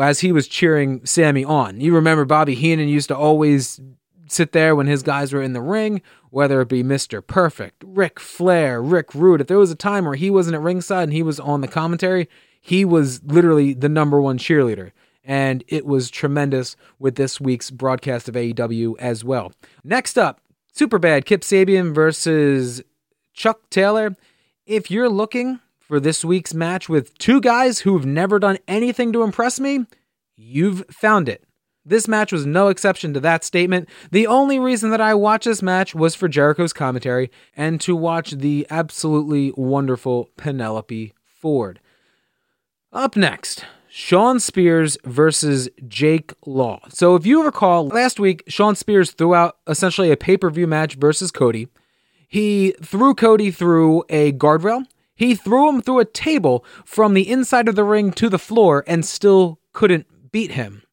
as 0.01 0.19
he 0.19 0.31
was 0.31 0.47
cheering 0.47 1.05
Sammy 1.05 1.43
on. 1.43 1.81
You 1.81 1.95
remember 1.95 2.25
Bobby 2.25 2.55
Heenan 2.55 2.89
used 2.89 3.07
to 3.09 3.17
always 3.17 3.79
sit 4.27 4.51
there 4.51 4.75
when 4.75 4.87
his 4.87 5.03
guys 5.03 5.33
were 5.33 5.41
in 5.41 5.53
the 5.53 5.61
ring, 5.61 6.01
whether 6.29 6.61
it 6.61 6.69
be 6.69 6.83
Mr. 6.83 7.25
Perfect, 7.25 7.83
Ric 7.85 8.19
Flair, 8.19 8.81
Rick 8.81 9.13
Rude. 9.15 9.41
If 9.41 9.47
there 9.47 9.57
was 9.57 9.71
a 9.71 9.75
time 9.75 10.05
where 10.05 10.15
he 10.15 10.29
wasn't 10.29 10.55
at 10.55 10.61
ringside 10.61 11.03
and 11.03 11.13
he 11.13 11.23
was 11.23 11.39
on 11.39 11.61
the 11.61 11.67
commentary, 11.67 12.29
he 12.61 12.83
was 12.85 13.23
literally 13.23 13.73
the 13.73 13.89
number 13.89 14.21
one 14.21 14.37
cheerleader. 14.37 14.91
And 15.23 15.63
it 15.67 15.85
was 15.85 16.09
tremendous 16.09 16.75
with 16.99 17.15
this 17.15 17.41
week's 17.41 17.71
broadcast 17.71 18.29
of 18.29 18.35
AEW 18.35 18.95
as 18.99 19.23
well. 19.23 19.51
Next 19.83 20.17
up, 20.17 20.41
Superbad 20.75 21.25
Kip 21.25 21.41
Sabian 21.41 21.93
versus 21.93 22.81
Chuck 23.33 23.69
Taylor. 23.69 24.15
If 24.65 24.91
you're 24.91 25.09
looking 25.09 25.59
for 25.87 25.99
this 25.99 26.25
week's 26.25 26.53
match 26.53 26.89
with 26.89 27.17
two 27.17 27.39
guys 27.39 27.79
who've 27.79 28.05
never 28.05 28.39
done 28.39 28.57
anything 28.67 29.13
to 29.13 29.23
impress 29.23 29.59
me, 29.59 29.85
you've 30.35 30.83
found 30.91 31.29
it. 31.29 31.43
This 31.85 32.07
match 32.07 32.33
was 32.33 32.45
no 32.45 32.67
exception 32.67 33.13
to 33.13 33.21
that 33.21 33.45
statement. 33.45 33.87
The 34.11 34.27
only 34.27 34.59
reason 34.59 34.89
that 34.89 34.99
I 34.99 35.13
watched 35.13 35.45
this 35.45 35.61
match 35.61 35.95
was 35.95 36.15
for 36.15 36.27
Jericho's 36.27 36.73
commentary 36.73 37.31
and 37.55 37.79
to 37.81 37.95
watch 37.95 38.31
the 38.31 38.67
absolutely 38.69 39.53
wonderful 39.55 40.29
Penelope 40.35 41.13
Ford. 41.23 41.79
Up 42.91 43.15
next, 43.15 43.63
Shawn 43.87 44.41
Spears 44.41 44.97
versus 45.05 45.69
Jake 45.87 46.33
Law. 46.45 46.81
So, 46.89 47.15
if 47.15 47.25
you 47.25 47.45
recall, 47.45 47.87
last 47.87 48.19
week, 48.19 48.43
Shawn 48.47 48.75
Spears 48.75 49.11
threw 49.11 49.33
out 49.33 49.57
essentially 49.65 50.11
a 50.11 50.17
pay 50.17 50.35
per 50.35 50.49
view 50.49 50.67
match 50.67 50.95
versus 50.95 51.31
Cody. 51.31 51.69
He 52.27 52.75
threw 52.83 53.15
Cody 53.15 53.49
through 53.49 54.03
a 54.09 54.33
guardrail. 54.33 54.85
He 55.17 55.35
threw 55.35 55.67
him 55.67 55.81
through 55.81 55.99
a 55.99 56.05
table 56.05 56.63
from 56.85 57.13
the 57.13 57.29
inside 57.29 57.67
of 57.67 57.75
the 57.75 57.83
ring 57.83 58.11
to 58.13 58.29
the 58.29 58.39
floor 58.39 58.83
and 58.87 59.03
still 59.03 59.59
couldn't 59.73 60.31
beat 60.31 60.51
him. 60.51 60.83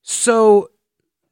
So, 0.00 0.70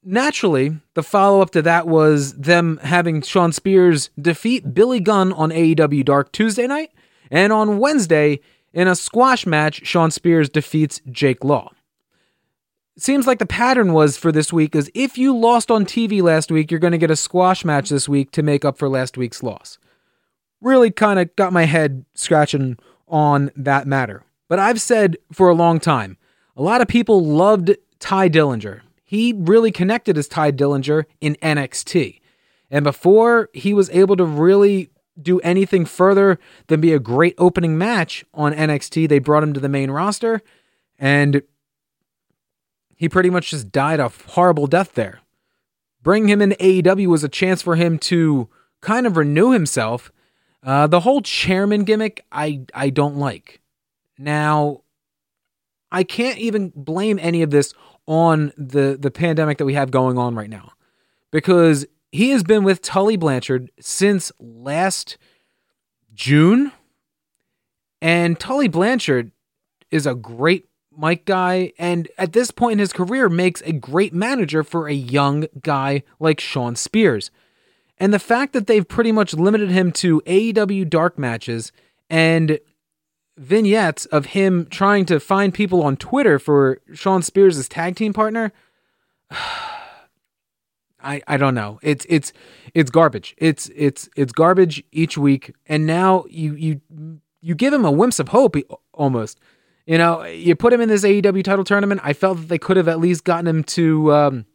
naturally, 0.04 0.80
the 0.94 1.02
follow 1.02 1.40
up 1.40 1.50
to 1.50 1.62
that 1.62 1.86
was 1.86 2.34
them 2.34 2.78
having 2.82 3.22
Shawn 3.22 3.52
Spears 3.52 4.10
defeat 4.20 4.74
Billy 4.74 5.00
Gunn 5.00 5.32
on 5.32 5.50
AEW 5.50 6.04
Dark 6.04 6.32
Tuesday 6.32 6.66
night. 6.66 6.90
And 7.30 7.52
on 7.52 7.78
Wednesday, 7.78 8.40
In 8.72 8.86
a 8.86 8.94
squash 8.94 9.46
match, 9.46 9.84
Shawn 9.84 10.12
Spears 10.12 10.48
defeats 10.48 11.00
Jake 11.10 11.42
Law. 11.42 11.72
Seems 12.96 13.26
like 13.26 13.38
the 13.40 13.46
pattern 13.46 13.92
was 13.92 14.16
for 14.16 14.30
this 14.30 14.52
week 14.52 14.76
is 14.76 14.90
if 14.94 15.18
you 15.18 15.36
lost 15.36 15.70
on 15.70 15.84
TV 15.84 16.22
last 16.22 16.52
week, 16.52 16.70
you're 16.70 16.78
going 16.78 16.92
to 16.92 16.98
get 16.98 17.10
a 17.10 17.16
squash 17.16 17.64
match 17.64 17.88
this 17.88 18.08
week 18.08 18.30
to 18.32 18.42
make 18.42 18.64
up 18.64 18.78
for 18.78 18.88
last 18.88 19.16
week's 19.16 19.42
loss. 19.42 19.78
Really 20.60 20.90
kind 20.90 21.18
of 21.18 21.34
got 21.36 21.52
my 21.52 21.64
head 21.64 22.04
scratching 22.14 22.78
on 23.08 23.50
that 23.56 23.86
matter. 23.86 24.24
But 24.48 24.58
I've 24.58 24.80
said 24.80 25.16
for 25.32 25.48
a 25.48 25.54
long 25.54 25.80
time, 25.80 26.16
a 26.56 26.62
lot 26.62 26.80
of 26.80 26.88
people 26.88 27.24
loved 27.24 27.76
Tye 27.98 28.28
Dillinger. 28.28 28.80
He 29.04 29.32
really 29.36 29.72
connected 29.72 30.18
as 30.18 30.28
Tye 30.28 30.52
Dillinger 30.52 31.04
in 31.20 31.36
NXT. 31.36 32.20
And 32.70 32.84
before 32.84 33.48
he 33.52 33.74
was 33.74 33.90
able 33.90 34.16
to 34.16 34.24
really 34.24 34.90
do 35.20 35.40
anything 35.40 35.84
further 35.84 36.38
than 36.68 36.80
be 36.80 36.92
a 36.92 36.98
great 36.98 37.34
opening 37.38 37.76
match 37.76 38.24
on 38.32 38.54
NXT, 38.54 39.08
they 39.08 39.18
brought 39.18 39.42
him 39.42 39.52
to 39.52 39.60
the 39.60 39.68
main 39.68 39.90
roster 39.90 40.40
and 40.98 41.42
he 42.94 43.08
pretty 43.08 43.30
much 43.30 43.50
just 43.50 43.72
died 43.72 43.98
a 43.98 44.10
horrible 44.28 44.66
death 44.66 44.92
there. 44.92 45.20
Bringing 46.02 46.28
him 46.28 46.42
into 46.42 46.56
AEW 46.56 47.06
was 47.06 47.24
a 47.24 47.28
chance 47.28 47.62
for 47.62 47.76
him 47.76 47.98
to 48.00 48.48
kind 48.82 49.06
of 49.06 49.16
renew 49.16 49.52
himself. 49.52 50.12
Uh, 50.62 50.86
the 50.86 51.00
whole 51.00 51.22
chairman 51.22 51.84
gimmick, 51.84 52.24
I 52.30 52.66
I 52.74 52.90
don't 52.90 53.16
like. 53.16 53.60
Now, 54.18 54.82
I 55.90 56.04
can't 56.04 56.38
even 56.38 56.72
blame 56.76 57.18
any 57.18 57.42
of 57.42 57.50
this 57.50 57.72
on 58.06 58.52
the 58.58 58.98
the 59.00 59.10
pandemic 59.10 59.58
that 59.58 59.64
we 59.64 59.74
have 59.74 59.90
going 59.90 60.18
on 60.18 60.34
right 60.34 60.50
now, 60.50 60.72
because 61.30 61.86
he 62.12 62.30
has 62.30 62.42
been 62.42 62.64
with 62.64 62.82
Tully 62.82 63.16
Blanchard 63.16 63.70
since 63.80 64.32
last 64.38 65.16
June, 66.12 66.72
and 68.02 68.38
Tully 68.38 68.68
Blanchard 68.68 69.32
is 69.90 70.06
a 70.06 70.14
great 70.14 70.66
mic 70.94 71.24
guy, 71.24 71.72
and 71.78 72.08
at 72.18 72.32
this 72.34 72.50
point 72.50 72.72
in 72.74 72.78
his 72.80 72.92
career, 72.92 73.30
makes 73.30 73.62
a 73.62 73.72
great 73.72 74.12
manager 74.12 74.62
for 74.62 74.88
a 74.88 74.92
young 74.92 75.46
guy 75.62 76.02
like 76.18 76.40
Shawn 76.40 76.76
Spears. 76.76 77.30
And 78.00 78.14
the 78.14 78.18
fact 78.18 78.54
that 78.54 78.66
they've 78.66 78.88
pretty 78.88 79.12
much 79.12 79.34
limited 79.34 79.70
him 79.70 79.92
to 79.92 80.22
AEW 80.22 80.88
dark 80.88 81.18
matches 81.18 81.70
and 82.08 82.58
vignettes 83.36 84.06
of 84.06 84.26
him 84.26 84.66
trying 84.70 85.04
to 85.04 85.20
find 85.20 85.52
people 85.52 85.82
on 85.82 85.98
Twitter 85.98 86.38
for 86.38 86.78
Shawn 86.94 87.22
Spears' 87.22 87.68
tag 87.68 87.96
team 87.96 88.14
partner. 88.14 88.52
I, 91.02 91.22
I 91.26 91.38
don't 91.38 91.54
know. 91.54 91.78
It's 91.82 92.04
it's 92.10 92.32
it's 92.74 92.90
garbage. 92.90 93.34
It's 93.38 93.70
it's 93.74 94.08
it's 94.16 94.32
garbage 94.32 94.84
each 94.92 95.16
week. 95.16 95.54
And 95.66 95.86
now 95.86 96.24
you 96.28 96.54
you 96.54 96.80
you 97.40 97.54
give 97.54 97.72
him 97.72 97.86
a 97.86 97.92
glimpse 97.92 98.18
of 98.18 98.28
hope 98.28 98.56
almost. 98.92 99.40
You 99.86 99.96
know, 99.96 100.24
you 100.24 100.54
put 100.56 100.74
him 100.74 100.82
in 100.82 100.90
this 100.90 101.04
AEW 101.04 101.42
title 101.42 101.64
tournament. 101.64 102.02
I 102.04 102.12
felt 102.12 102.38
that 102.38 102.48
they 102.48 102.58
could 102.58 102.76
have 102.76 102.86
at 102.86 103.00
least 103.00 103.24
gotten 103.24 103.46
him 103.46 103.64
to 103.64 104.12
um, 104.12 104.46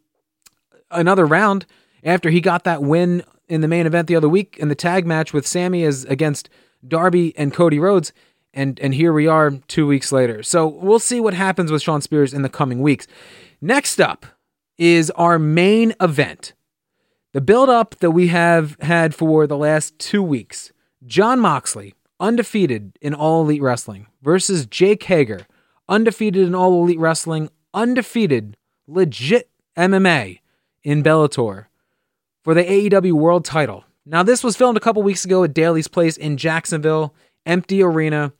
another 0.90 1.26
round 1.26 1.66
after 2.04 2.30
he 2.30 2.40
got 2.40 2.62
that 2.64 2.80
win 2.80 3.24
in 3.48 3.60
the 3.60 3.68
main 3.68 3.86
event 3.86 4.08
the 4.08 4.16
other 4.16 4.28
week 4.28 4.56
in 4.58 4.68
the 4.68 4.74
tag 4.74 5.06
match 5.06 5.32
with 5.32 5.46
Sammy 5.46 5.84
as 5.84 6.04
against 6.04 6.48
Darby 6.86 7.36
and 7.36 7.52
Cody 7.52 7.78
Rhodes. 7.78 8.12
And 8.52 8.80
and 8.80 8.94
here 8.94 9.12
we 9.12 9.26
are 9.26 9.50
two 9.68 9.86
weeks 9.86 10.12
later. 10.12 10.42
So 10.42 10.66
we'll 10.66 10.98
see 10.98 11.20
what 11.20 11.34
happens 11.34 11.70
with 11.70 11.82
Shawn 11.82 12.00
Spears 12.00 12.32
in 12.32 12.42
the 12.42 12.48
coming 12.48 12.80
weeks. 12.80 13.06
Next 13.60 14.00
up 14.00 14.26
is 14.78 15.10
our 15.12 15.38
main 15.38 15.94
event. 16.00 16.54
The 17.32 17.40
build 17.40 17.68
up 17.68 17.96
that 17.96 18.12
we 18.12 18.28
have 18.28 18.76
had 18.80 19.14
for 19.14 19.46
the 19.46 19.58
last 19.58 19.98
two 19.98 20.22
weeks. 20.22 20.72
Jon 21.04 21.38
Moxley 21.38 21.94
undefeated 22.18 22.98
in 23.00 23.14
All 23.14 23.42
Elite 23.42 23.62
Wrestling, 23.62 24.06
versus 24.22 24.66
Jake 24.66 25.02
Hager, 25.04 25.46
undefeated 25.88 26.46
in 26.46 26.54
All 26.54 26.82
Elite 26.82 26.98
Wrestling, 26.98 27.50
undefeated, 27.74 28.56
legit 28.86 29.50
MMA 29.76 30.40
in 30.82 31.02
Bellator 31.02 31.66
for 32.46 32.54
the 32.54 32.62
AEW 32.62 33.10
World 33.10 33.44
title. 33.44 33.82
Now, 34.04 34.22
this 34.22 34.44
was 34.44 34.54
filmed 34.54 34.76
a 34.76 34.80
couple 34.80 35.02
weeks 35.02 35.24
ago 35.24 35.42
at 35.42 35.52
Daly's 35.52 35.88
Place 35.88 36.16
in 36.16 36.36
Jacksonville, 36.36 37.12
empty 37.44 37.82
arena, 37.82 38.32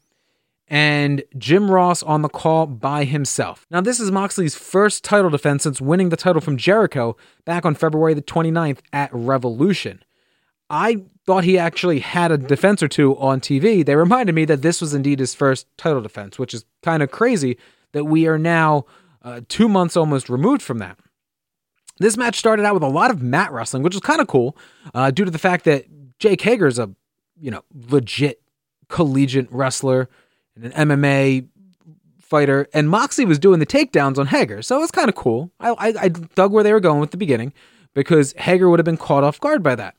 and 0.68 1.24
Jim 1.36 1.68
Ross 1.68 2.04
on 2.04 2.22
the 2.22 2.28
call 2.28 2.68
by 2.68 3.02
himself. 3.02 3.66
Now, 3.68 3.80
this 3.80 3.98
is 3.98 4.12
Moxley's 4.12 4.54
first 4.54 5.02
title 5.02 5.28
defense 5.28 5.64
since 5.64 5.80
winning 5.80 6.10
the 6.10 6.16
title 6.16 6.40
from 6.40 6.56
Jericho 6.56 7.16
back 7.44 7.66
on 7.66 7.74
February 7.74 8.14
the 8.14 8.22
29th 8.22 8.78
at 8.92 9.10
Revolution. 9.12 10.04
I 10.70 11.02
thought 11.26 11.42
he 11.42 11.58
actually 11.58 11.98
had 11.98 12.30
a 12.30 12.38
defense 12.38 12.84
or 12.84 12.88
two 12.88 13.18
on 13.18 13.40
TV, 13.40 13.84
they 13.84 13.96
reminded 13.96 14.36
me 14.36 14.44
that 14.44 14.62
this 14.62 14.80
was 14.80 14.94
indeed 14.94 15.18
his 15.18 15.34
first 15.34 15.66
title 15.76 16.00
defense, 16.00 16.38
which 16.38 16.54
is 16.54 16.64
kind 16.80 17.02
of 17.02 17.10
crazy 17.10 17.58
that 17.90 18.04
we 18.04 18.28
are 18.28 18.38
now 18.38 18.84
uh, 19.24 19.40
two 19.48 19.68
months 19.68 19.96
almost 19.96 20.28
removed 20.28 20.62
from 20.62 20.78
that. 20.78 20.96
This 21.98 22.16
match 22.16 22.38
started 22.38 22.64
out 22.64 22.74
with 22.74 22.82
a 22.82 22.88
lot 22.88 23.10
of 23.10 23.22
mat 23.22 23.52
wrestling, 23.52 23.82
which 23.82 23.94
was 23.94 24.02
kind 24.02 24.20
of 24.20 24.26
cool, 24.26 24.56
uh, 24.94 25.10
due 25.10 25.24
to 25.24 25.30
the 25.30 25.38
fact 25.38 25.64
that 25.64 25.86
Jake 26.18 26.40
Hager 26.42 26.66
is 26.66 26.78
a 26.78 26.90
you 27.40 27.50
know 27.50 27.62
legit 27.90 28.42
collegiate 28.88 29.48
wrestler 29.50 30.08
and 30.54 30.72
an 30.72 30.88
MMA 30.88 31.48
fighter, 32.20 32.66
and 32.74 32.90
Moxley 32.90 33.24
was 33.24 33.38
doing 33.38 33.60
the 33.60 33.66
takedowns 33.66 34.18
on 34.18 34.26
Hager, 34.26 34.62
so 34.62 34.76
it 34.76 34.80
was 34.80 34.90
kind 34.90 35.08
of 35.08 35.14
cool. 35.14 35.50
I, 35.60 35.70
I, 35.70 35.94
I 36.02 36.08
dug 36.08 36.52
where 36.52 36.64
they 36.64 36.72
were 36.72 36.80
going 36.80 37.00
with 37.00 37.12
the 37.12 37.16
beginning 37.16 37.52
because 37.94 38.34
Hager 38.36 38.68
would 38.68 38.78
have 38.78 38.84
been 38.84 38.96
caught 38.96 39.24
off 39.24 39.40
guard 39.40 39.62
by 39.62 39.74
that. 39.76 39.94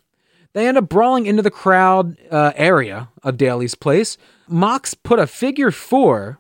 They 0.54 0.68
end 0.68 0.78
up 0.78 0.90
brawling 0.90 1.26
into 1.26 1.42
the 1.42 1.52
crowd 1.52 2.18
uh, 2.32 2.52
area 2.56 3.10
of 3.24 3.38
Daly's 3.38 3.76
place. 3.76 4.18
Mox 4.48 4.94
put 4.94 5.20
a 5.20 5.28
figure 5.28 5.72
four 5.72 6.40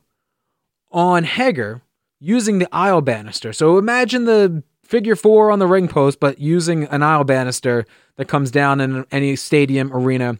on 0.91 1.24
Hager 1.24 1.82
using 2.20 2.60
the 2.60 2.68
aisle 2.72 3.01
banister. 3.01 3.53
So 3.53 3.78
imagine 3.78 4.26
the 4.26 4.64
figure 4.88 5.15
four 5.15 5.51
on 5.51 5.59
the 5.59 5.67
ring 5.67 5.88
post, 5.88 6.19
but 6.19 6.39
using 6.39 6.85
an 6.85 7.03
aisle 7.03 7.23
banister 7.23 7.85
that 8.15 8.25
comes 8.25 8.51
down 8.51 8.81
in 8.81 9.05
any 9.11 9.35
stadium 9.35 9.91
arena. 9.93 10.38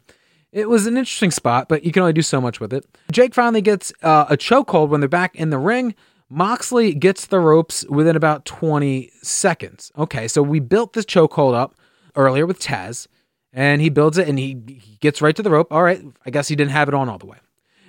It 0.52 0.70
was 0.70 0.88
an 0.88 0.98
interesting 0.98 1.32
spot, 1.32 1.68
but 1.70 1.84
you 1.84 1.92
can 1.92 2.02
only 2.02 2.14
do 2.14 2.22
so 2.22 2.40
much 2.40 2.60
with 2.60 2.74
it. 2.74 2.86
Jake 3.12 3.34
finally 3.34 3.62
gets 3.62 3.92
uh, 4.02 4.26
a 4.30 4.38
chokehold 4.38 4.90
when 4.90 5.02
they're 5.02 5.10
back 5.10 5.36
in 5.36 5.50
the 5.50 5.60
ring. 5.60 5.94
Moxley 6.30 6.94
gets 6.94 7.28
the 7.28 7.40
ropes 7.40 7.86
within 7.90 8.16
about 8.16 8.46
20 8.46 9.12
seconds. 9.22 9.92
Okay, 9.98 10.28
so 10.28 10.42
we 10.42 10.60
built 10.60 10.94
this 10.94 11.06
chokehold 11.06 11.54
up 11.54 11.76
earlier 12.16 12.46
with 12.46 12.60
Taz 12.60 13.08
and 13.54 13.82
he 13.82 13.90
builds 13.90 14.18
it 14.18 14.28
and 14.28 14.38
he, 14.38 14.58
he 14.68 14.98
gets 15.00 15.22
right 15.22 15.36
to 15.36 15.44
the 15.44 15.52
rope. 15.52 15.72
All 15.72 15.84
right, 15.84 16.04
I 16.26 16.30
guess 16.30 16.48
he 16.48 16.56
didn't 16.56 16.72
have 16.72 16.88
it 16.88 16.94
on 16.94 17.08
all 17.10 17.18
the 17.18 17.28
way. 17.28 17.38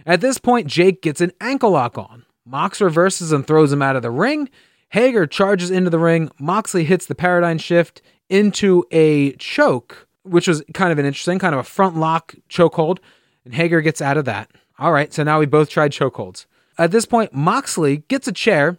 At 0.07 0.21
this 0.21 0.39
point, 0.39 0.67
Jake 0.67 1.03
gets 1.03 1.21
an 1.21 1.33
ankle 1.41 1.71
lock 1.71 1.99
on. 1.99 2.25
Mox 2.45 2.81
reverses 2.81 3.33
and 3.33 3.47
throws 3.47 3.73
him 3.73 3.83
out 3.83 3.97
of 3.97 4.03
the 4.03 4.11
ring. 4.11 4.49
Hager 4.91 5.27
charges 5.27 5.71
into 5.71 5.91
the 5.91 5.99
ring. 5.99 6.31
Moxley 6.39 6.85
hits 6.85 7.07
the 7.07 7.15
paradigm 7.15 7.59
shift 7.59 8.01
into 8.29 8.85
a 8.91 9.33
choke, 9.33 10.09
which 10.23 10.49
was 10.49 10.63
kind 10.75 10.93
of 10.93 10.99
an 10.99 11.07
interesting, 11.07 11.39
kind 11.39 11.55
of 11.55 11.61
a 11.61 11.65
front 11.65 11.97
lock 11.97 12.35
chokehold. 12.49 12.99
And 13.45 13.55
Hager 13.55 13.81
gets 13.81 14.01
out 14.01 14.17
of 14.17 14.25
that. 14.27 14.51
All 14.79 14.93
right, 14.93 15.13
so 15.13 15.23
now 15.23 15.39
we 15.41 15.47
both 15.47 15.69
tried 15.69 15.93
chokeholds. 15.93 16.47
At 16.79 16.93
this 16.93 17.07
point, 17.07 17.35
Moxley 17.35 17.99
gets 18.09 18.29
a 18.29 18.33
chair, 18.33 18.79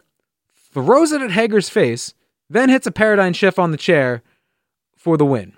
throws 0.72 1.12
it 1.12 1.20
at 1.20 1.32
Hager's 1.32 1.68
face, 1.68 2.14
then 2.48 2.68
hits 2.68 2.86
a 2.86 2.92
paradigm 2.92 3.32
shift 3.32 3.58
on 3.58 3.70
the 3.70 3.76
chair 3.76 4.22
for 4.96 5.16
the 5.16 5.26
win. 5.26 5.54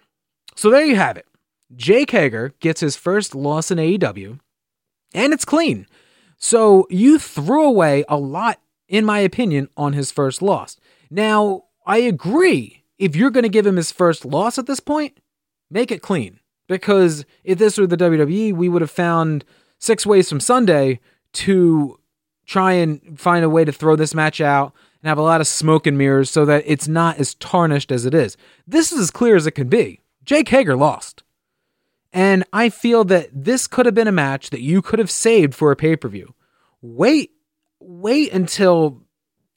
So 0.56 0.70
there 0.70 0.84
you 0.84 0.96
have 0.96 1.16
it. 1.16 1.26
Jake 1.74 2.10
Hager 2.10 2.52
gets 2.60 2.80
his 2.80 2.96
first 2.96 3.34
loss 3.34 3.70
in 3.70 3.78
AEW, 3.78 4.38
and 5.14 5.32
it's 5.32 5.44
clean. 5.44 5.86
So 6.36 6.86
you 6.90 7.18
threw 7.18 7.64
away 7.64 8.04
a 8.08 8.16
lot, 8.16 8.60
in 8.92 9.06
my 9.06 9.18
opinion, 9.18 9.68
on 9.76 9.94
his 9.94 10.12
first 10.12 10.42
loss. 10.42 10.76
Now, 11.10 11.64
I 11.86 11.98
agree. 11.98 12.84
If 12.98 13.16
you're 13.16 13.30
going 13.30 13.42
to 13.42 13.48
give 13.48 13.66
him 13.66 13.76
his 13.76 13.90
first 13.90 14.24
loss 14.24 14.58
at 14.58 14.66
this 14.66 14.80
point, 14.80 15.18
make 15.70 15.90
it 15.90 16.02
clean. 16.02 16.38
Because 16.68 17.24
if 17.42 17.58
this 17.58 17.78
were 17.78 17.86
the 17.86 17.96
WWE, 17.96 18.54
we 18.54 18.68
would 18.68 18.82
have 18.82 18.90
found 18.90 19.44
six 19.78 20.06
ways 20.06 20.28
from 20.28 20.40
Sunday 20.40 21.00
to 21.32 21.98
try 22.46 22.72
and 22.72 23.18
find 23.18 23.44
a 23.44 23.48
way 23.48 23.64
to 23.64 23.72
throw 23.72 23.96
this 23.96 24.14
match 24.14 24.40
out 24.42 24.74
and 25.02 25.08
have 25.08 25.18
a 25.18 25.22
lot 25.22 25.40
of 25.40 25.46
smoke 25.46 25.86
and 25.86 25.96
mirrors 25.96 26.30
so 26.30 26.44
that 26.44 26.62
it's 26.66 26.86
not 26.86 27.18
as 27.18 27.34
tarnished 27.36 27.90
as 27.90 28.04
it 28.04 28.12
is. 28.12 28.36
This 28.66 28.92
is 28.92 29.00
as 29.00 29.10
clear 29.10 29.36
as 29.36 29.46
it 29.46 29.52
can 29.52 29.68
be. 29.68 30.00
Jake 30.22 30.50
Hager 30.50 30.76
lost. 30.76 31.22
And 32.12 32.44
I 32.52 32.68
feel 32.68 33.04
that 33.04 33.30
this 33.32 33.66
could 33.66 33.86
have 33.86 33.94
been 33.94 34.06
a 34.06 34.12
match 34.12 34.50
that 34.50 34.60
you 34.60 34.82
could 34.82 34.98
have 34.98 35.10
saved 35.10 35.54
for 35.54 35.72
a 35.72 35.76
pay 35.76 35.96
per 35.96 36.08
view. 36.08 36.34
Wait, 36.82 37.30
wait 37.84 38.32
until 38.32 39.02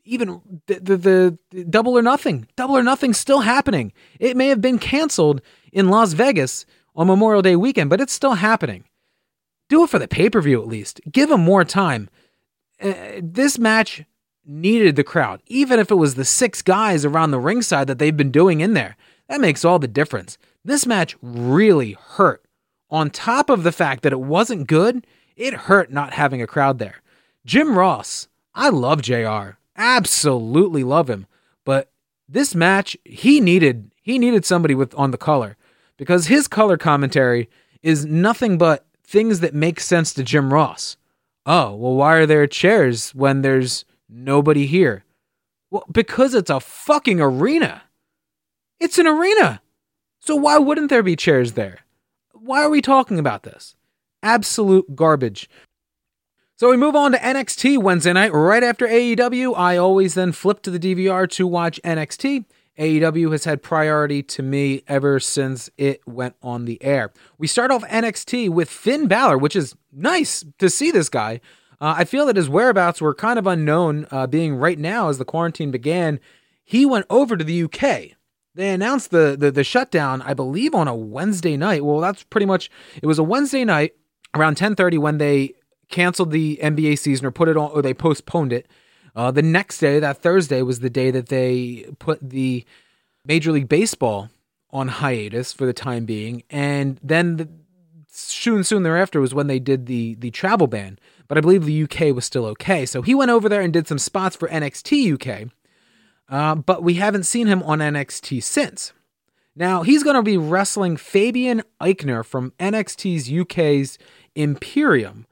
even 0.03 0.41
the, 0.67 0.80
the, 0.80 1.38
the, 1.51 1.63
double 1.65 1.97
or 1.97 2.01
nothing. 2.01 2.47
Double 2.55 2.78
or 2.78 2.84
nothing 2.84 3.13
still 3.13 3.41
happening. 3.41 3.91
It 4.19 4.38
may 4.38 4.47
have 4.47 4.61
been 4.61 4.80
canceled 4.80 5.41
in 5.71 5.89
Las 5.89 6.13
Vegas 6.13 6.65
on 6.95 7.07
Memorial 7.07 7.41
Day 7.41 7.55
weekend, 7.55 7.89
but 7.89 7.99
it's 7.99 8.13
still 8.13 8.36
happening. 8.36 8.86
Do 9.67 9.84
it 9.84 9.89
for 9.89 9.99
the 9.99 10.07
pay 10.07 10.30
per 10.30 10.41
view 10.41 10.61
at 10.61 10.67
least. 10.67 11.01
Give 11.11 11.30
them 11.30 11.41
more 11.41 11.63
time. 11.63 12.09
Uh, 12.82 12.93
this 13.21 13.57
match 13.57 14.03
needed 14.45 14.95
the 14.95 15.03
crowd, 15.03 15.41
even 15.47 15.80
if 15.80 15.89
it 15.89 15.95
was 15.95 16.15
the 16.15 16.26
six 16.26 16.61
guys 16.61 17.03
around 17.03 17.32
the 17.32 17.39
ringside 17.39 17.88
that 17.88 17.97
they've 17.97 18.15
been 18.15 18.32
doing 18.32 18.61
in 18.61 18.73
there. 18.73 18.95
That 19.28 19.41
makes 19.41 19.65
all 19.65 19.80
the 19.80 19.88
difference. 19.88 20.38
This 20.63 20.86
match 20.86 21.15
really 21.21 21.93
hurt. 21.93 22.45
On 22.91 23.09
top 23.09 23.49
of 23.49 23.63
the 23.63 23.71
fact 23.71 24.03
that 24.03 24.13
it 24.13 24.19
wasn't 24.19 24.67
good, 24.67 25.07
it 25.36 25.53
hurt 25.53 25.91
not 25.91 26.13
having 26.13 26.41
a 26.41 26.47
crowd 26.47 26.78
there. 26.78 27.01
Jim 27.46 27.78
Ross, 27.78 28.28
I 28.56 28.70
love 28.70 29.04
JR. 29.04 29.58
Absolutely 29.78 30.84
love 30.84 31.10
him. 31.10 31.28
But 31.64 31.91
this 32.28 32.56
match, 32.56 32.98
he 33.06 33.39
needed 33.39 33.91
he 34.02 34.20
needed 34.20 34.46
somebody 34.46 34.76
with 34.76 34.93
on 34.96 35.12
the 35.12 35.18
color 35.18 35.58
because 35.98 36.28
his 36.28 36.48
color 36.48 36.78
commentary 36.78 37.50
is 37.82 38.06
nothing 38.06 38.58
but 38.58 38.86
things 39.04 39.39
that 39.39 39.54
make 39.54 39.80
sense 39.80 40.14
to 40.14 40.24
Jim 40.24 40.54
Ross. 40.54 40.98
Oh, 41.46 41.76
well 41.76 41.96
why 41.96 42.16
are 42.16 42.26
there 42.26 42.48
chairs 42.48 43.14
when 43.14 43.41
there's 43.41 43.86
nobody 44.10 44.66
here? 44.66 45.06
Well, 45.70 45.86
because 45.91 46.34
it's 46.34 46.50
a 46.50 46.60
fucking 46.60 47.22
arena. 47.22 47.84
It's 48.80 48.98
an 48.98 49.08
arena. 49.08 49.62
So 50.20 50.36
why 50.36 50.58
wouldn't 50.58 50.89
there 50.89 51.04
be 51.04 51.16
chairs 51.16 51.54
there? 51.54 51.80
Why 52.34 52.64
are 52.64 52.70
we 52.70 52.82
talking 52.82 53.20
about 53.20 53.43
this? 53.43 53.76
Absolute 54.24 54.96
garbage. 54.96 55.50
So 56.58 56.70
we 56.70 56.78
move 56.78 56.95
on 56.95 57.12
to 57.12 57.18
NXT 57.18 57.84
Wednesday 57.84 58.14
night 58.14 58.34
right 58.34 58.64
after 58.64 58.88
AEW. 58.88 59.58
I 59.58 59.76
always 59.76 60.14
then 60.14 60.32
flip 60.32 60.62
to 60.62 60.72
the 60.72 60.80
DVR 60.80 61.30
to 61.32 61.45
watch 61.45 61.82
NXT. 61.84 62.45
AEW 62.80 63.34
has 63.34 63.43
had 63.43 63.62
priority 63.62 64.24
to 64.24 64.41
me 64.41 64.82
ever 64.88 65.20
since 65.20 65.70
it 65.78 65.99
went 66.08 66.38
on 66.41 66.64
the 66.64 66.82
air. 66.82 67.12
We 67.38 67.47
start 67.47 67.72
off 67.72 67.84
NXT 67.84 68.51
with 68.51 68.70
Finn 68.70 69.10
Balor, 69.10 69.38
which 69.38 69.53
is 69.53 69.76
nice 69.91 70.45
to 70.60 70.70
see 70.70 70.91
this 70.91 71.10
guy. 71.10 71.41
Uh, 71.82 71.95
I 71.97 72.06
feel 72.06 72.26
that 72.28 72.38
his 72.38 72.47
whereabouts 72.47 73.01
were 73.01 73.14
kind 73.14 73.38
of 73.38 73.47
unknown, 73.47 74.08
uh, 74.10 74.26
being 74.26 74.56
right 74.56 74.80
now 74.80 75.10
as 75.10 75.18
the 75.18 75.26
quarantine 75.26 75.72
began. 75.72 76.22
He 76.64 76.86
went 76.86 77.06
over 77.10 77.36
to 77.36 77.43
the 77.43 77.64
UK. 77.64 78.16
They 78.53 78.70
announced 78.70 79.12
the, 79.12 79.36
the 79.38 79.51
the 79.51 79.66
shutdown, 79.66 80.22
I 80.22 80.34
believe, 80.34 80.74
on 80.74 80.88
a 80.88 80.95
Wednesday 80.95 81.58
night. 81.58 81.84
Well, 81.84 81.99
that's 81.99 82.24
pretty 82.24 82.45
much 82.45 82.72
it 83.03 83.08
was 83.08 83.20
a 83.20 83.24
Wednesday 83.24 83.66
night 83.66 83.91
around 84.34 84.56
10:30 84.56 84.97
when 84.99 85.18
they 85.18 85.53
canceled 85.90 86.32
the 86.32 86.60
NBA 86.62 87.00
season 87.00 87.26
or 87.26 87.32
put 87.32 87.48
it 87.48 87.58
on 87.58 87.72
or 87.72 87.82
they 87.82 87.94
postponed 87.94 88.54
it. 88.54 88.68
Uh, 89.16 89.32
the 89.32 89.42
next 89.42 89.80
day, 89.80 90.00
that 90.00 90.22
Thursday, 90.22 90.62
was 90.62 90.82
the 90.82 90.90
day 90.90 91.10
that 91.10 91.30
they 91.30 91.86
put 92.00 92.20
the 92.22 92.66
Major 93.26 93.52
League 93.52 93.70
Baseball 93.70 94.30
on 94.72 94.90
hiatus 94.90 95.54
for 95.54 95.66
the 95.66 95.74
time 95.74 96.06
being, 96.06 96.44
and 96.50 97.00
then 97.02 97.38
the, 97.38 97.50
soon 98.10 98.64
soon 98.64 98.84
thereafter 98.84 99.22
was 99.22 99.34
when 99.34 99.48
they 99.48 99.60
did 99.60 99.86
the 99.86 100.16
the 100.16 100.32
travel 100.32 100.68
ban. 100.68 101.00
But 101.28 101.38
I 101.38 101.42
believe 101.42 101.66
the 101.66 101.84
UK 101.84 102.14
was 102.14 102.26
still 102.26 102.46
okay, 102.48 102.86
so 102.86 103.02
he 103.02 103.16
went 103.16 103.32
over 103.32 103.48
there 103.48 103.62
and 103.62 103.72
did 103.72 103.88
some 103.88 103.98
spots 103.98 104.36
for 104.36 104.50
NXT 104.50 105.14
UK. 105.14 105.50
Uh, 106.28 106.56
but 106.56 106.84
we 106.84 106.96
haven't 106.96 107.24
seen 107.24 107.48
him 107.48 107.64
on 107.64 107.80
NXT 107.80 108.44
since. 108.44 108.92
Now 109.56 109.84
he's 109.84 110.04
going 110.04 110.18
to 110.18 110.24
be 110.24 110.38
wrestling 110.38 110.98
Fabian 110.98 111.64
Aichner 111.80 112.26
from 112.26 112.52
NXT's 112.60 113.32
UK's 113.32 113.98
Imperium 114.36 115.26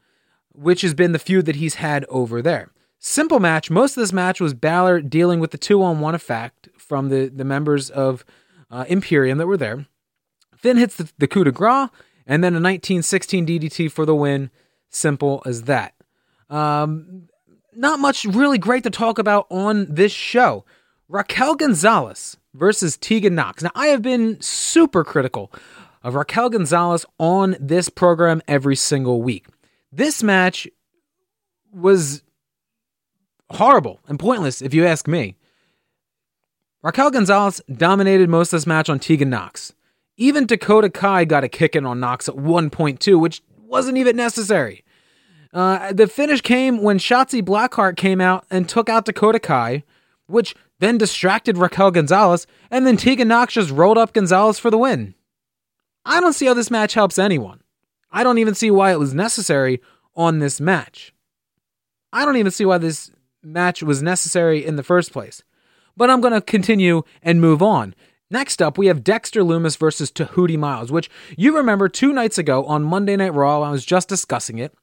which 0.54 0.82
has 0.82 0.94
been 0.94 1.12
the 1.12 1.20
feud 1.20 1.46
that 1.46 1.58
he's 1.58 1.76
had 1.76 2.06
over 2.10 2.42
there. 2.42 2.72
Simple 3.00 3.40
match. 3.40 3.70
Most 3.70 3.98
of 3.98 4.02
this 4.02 4.14
match 4.14 4.40
was 4.40 4.54
Balor 4.54 5.02
dealing 5.02 5.40
with 5.40 5.52
the 5.52 5.58
two 5.58 5.84
on 5.84 6.00
one 6.00 6.16
effect 6.16 6.70
from 6.78 7.10
the, 7.10 7.28
the 7.28 7.44
members 7.44 7.90
of 7.90 8.24
uh, 8.72 8.86
Imperium 8.88 9.38
that 9.40 9.48
were 9.48 9.58
there. 9.58 9.88
Finn 10.56 10.78
hits 10.78 10.96
the, 10.96 11.12
the 11.18 11.28
coup 11.28 11.44
de 11.44 11.52
grace, 11.52 11.90
and 12.26 12.44
then 12.44 12.54
a 12.54 12.62
1916 12.62 13.46
DDT 13.46 13.92
for 13.92 14.06
the 14.06 14.16
win. 14.16 14.50
Simple 14.90 15.42
as 15.46 15.64
that. 15.64 15.96
Um, 16.50 17.28
not 17.76 18.00
much 18.00 18.26
really 18.26 18.58
great 18.58 18.84
to 18.84 18.90
talk 18.90 19.20
about 19.20 19.48
on 19.50 19.88
this 19.94 20.12
show. 20.12 20.64
Raquel 21.10 21.56
Gonzalez 21.56 22.38
versus 22.54 22.96
Tegan 22.98 23.36
Knox. 23.36 23.64
Now, 23.64 23.72
I 23.76 23.88
have 23.88 24.02
been 24.02 24.40
super 24.40 25.04
critical 25.04 25.52
of 26.04 26.16
Raquel 26.16 26.50
Gonzalez 26.50 27.06
on 27.20 27.56
this 27.60 27.90
program 27.90 28.42
every 28.48 28.76
single 28.76 29.22
week. 29.22 29.48
This 29.96 30.24
match 30.24 30.68
was 31.72 32.24
horrible 33.52 34.00
and 34.08 34.20
pointless, 34.20 34.60
if 34.60 34.74
you 34.74 34.88
ask 34.88 35.08
me. 35.08 35.38
Raquel 36.82 37.12
Gonzalez 37.12 37.62
dominated 37.72 38.28
most 38.28 38.52
of 38.52 38.58
this 38.58 38.68
match 38.68 38.90
on 38.90 39.00
Tegan 39.00 39.30
Knox. 39.30 39.74
Even 40.18 40.48
Dakota 40.48 40.90
Kai 40.90 41.26
got 41.26 41.44
a 41.44 41.48
kick 41.48 41.76
in 41.76 41.86
on 41.86 42.00
Knox 42.00 42.28
at 42.28 42.36
1.2, 42.36 43.20
which 43.20 43.44
wasn't 43.56 43.98
even 44.00 44.16
necessary. 44.16 44.84
Uh, 45.54 45.94
the 45.94 46.08
finish 46.08 46.42
came 46.42 46.82
when 46.82 46.98
Shotzi 46.98 47.44
Blackheart 47.44 47.96
came 47.96 48.20
out 48.20 48.46
and 48.50 48.68
took 48.68 48.90
out 48.90 49.06
Dakota 49.06 49.40
Kai, 49.40 49.84
which 50.26 50.56
then 50.80 50.98
distracted 50.98 51.60
Raquel 51.60 51.92
Gonzalez, 51.92 52.48
and 52.72 52.88
then 52.88 52.98
Tegan 52.98 53.28
Knox 53.28 53.54
just 53.54 53.70
rolled 53.70 54.00
up 54.00 54.12
Gonzalez 54.14 54.58
for 54.58 54.72
the 54.72 54.78
win. 54.80 55.14
I 56.04 56.20
don't 56.20 56.34
see 56.34 56.48
how 56.48 56.56
this 56.56 56.72
match 56.72 56.96
helps 56.96 57.20
anyone. 57.20 57.63
I 58.14 58.24
don't 58.24 58.38
even 58.38 58.54
see 58.54 58.72
why 58.72 58.92
it 58.92 59.00
was 59.00 59.14
necessary 59.14 59.82
on 60.16 60.40
this 60.40 60.62
match. 60.62 61.14
I 62.14 62.26
don't 62.26 62.38
even 62.38 62.52
see 62.52 62.64
why 62.64 62.78
this 62.78 63.12
match 63.42 63.82
was 63.82 64.04
necessary 64.04 64.64
in 64.64 64.76
the 64.76 64.84
first 64.84 65.12
place. 65.12 65.44
But 65.98 66.10
I'm 66.10 66.22
going 66.22 66.34
to 66.34 66.42
continue 66.42 67.04
and 67.24 67.42
move 67.42 67.62
on. 67.62 67.96
Next 68.30 68.62
up, 68.62 68.78
we 68.78 68.88
have 68.88 69.04
Dexter 69.04 69.42
Lumis 69.42 69.78
versus 69.78 70.12
Tehuti 70.12 70.58
Miles, 70.58 70.92
which 70.92 71.10
you 71.38 71.56
remember 71.56 71.90
two 71.90 72.14
nights 72.14 72.38
ago 72.38 72.64
on 72.66 72.84
Monday 72.84 73.16
Night 73.16 73.34
Raw, 73.34 73.62
I 73.62 73.70
was 73.70 73.86
just 73.86 74.10
discussing 74.10 74.58
it, 74.60 74.74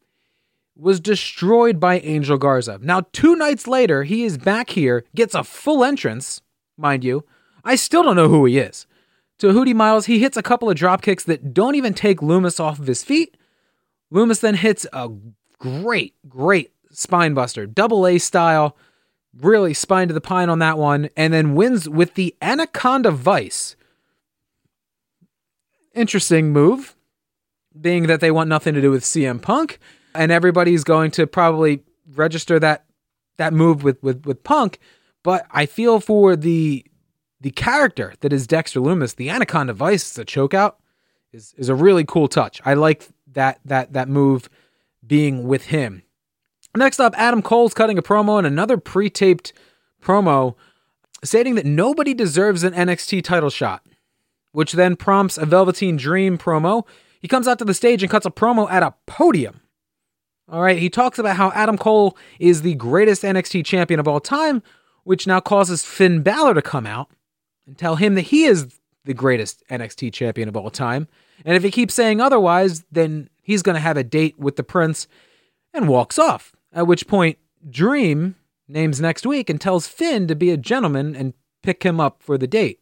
was 0.76 1.01
destroyed 1.01 1.81
by 1.81 1.99
Angel 2.01 2.39
Garza. 2.39 2.78
Now, 2.83 3.03
two 3.12 3.35
nights 3.37 3.66
later, 3.66 4.05
he 4.05 4.24
is 4.24 4.39
back 4.39 4.70
here, 4.70 5.05
gets 5.14 5.35
a 5.35 5.43
full 5.43 5.85
entrance, 5.85 6.43
mind 6.76 7.05
you. 7.05 7.24
I 7.64 7.76
still 7.76 8.03
don't 8.03 8.16
know 8.16 8.28
who 8.28 8.45
he 8.45 8.59
is. 8.59 8.87
Tehuti 9.41 9.74
Miles, 9.74 10.07
he 10.07 10.18
hits 10.18 10.36
a 10.36 10.43
couple 10.43 10.68
of 10.68 10.76
drop 10.76 11.01
kicks 11.01 11.24
that 11.24 11.55
don't 11.55 11.74
even 11.74 11.95
take 11.95 12.20
Lumis 12.20 12.61
off 12.61 12.78
of 12.78 12.86
his 12.86 13.03
feet. 13.03 13.36
Lumis 14.12 14.41
then 14.41 14.55
hits 14.55 14.86
a 14.93 15.11
great, 15.59 16.14
great 16.28 16.72
spine 16.91 17.32
buster, 17.32 17.66
double 17.66 18.07
A 18.07 18.18
style, 18.18 18.76
really 19.34 19.72
spine 19.72 20.09
to 20.09 20.14
the 20.14 20.20
pine 20.20 20.51
on 20.51 20.59
that 20.59 20.76
one, 20.76 21.09
and 21.16 21.32
then 21.32 21.55
wins 21.55 21.88
with 21.88 22.14
the 22.14 22.36
Anaconda 22.43 23.11
Vice. 23.11 23.76
Interesting 25.95 26.53
move, 26.53 26.95
being 27.80 28.09
that 28.09 28.20
they 28.20 28.30
want 28.30 28.49
nothing 28.49 28.74
to 28.74 28.80
do 28.80 28.91
with 28.91 29.05
CM 29.05 29.41
Punk, 29.41 29.78
and 30.14 30.30
everybody's 30.30 30.84
going 30.84 31.11
to 31.12 31.26
probably 31.26 31.82
register 32.12 32.59
that 32.59 32.84
that 33.38 33.55
move 33.55 33.82
with 33.84 34.03
with 34.03 34.26
with 34.26 34.45
Punk. 34.45 34.78
But 35.22 35.47
I 35.51 35.66
feel 35.66 35.99
for 36.01 36.36
the 36.36 36.84
the 37.41 37.51
character 37.51 38.14
that 38.20 38.32
is 38.32 38.47
Dexter 38.47 38.80
Lumis, 38.80 39.16
the 39.16 39.30
Anaconda 39.30 39.72
Vice, 39.72 40.12
the 40.12 40.24
chokeout, 40.24 40.74
is 41.32 41.55
is 41.57 41.68
a 41.68 41.74
really 41.74 42.05
cool 42.05 42.28
touch. 42.28 42.61
I 42.64 42.74
like 42.74 43.09
that 43.32 43.61
that 43.64 43.93
that 43.93 44.09
move 44.09 44.49
being 45.07 45.47
with 45.47 45.66
him. 45.66 46.03
Next 46.76 47.01
up, 47.01 47.14
Adam 47.16 47.43
Cole's 47.43 47.74
cutting 47.74 47.99
a 47.99 48.03
promo 48.03 48.38
and 48.38 48.47
another 48.47 48.76
pre-taped 48.76 49.53
promo 50.01 50.55
stating 51.24 51.57
that 51.57 51.66
nobody 51.66 52.14
deserves 52.14 52.62
an 52.62 52.72
NXT 52.74 53.24
title 53.24 53.51
shot, 53.51 53.84
which 54.53 54.72
then 54.72 54.95
prompts 54.97 55.36
a 55.36 55.47
Velveteen 55.47 55.97
Dream 55.97 56.38
promo. 56.38 56.86
He 57.20 57.28
comes 57.28 57.49
out 57.49 57.59
to 57.59 57.64
the 57.64 57.74
stage 57.74 58.03
and 58.03 58.11
cuts 58.11 58.24
a 58.24 58.30
promo 58.30 58.70
at 58.70 58.82
a 58.82 58.95
podium. 59.07 59.61
All 60.49 60.62
right, 60.62 60.78
he 60.78 60.91
talks 60.91 61.18
about 61.18 61.36
how 61.36 61.51
Adam 61.53 61.76
Cole 61.76 62.16
is 62.38 62.62
the 62.62 62.74
greatest 62.74 63.22
NXT 63.22 63.64
champion 63.64 64.01
of 64.01 64.09
all 64.09 64.20
time, 64.20 64.62
which 65.05 65.26
now 65.26 65.41
causes 65.41 65.84
Finn 65.84 66.22
Balor 66.22 66.55
to 66.55 66.62
come 66.62 66.86
out 66.86 67.11
and 67.71 67.79
tell 67.79 67.95
him 67.95 68.16
that 68.16 68.23
he 68.23 68.47
is 68.47 68.81
the 69.05 69.14
greatest 69.14 69.62
NXT 69.71 70.12
champion 70.12 70.49
of 70.49 70.57
all 70.57 70.71
time. 70.71 71.07
And 71.45 71.57
if 71.57 71.62
he 71.62 71.71
keeps 71.71 71.95
saying 71.95 72.21
otherwise, 72.21 72.85
then 72.91 73.31
he's 73.43 73.62
going 73.62 73.77
to 73.77 73.81
have 73.81 73.97
a 73.97 74.03
date 74.03 74.37
with 74.41 74.57
the 74.57 74.64
prince 74.64 75.07
and 75.73 75.89
walks 75.89 76.18
off. 76.18 76.53
At 76.73 76.89
which 76.89 77.07
point, 77.07 77.39
Dream 77.68 78.35
names 78.66 79.01
next 79.01 79.25
week 79.25 79.49
and 79.49 79.61
tells 79.61 79.87
Finn 79.87 80.27
to 80.27 80.35
be 80.35 80.51
a 80.51 80.57
gentleman 80.57 81.14
and 81.14 81.33
pick 81.62 81.85
him 81.85 82.01
up 82.01 82.25
for 82.25 82.37
the 82.37 82.49
date. 82.49 82.81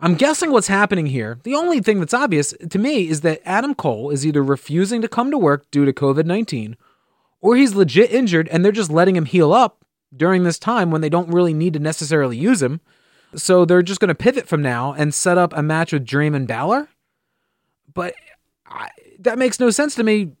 I'm 0.00 0.14
guessing 0.14 0.52
what's 0.52 0.68
happening 0.68 1.06
here, 1.06 1.40
the 1.42 1.56
only 1.56 1.80
thing 1.80 1.98
that's 1.98 2.14
obvious 2.14 2.54
to 2.70 2.78
me 2.78 3.08
is 3.08 3.22
that 3.22 3.42
Adam 3.44 3.74
Cole 3.74 4.10
is 4.10 4.24
either 4.24 4.42
refusing 4.42 5.02
to 5.02 5.08
come 5.08 5.32
to 5.32 5.38
work 5.38 5.68
due 5.72 5.84
to 5.84 5.92
COVID 5.92 6.26
19 6.26 6.76
or 7.40 7.56
he's 7.56 7.74
legit 7.74 8.12
injured 8.12 8.46
and 8.48 8.64
they're 8.64 8.70
just 8.70 8.92
letting 8.92 9.16
him 9.16 9.24
heal 9.24 9.52
up 9.52 9.84
during 10.16 10.44
this 10.44 10.60
time 10.60 10.92
when 10.92 11.00
they 11.00 11.08
don't 11.08 11.32
really 11.32 11.54
need 11.54 11.72
to 11.72 11.80
necessarily 11.80 12.36
use 12.36 12.62
him 12.62 12.80
so 13.34 13.64
they're 13.64 13.82
just 13.82 14.00
going 14.00 14.08
to 14.08 14.14
pivot 14.14 14.48
from 14.48 14.62
now 14.62 14.92
and 14.92 15.14
set 15.14 15.38
up 15.38 15.52
a 15.56 15.62
match 15.62 15.92
with 15.92 16.04
Dream 16.04 16.34
and 16.34 16.46
Balor. 16.46 16.88
But 17.92 18.14
I, 18.66 18.90
that 19.20 19.38
makes 19.38 19.60
no 19.60 19.70
sense 19.70 19.94
to 19.96 20.04
me 20.04 20.32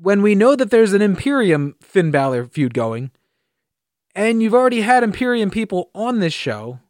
when 0.00 0.22
we 0.22 0.34
know 0.34 0.56
that 0.56 0.70
there's 0.70 0.92
an 0.92 1.02
Imperium 1.02 1.76
Finn 1.80 2.10
Balor 2.10 2.46
feud 2.46 2.74
going, 2.74 3.10
and 4.14 4.42
you've 4.42 4.54
already 4.54 4.82
had 4.82 5.02
Imperium 5.02 5.50
people 5.50 5.90
on 5.94 6.20
this 6.20 6.34
show. 6.34 6.80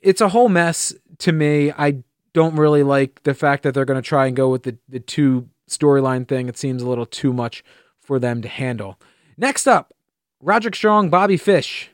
It's 0.00 0.20
a 0.20 0.28
whole 0.28 0.48
mess 0.48 0.94
to 1.18 1.32
me. 1.32 1.72
I 1.76 2.02
don't 2.32 2.56
really 2.56 2.82
like 2.82 3.22
the 3.24 3.34
fact 3.34 3.62
that 3.64 3.74
they're 3.74 3.84
going 3.84 4.00
to 4.00 4.08
try 4.08 4.26
and 4.26 4.36
go 4.36 4.48
with 4.48 4.62
the, 4.62 4.78
the 4.88 5.00
two 5.00 5.48
storyline 5.68 6.26
thing. 6.26 6.48
It 6.48 6.56
seems 6.56 6.82
a 6.82 6.88
little 6.88 7.06
too 7.06 7.32
much 7.32 7.62
for 8.00 8.18
them 8.18 8.42
to 8.42 8.48
handle. 8.48 8.98
Next 9.36 9.66
up, 9.66 9.94
Roderick 10.40 10.74
Strong, 10.74 11.10
Bobby 11.10 11.36
Fish. 11.36 11.89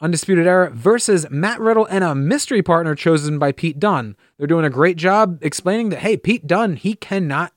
Undisputed 0.00 0.46
Era 0.46 0.70
versus 0.70 1.26
Matt 1.30 1.60
Riddle 1.60 1.86
and 1.86 2.04
a 2.04 2.14
mystery 2.14 2.62
partner 2.62 2.94
chosen 2.94 3.38
by 3.38 3.52
Pete 3.52 3.80
Dunne. 3.80 4.16
They're 4.36 4.46
doing 4.46 4.64
a 4.64 4.70
great 4.70 4.96
job 4.96 5.38
explaining 5.42 5.88
that, 5.88 6.00
hey, 6.00 6.16
Pete 6.16 6.46
Dunne, 6.46 6.76
he 6.76 6.94
cannot 6.94 7.52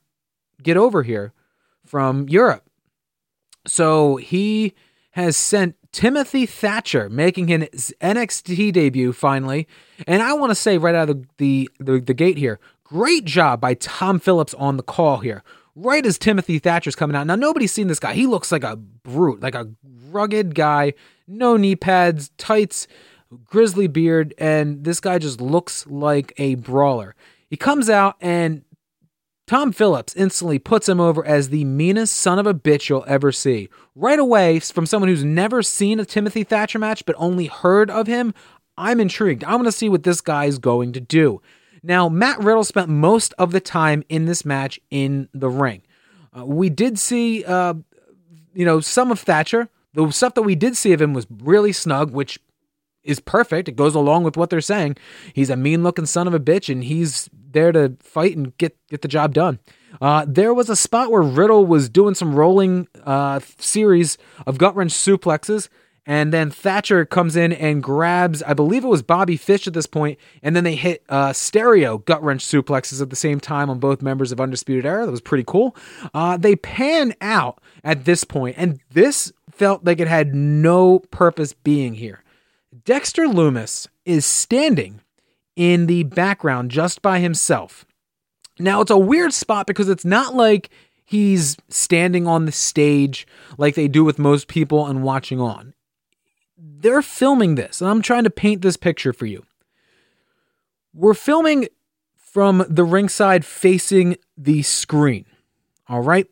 get 0.62 0.78
over 0.78 1.04
here 1.04 1.34
from 1.86 2.28
Europe. 2.30 2.64
So 3.68 4.16
he 4.16 4.74
has 5.12 5.38
sent 5.38 5.76
Timothy 5.92 6.46
Thatcher 6.46 7.10
making 7.10 7.50
his 7.50 7.94
NXT 8.02 8.74
debut 8.74 9.14
finally. 9.14 9.68
And 10.08 10.24
I 10.24 10.34
want 10.34 10.52
to 10.52 10.56
say 10.56 10.78
right 10.78 10.96
out 10.96 11.10
of 11.10 11.22
the, 11.22 11.28
the, 11.38 11.70
the, 11.80 12.00
the 12.00 12.14
gate 12.14 12.38
here, 12.38 12.60
great 12.84 13.26
job 13.26 13.62
by 13.62 13.76
Tom 13.76 14.20
Phillips 14.20 14.54
on 14.56 14.78
the 14.78 14.84
call 14.84 15.18
here. 15.18 15.44
Right 15.76 16.06
as 16.06 16.18
Timothy 16.18 16.60
Thatcher's 16.60 16.96
coming 16.96 17.16
out. 17.16 17.28
Now, 17.28 17.36
nobody's 17.36 17.72
seen 17.72 17.88
this 17.88 18.00
guy. 18.00 18.14
He 18.14 18.28
looks 18.28 18.52
like 18.52 18.64
a 18.64 18.76
brute, 18.76 19.42
like 19.42 19.56
a 19.56 19.70
rugged 20.10 20.54
guy, 20.54 20.94
no 21.28 21.56
knee 21.56 21.76
pads, 21.76 22.30
tights, 22.38 22.88
grizzly 23.46 23.88
beard, 23.88 24.34
and 24.38 24.84
this 24.84 25.00
guy 25.00 25.18
just 25.18 25.40
looks 25.40 25.88
like 25.88 26.34
a 26.38 26.56
brawler. 26.56 27.16
He 27.50 27.58
comes 27.58 27.90
out 27.90 28.16
and 28.20 28.64
Tom 29.48 29.72
Phillips 29.72 30.16
instantly 30.16 30.60
puts 30.60 30.88
him 30.88 31.00
over 31.00 31.26
as 31.26 31.50
the 31.50 31.66
meanest 31.66 32.16
son 32.16 32.40
of 32.40 32.48
a 32.48 32.54
bitch 32.54 32.88
you'll 32.88 33.04
ever 33.08 33.32
see. 33.32 33.70
Right 33.96 34.20
away, 34.20 34.60
from 34.60 34.86
someone 34.86 35.10
who's 35.10 35.26
never 35.26 35.62
seen 35.62 36.00
a 36.00 36.06
Timothy 36.06 36.44
Thatcher 36.44 36.80
match 36.80 37.06
but 37.06 37.16
only 37.18 37.48
heard 37.48 37.90
of 37.90 38.08
him, 38.08 38.34
I'm 38.78 39.00
intrigued. 39.00 39.44
I 39.44 39.56
want 39.56 39.66
to 39.66 39.74
see 39.74 39.90
what 39.90 40.04
this 40.04 40.22
guy 40.22 40.46
is 40.46 40.58
going 40.58 40.94
to 40.94 41.02
do. 41.02 41.42
Now, 41.84 42.10
Matt 42.10 42.40
Riddle 42.40 42.64
spent 42.64 42.90
most 42.90 43.34
of 43.38 43.52
the 43.52 43.60
time 43.60 44.04
in 44.10 44.26
this 44.26 44.46
match 44.46 44.80
in 44.90 45.30
the 45.34 45.50
ring. 45.50 45.82
Uh, 46.38 46.46
we 46.46 46.70
did 46.70 47.00
see, 47.00 47.44
uh, 47.44 47.74
you 48.54 48.66
know, 48.66 48.80
some 48.80 49.12
of 49.12 49.20
Thatcher. 49.20 49.70
The 49.94 50.10
stuff 50.12 50.36
that 50.36 50.44
we 50.44 50.56
did 50.56 50.78
see 50.78 50.94
of 50.94 51.02
him 51.02 51.14
was 51.14 51.28
really 51.30 51.74
snug, 51.74 52.12
which 52.12 52.40
is 53.04 53.20
perfect. 53.20 53.68
It 53.68 53.76
goes 53.76 53.96
along 53.96 54.24
with 54.24 54.38
what 54.38 54.50
they're 54.50 54.62
saying. 54.62 54.98
He's 55.34 55.50
a 55.50 55.56
mean 55.56 55.84
looking 55.84 56.06
son 56.06 56.28
of 56.28 56.34
a 56.34 56.40
bitch 56.40 56.72
and 56.72 56.84
he's 56.84 57.30
there 57.34 57.72
to 57.72 57.98
fight 58.00 58.38
and 58.38 58.56
get, 58.58 58.78
get 58.88 59.02
the 59.02 59.08
job 59.08 59.34
done. 59.34 59.60
Uh, 60.00 60.26
there 60.28 60.54
was 60.54 60.70
a 60.70 60.76
spot 60.76 61.12
where 61.12 61.22
Riddle 61.22 61.66
was 61.66 61.90
doing 61.90 62.16
some 62.16 62.34
rolling 62.36 62.88
uh, 63.04 63.40
series 63.58 64.18
of 64.48 64.58
gut 64.58 64.76
wrench 64.76 64.94
suplexes. 64.94 65.68
And 66.06 66.34
then 66.34 66.50
Thatcher 66.50 67.06
comes 67.06 67.36
in 67.36 67.54
and 67.54 67.84
grabs, 67.84 68.42
I 68.42 68.54
believe 68.54 68.84
it 68.84 68.88
was 68.88 69.04
Bobby 69.04 69.38
Fish 69.38 69.68
at 69.68 69.74
this 69.74 69.86
point, 69.86 70.18
and 70.42 70.56
then 70.56 70.64
they 70.64 70.76
hit 70.76 71.04
uh, 71.10 71.32
stereo 71.32 72.00
gut 72.00 72.24
wrench 72.24 72.44
suplexes 72.44 73.02
at 73.02 73.12
the 73.12 73.16
same 73.16 73.40
time 73.40 73.70
on 73.70 73.80
both 73.80 74.02
members 74.02 74.32
of 74.32 74.42
Undisputed 74.42 74.86
Era. 74.86 75.06
That 75.06 75.12
was 75.12 75.22
pretty 75.22 75.44
cool. 75.46 75.76
Uh, 76.14 76.38
they 76.38 76.56
pan 76.56 77.14
out 77.22 77.62
at 77.84 78.06
this 78.06 78.24
point, 78.24 78.56
and 78.58 78.80
this 78.92 79.32
felt 79.52 79.86
like 79.86 80.00
it 80.00 80.08
had 80.08 80.34
no 80.34 81.00
purpose 81.12 81.54
being 81.54 81.94
here. 81.94 82.24
Dexter 82.84 83.24
Lumis 83.24 83.88
is 84.04 84.26
standing 84.26 85.02
in 85.56 85.86
the 85.86 86.04
background 86.04 86.72
just 86.72 87.04
by 87.04 87.20
himself. 87.20 87.86
Now, 88.58 88.82
it's 88.82 88.92
a 88.92 88.98
weird 88.98 89.34
spot 89.34 89.68
because 89.68 89.90
it's 89.90 90.06
not 90.06 90.34
like 90.34 90.70
he's 91.06 91.58
standing 91.70 92.26
on 92.26 92.46
the 92.46 92.52
stage 92.52 93.28
like 93.58 93.76
they 93.76 93.88
do 93.88 94.04
with 94.04 94.18
most 94.18 94.48
people 94.48 94.88
and 94.88 95.04
watching 95.04 95.40
on. 95.40 95.74
They're 96.64 97.02
filming 97.02 97.56
this, 97.56 97.82
and 97.82 97.90
I'm 97.90 98.04
trying 98.04 98.24
to 98.24 98.30
paint 98.30 98.62
this 98.62 98.78
picture 98.78 99.14
for 99.14 99.26
you. 99.26 99.44
We're 100.94 101.16
filming 101.16 101.68
from 102.16 102.64
the 102.70 102.84
ringside 102.84 103.44
facing 103.44 104.18
the 104.38 104.62
screen. 104.62 105.26
All 105.90 106.02
right. 106.02 106.28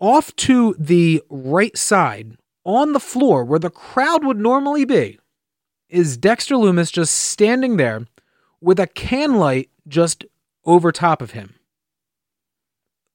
Off 0.00 0.34
to 0.36 0.74
the 0.78 1.22
right 1.30 1.76
side 1.78 2.36
on 2.64 2.92
the 2.92 3.00
floor 3.00 3.44
where 3.44 3.60
the 3.60 3.70
crowd 3.70 4.24
would 4.24 4.38
normally 4.38 4.84
be 4.84 5.18
is 5.88 6.16
Dexter 6.16 6.56
Lumis 6.56 6.90
just 6.90 7.14
standing 7.14 7.76
there 7.76 8.06
with 8.60 8.80
a 8.80 8.86
can 8.88 9.36
light 9.36 9.70
just 9.86 10.24
over 10.64 10.90
top 10.90 11.22
of 11.22 11.32
him. 11.32 11.54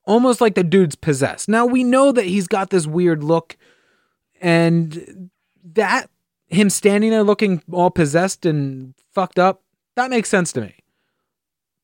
Almost 0.06 0.40
like 0.40 0.56
the 0.56 0.64
dude's 0.64 0.96
possessed. 0.96 1.50
Now 1.50 1.66
we 1.66 1.84
know 1.84 2.14
that 2.14 2.26
he's 2.26 2.48
got 2.48 2.70
this 2.70 2.88
weird 2.88 3.24
look, 3.24 3.58
and 4.40 5.30
that 5.74 6.10
him 6.48 6.70
standing 6.70 7.12
there 7.12 7.24
looking 7.24 7.62
all 7.72 7.90
possessed 7.90 8.46
and 8.46 8.94
fucked 9.14 9.40
up, 9.40 9.64
that 9.96 10.10
makes 10.10 10.30
sense 10.30 10.52
to 10.54 10.62
me. 10.62 10.76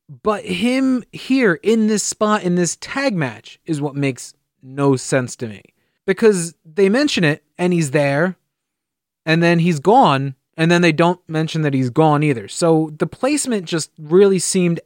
But 0.08 0.44
him 0.44 1.02
here 1.12 1.54
in 1.62 1.86
this 1.86 2.02
spot 2.02 2.42
in 2.42 2.54
this 2.54 2.76
tag 2.76 3.14
match 3.14 3.58
is 3.64 3.80
what 3.80 3.94
makes 3.94 4.34
no 4.62 4.96
sense 4.96 5.36
to 5.36 5.48
me 5.48 5.62
because 6.06 6.54
they 6.64 6.88
mention 6.88 7.24
it 7.24 7.42
and 7.58 7.72
he's 7.72 7.90
there 7.90 8.36
and 9.24 9.42
then 9.42 9.58
he's 9.58 9.80
gone 9.80 10.34
and 10.56 10.70
then 10.70 10.82
they 10.82 10.92
don't 10.92 11.20
mention 11.28 11.62
that 11.62 11.74
he's 11.74 11.90
gone 11.90 12.22
either. 12.22 12.48
So 12.48 12.90
the 12.98 13.06
placement 13.06 13.66
just 13.66 13.90
really 13.98 14.38
seemed 14.38 14.80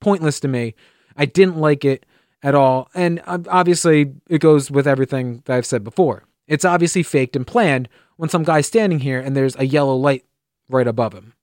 pointless 0.00 0.40
to 0.40 0.48
me. 0.48 0.74
I 1.16 1.26
didn't 1.26 1.58
like 1.58 1.84
it 1.84 2.06
at 2.42 2.54
all. 2.54 2.90
And 2.94 3.20
obviously 3.26 4.14
it 4.28 4.40
goes 4.40 4.70
with 4.70 4.86
everything 4.86 5.42
that 5.44 5.56
I've 5.56 5.66
said 5.66 5.84
before. 5.84 6.24
It's 6.46 6.64
obviously 6.64 7.02
faked 7.02 7.36
and 7.36 7.46
planned 7.46 7.88
when 8.16 8.28
some 8.28 8.44
guy's 8.44 8.66
standing 8.66 9.00
here 9.00 9.20
and 9.20 9.36
there's 9.36 9.56
a 9.56 9.66
yellow 9.66 9.96
light 9.96 10.24
right 10.68 10.86
above 10.86 11.12
him. 11.12 11.34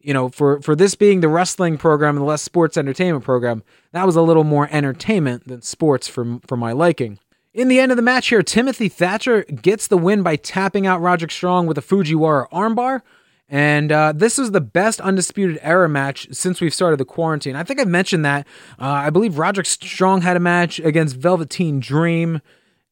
You 0.00 0.14
know, 0.14 0.30
for 0.30 0.62
for 0.62 0.74
this 0.74 0.94
being 0.94 1.20
the 1.20 1.28
wrestling 1.28 1.76
program 1.76 2.16
and 2.16 2.22
the 2.22 2.28
less 2.28 2.40
sports 2.40 2.78
entertainment 2.78 3.22
program, 3.22 3.62
that 3.92 4.06
was 4.06 4.16
a 4.16 4.22
little 4.22 4.44
more 4.44 4.68
entertainment 4.70 5.46
than 5.46 5.60
sports 5.60 6.08
for 6.08 6.38
for 6.46 6.56
my 6.56 6.72
liking. 6.72 7.18
In 7.52 7.68
the 7.68 7.80
end 7.80 7.90
of 7.92 7.96
the 7.96 8.02
match 8.02 8.28
here, 8.28 8.42
Timothy 8.42 8.88
Thatcher 8.88 9.42
gets 9.42 9.88
the 9.88 9.98
win 9.98 10.22
by 10.22 10.36
tapping 10.36 10.86
out 10.86 11.02
Roderick 11.02 11.32
Strong 11.32 11.66
with 11.66 11.76
a 11.76 11.82
Fujiwara 11.82 12.48
armbar. 12.50 13.02
And 13.48 13.90
uh, 13.90 14.12
this 14.14 14.38
is 14.38 14.52
the 14.52 14.60
best 14.60 15.00
Undisputed 15.00 15.58
Era 15.60 15.88
match 15.88 16.28
since 16.30 16.60
we've 16.60 16.72
started 16.72 17.00
the 17.00 17.04
quarantine. 17.04 17.56
I 17.56 17.64
think 17.64 17.80
I've 17.80 17.88
mentioned 17.88 18.24
that. 18.24 18.46
Uh, 18.78 18.84
I 18.84 19.10
believe 19.10 19.38
Roderick 19.38 19.66
Strong 19.66 20.22
had 20.22 20.36
a 20.36 20.40
match 20.40 20.78
against 20.78 21.16
Velveteen 21.16 21.80
Dream, 21.80 22.40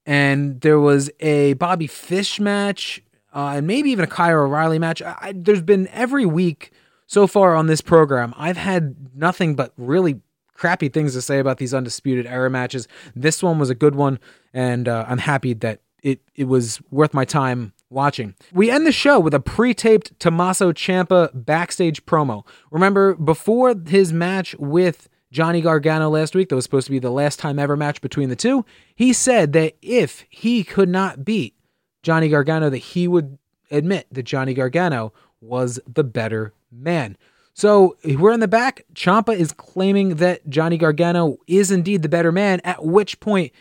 and 0.08 0.62
there 0.62 0.80
was 0.80 1.10
a 1.20 1.52
Bobby 1.52 1.86
Fish 1.86 2.40
match, 2.40 3.02
uh, 3.34 3.52
and 3.56 3.66
maybe 3.66 3.90
even 3.90 4.04
a 4.04 4.08
Kyle 4.08 4.38
O'Reilly 4.38 4.78
match. 4.78 5.02
I, 5.02 5.34
there's 5.36 5.60
been 5.60 5.86
every 5.88 6.24
week 6.24 6.72
so 7.06 7.26
far 7.26 7.54
on 7.54 7.66
this 7.66 7.82
program, 7.82 8.32
I've 8.36 8.56
had 8.56 8.96
nothing 9.14 9.54
but 9.54 9.72
really 9.76 10.20
crappy 10.54 10.88
things 10.88 11.12
to 11.12 11.22
say 11.22 11.38
about 11.38 11.58
these 11.58 11.74
undisputed 11.74 12.26
era 12.26 12.48
matches. 12.48 12.88
This 13.14 13.42
one 13.42 13.58
was 13.58 13.68
a 13.68 13.74
good 13.74 13.94
one, 13.94 14.18
and 14.54 14.88
uh, 14.88 15.04
I'm 15.06 15.18
happy 15.18 15.52
that 15.54 15.80
it 16.02 16.20
it 16.34 16.44
was 16.44 16.80
worth 16.90 17.12
my 17.12 17.26
time 17.26 17.74
watching. 17.90 18.34
We 18.52 18.70
end 18.70 18.86
the 18.86 18.92
show 18.92 19.20
with 19.20 19.34
a 19.34 19.40
pre-taped 19.40 20.18
Tommaso 20.18 20.72
Ciampa 20.72 21.30
backstage 21.34 22.04
promo. 22.06 22.46
Remember 22.70 23.14
before 23.14 23.74
his 23.86 24.12
match 24.12 24.54
with 24.58 25.08
Johnny 25.30 25.60
Gargano 25.60 26.08
last 26.08 26.34
week, 26.34 26.48
that 26.48 26.54
was 26.54 26.64
supposed 26.64 26.86
to 26.86 26.90
be 26.90 26.98
the 26.98 27.10
last 27.10 27.38
time 27.38 27.58
ever 27.58 27.76
match 27.76 28.00
between 28.00 28.28
the 28.28 28.36
two. 28.36 28.64
He 28.94 29.12
said 29.12 29.52
that 29.52 29.76
if 29.82 30.24
he 30.30 30.64
could 30.64 30.88
not 30.88 31.24
beat 31.24 31.54
Johnny 32.02 32.28
Gargano, 32.28 32.70
that 32.70 32.78
he 32.78 33.06
would 33.06 33.38
admit 33.70 34.06
that 34.10 34.22
Johnny 34.22 34.54
Gargano 34.54 35.12
was 35.40 35.78
the 35.86 36.04
better 36.04 36.54
man. 36.72 37.16
So 37.52 37.96
we're 38.04 38.32
in 38.32 38.40
the 38.40 38.48
back. 38.48 38.84
Ciampa 38.94 39.36
is 39.36 39.52
claiming 39.52 40.16
that 40.16 40.48
Johnny 40.48 40.78
Gargano 40.78 41.38
is 41.46 41.70
indeed 41.70 42.02
the 42.02 42.08
better 42.08 42.32
man, 42.32 42.60
at 42.64 42.84
which 42.84 43.20
point 43.20 43.52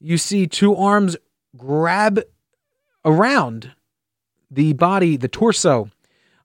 you 0.00 0.18
see 0.18 0.46
two 0.46 0.74
arms 0.74 1.16
grab 1.56 2.20
around 3.04 3.72
the 4.50 4.72
body, 4.72 5.16
the 5.16 5.28
torso 5.28 5.90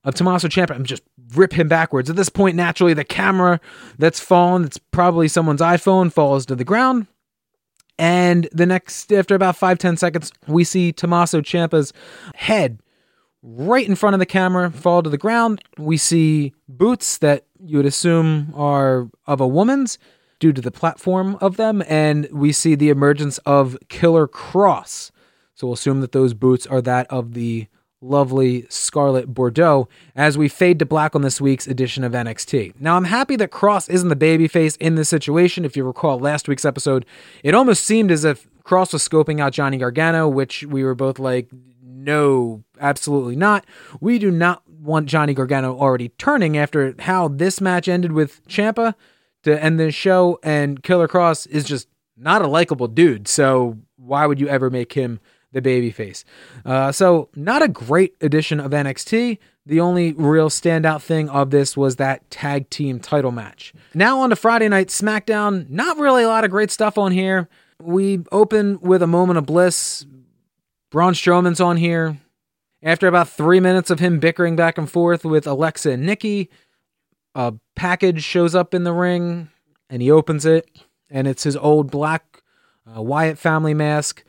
of 0.04 0.14
Tommaso 0.14 0.48
Ciampa 0.48 0.76
and 0.76 0.86
just 0.86 1.02
rip 1.34 1.52
him 1.52 1.68
backwards. 1.68 2.08
At 2.10 2.16
this 2.16 2.28
point, 2.28 2.56
naturally, 2.56 2.94
the 2.94 3.04
camera 3.04 3.60
that's 3.98 4.20
fallen, 4.20 4.64
it's 4.64 4.78
probably 4.78 5.28
someone's 5.28 5.60
iPhone, 5.60 6.12
falls 6.12 6.46
to 6.46 6.54
the 6.54 6.64
ground. 6.64 7.06
And 7.98 8.48
the 8.52 8.66
next, 8.66 9.12
after 9.12 9.34
about 9.34 9.56
five 9.56 9.78
ten 9.78 9.96
seconds, 9.96 10.32
we 10.46 10.64
see 10.64 10.92
Tommaso 10.92 11.40
Ciampa's 11.40 11.92
head 12.34 12.80
right 13.42 13.86
in 13.88 13.94
front 13.94 14.14
of 14.14 14.20
the 14.20 14.26
camera, 14.26 14.70
fall 14.70 15.02
to 15.02 15.10
the 15.10 15.18
ground. 15.18 15.62
We 15.76 15.96
see 15.96 16.54
boots 16.68 17.18
that 17.18 17.44
you 17.60 17.78
would 17.78 17.86
assume 17.86 18.52
are 18.54 19.08
of 19.26 19.40
a 19.40 19.48
woman's 19.48 19.98
due 20.38 20.52
to 20.52 20.60
the 20.60 20.70
platform 20.70 21.36
of 21.40 21.56
them, 21.56 21.82
and 21.88 22.28
we 22.30 22.52
see 22.52 22.76
the 22.76 22.90
emergence 22.90 23.38
of 23.38 23.76
Killer 23.88 24.28
Kross. 24.28 25.10
So 25.54 25.66
we'll 25.66 25.74
assume 25.74 26.00
that 26.00 26.12
those 26.12 26.34
boots 26.34 26.66
are 26.66 26.80
that 26.82 27.08
of 27.10 27.34
the 27.34 27.66
lovely 28.00 28.66
Scarlett 28.68 29.34
Bordeaux 29.34 29.88
as 30.14 30.38
we 30.38 30.48
fade 30.48 30.78
to 30.78 30.86
black 30.86 31.14
on 31.14 31.22
this 31.22 31.40
week's 31.40 31.66
edition 31.66 32.04
of 32.04 32.12
NXT. 32.12 32.80
Now, 32.80 32.96
I'm 32.96 33.04
happy 33.04 33.36
that 33.36 33.50
Kross 33.50 33.90
isn't 33.90 34.08
the 34.08 34.16
babyface 34.16 34.76
in 34.78 34.94
this 34.94 35.08
situation. 35.08 35.64
If 35.64 35.76
you 35.76 35.84
recall 35.84 36.18
last 36.18 36.48
week's 36.48 36.64
episode, 36.64 37.04
it 37.42 37.54
almost 37.54 37.84
seemed 37.84 38.10
as 38.10 38.24
if 38.24 38.48
Kross 38.64 38.92
was 38.92 39.06
scoping 39.06 39.40
out 39.40 39.52
Johnny 39.52 39.78
Gargano, 39.78 40.28
which 40.28 40.64
we 40.64 40.84
were 40.84 40.94
both 40.94 41.18
like, 41.18 41.48
no, 41.82 42.62
absolutely 42.80 43.36
not. 43.36 43.64
We 44.00 44.18
do 44.18 44.30
not 44.30 44.62
want 44.68 45.06
Johnny 45.06 45.34
Gargano 45.34 45.76
already 45.76 46.10
turning 46.10 46.56
after 46.56 46.94
how 47.00 47.28
this 47.28 47.60
match 47.60 47.88
ended 47.88 48.12
with 48.12 48.46
Ciampa 48.46 48.94
to 49.42 49.62
end 49.62 49.80
the 49.80 49.90
show, 49.90 50.38
and 50.42 50.82
Killer 50.82 51.08
Kross 51.08 51.46
is 51.48 51.64
just 51.64 51.88
not 52.16 52.42
a 52.42 52.48
likable 52.48 52.88
dude. 52.88 53.28
So 53.28 53.78
why 53.96 54.26
would 54.26 54.40
you 54.40 54.48
ever 54.48 54.70
make 54.70 54.92
him 54.92 55.20
the 55.52 55.62
babyface? 55.62 56.24
Uh, 56.64 56.92
so 56.92 57.28
not 57.34 57.62
a 57.62 57.68
great 57.68 58.14
edition 58.20 58.60
of 58.60 58.72
NXT. 58.72 59.38
The 59.66 59.80
only 59.80 60.12
real 60.12 60.48
standout 60.48 61.02
thing 61.02 61.28
of 61.28 61.50
this 61.50 61.76
was 61.76 61.96
that 61.96 62.30
tag 62.30 62.70
team 62.70 63.00
title 63.00 63.32
match. 63.32 63.74
Now 63.94 64.20
on 64.20 64.30
to 64.30 64.36
Friday 64.36 64.68
night 64.68 64.88
SmackDown. 64.88 65.68
Not 65.68 65.98
really 65.98 66.22
a 66.22 66.28
lot 66.28 66.44
of 66.44 66.50
great 66.50 66.70
stuff 66.70 66.96
on 66.96 67.12
here. 67.12 67.48
we 67.80 68.20
open 68.32 68.80
with 68.80 69.02
a 69.02 69.06
moment 69.06 69.38
of 69.38 69.46
bliss. 69.46 70.06
Braun 70.90 71.12
Strowman's 71.12 71.60
on 71.60 71.76
here. 71.76 72.18
After 72.82 73.08
about 73.08 73.28
three 73.28 73.60
minutes 73.60 73.90
of 73.90 73.98
him 73.98 74.20
bickering 74.20 74.56
back 74.56 74.78
and 74.78 74.90
forth 74.90 75.24
with 75.24 75.46
Alexa 75.46 75.90
and 75.90 76.06
Nikki, 76.06 76.48
a 77.34 77.54
package 77.74 78.22
shows 78.22 78.54
up 78.54 78.72
in 78.72 78.84
the 78.84 78.92
ring 78.92 79.50
and 79.90 80.00
he 80.00 80.10
opens 80.10 80.46
it, 80.46 80.68
and 81.10 81.26
it's 81.26 81.42
his 81.44 81.56
old 81.56 81.90
black 81.90 82.42
uh, 82.86 83.02
Wyatt 83.02 83.38
family 83.38 83.74
mask. 83.74 84.24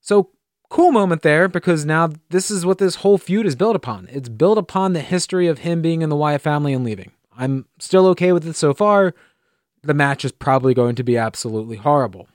So, 0.00 0.30
cool 0.70 0.92
moment 0.92 1.22
there 1.22 1.48
because 1.48 1.84
now 1.84 2.10
this 2.30 2.50
is 2.50 2.64
what 2.64 2.78
this 2.78 2.96
whole 2.96 3.18
feud 3.18 3.44
is 3.44 3.56
built 3.56 3.76
upon. 3.76 4.08
It's 4.10 4.30
built 4.30 4.56
upon 4.56 4.94
the 4.94 5.00
history 5.00 5.48
of 5.48 5.58
him 5.58 5.82
being 5.82 6.00
in 6.00 6.08
the 6.08 6.16
Wyatt 6.16 6.40
family 6.40 6.72
and 6.72 6.84
leaving. 6.84 7.10
I'm 7.36 7.66
still 7.78 8.06
okay 8.08 8.32
with 8.32 8.46
it 8.46 8.56
so 8.56 8.72
far. 8.72 9.14
The 9.82 9.94
match 9.94 10.24
is 10.24 10.32
probably 10.32 10.72
going 10.72 10.94
to 10.94 11.02
be 11.02 11.18
absolutely 11.18 11.76
horrible. 11.76 12.28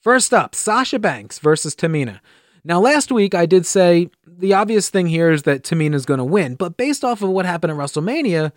First 0.00 0.32
up, 0.32 0.54
Sasha 0.54 0.98
Banks 0.98 1.38
versus 1.38 1.74
Tamina. 1.74 2.20
Now, 2.64 2.80
last 2.80 3.12
week 3.12 3.34
I 3.34 3.46
did 3.46 3.66
say 3.66 4.08
the 4.26 4.54
obvious 4.54 4.88
thing 4.88 5.08
here 5.08 5.30
is 5.30 5.42
that 5.42 5.62
Tamina's 5.62 6.06
going 6.06 6.18
to 6.18 6.24
win, 6.24 6.54
but 6.54 6.76
based 6.76 7.04
off 7.04 7.22
of 7.22 7.28
what 7.28 7.46
happened 7.46 7.72
at 7.72 7.76
WrestleMania, 7.76 8.52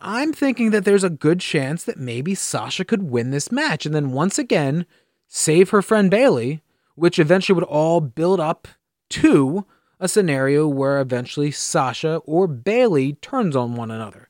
I'm 0.00 0.32
thinking 0.32 0.70
that 0.70 0.84
there's 0.84 1.04
a 1.04 1.10
good 1.10 1.40
chance 1.40 1.84
that 1.84 1.98
maybe 1.98 2.34
Sasha 2.34 2.84
could 2.84 3.10
win 3.10 3.30
this 3.30 3.50
match 3.50 3.84
and 3.84 3.94
then 3.94 4.12
once 4.12 4.38
again 4.38 4.86
save 5.26 5.70
her 5.70 5.82
friend 5.82 6.10
Bayley, 6.10 6.62
which 6.98 7.18
eventually 7.18 7.54
would 7.54 7.64
all 7.64 8.00
build 8.00 8.40
up 8.40 8.68
to 9.10 9.64
a 10.00 10.08
scenario 10.08 10.66
where 10.66 11.00
eventually 11.00 11.50
Sasha 11.50 12.16
or 12.24 12.46
Bayley 12.46 13.14
turns 13.14 13.56
on 13.56 13.76
one 13.76 13.90
another. 13.90 14.28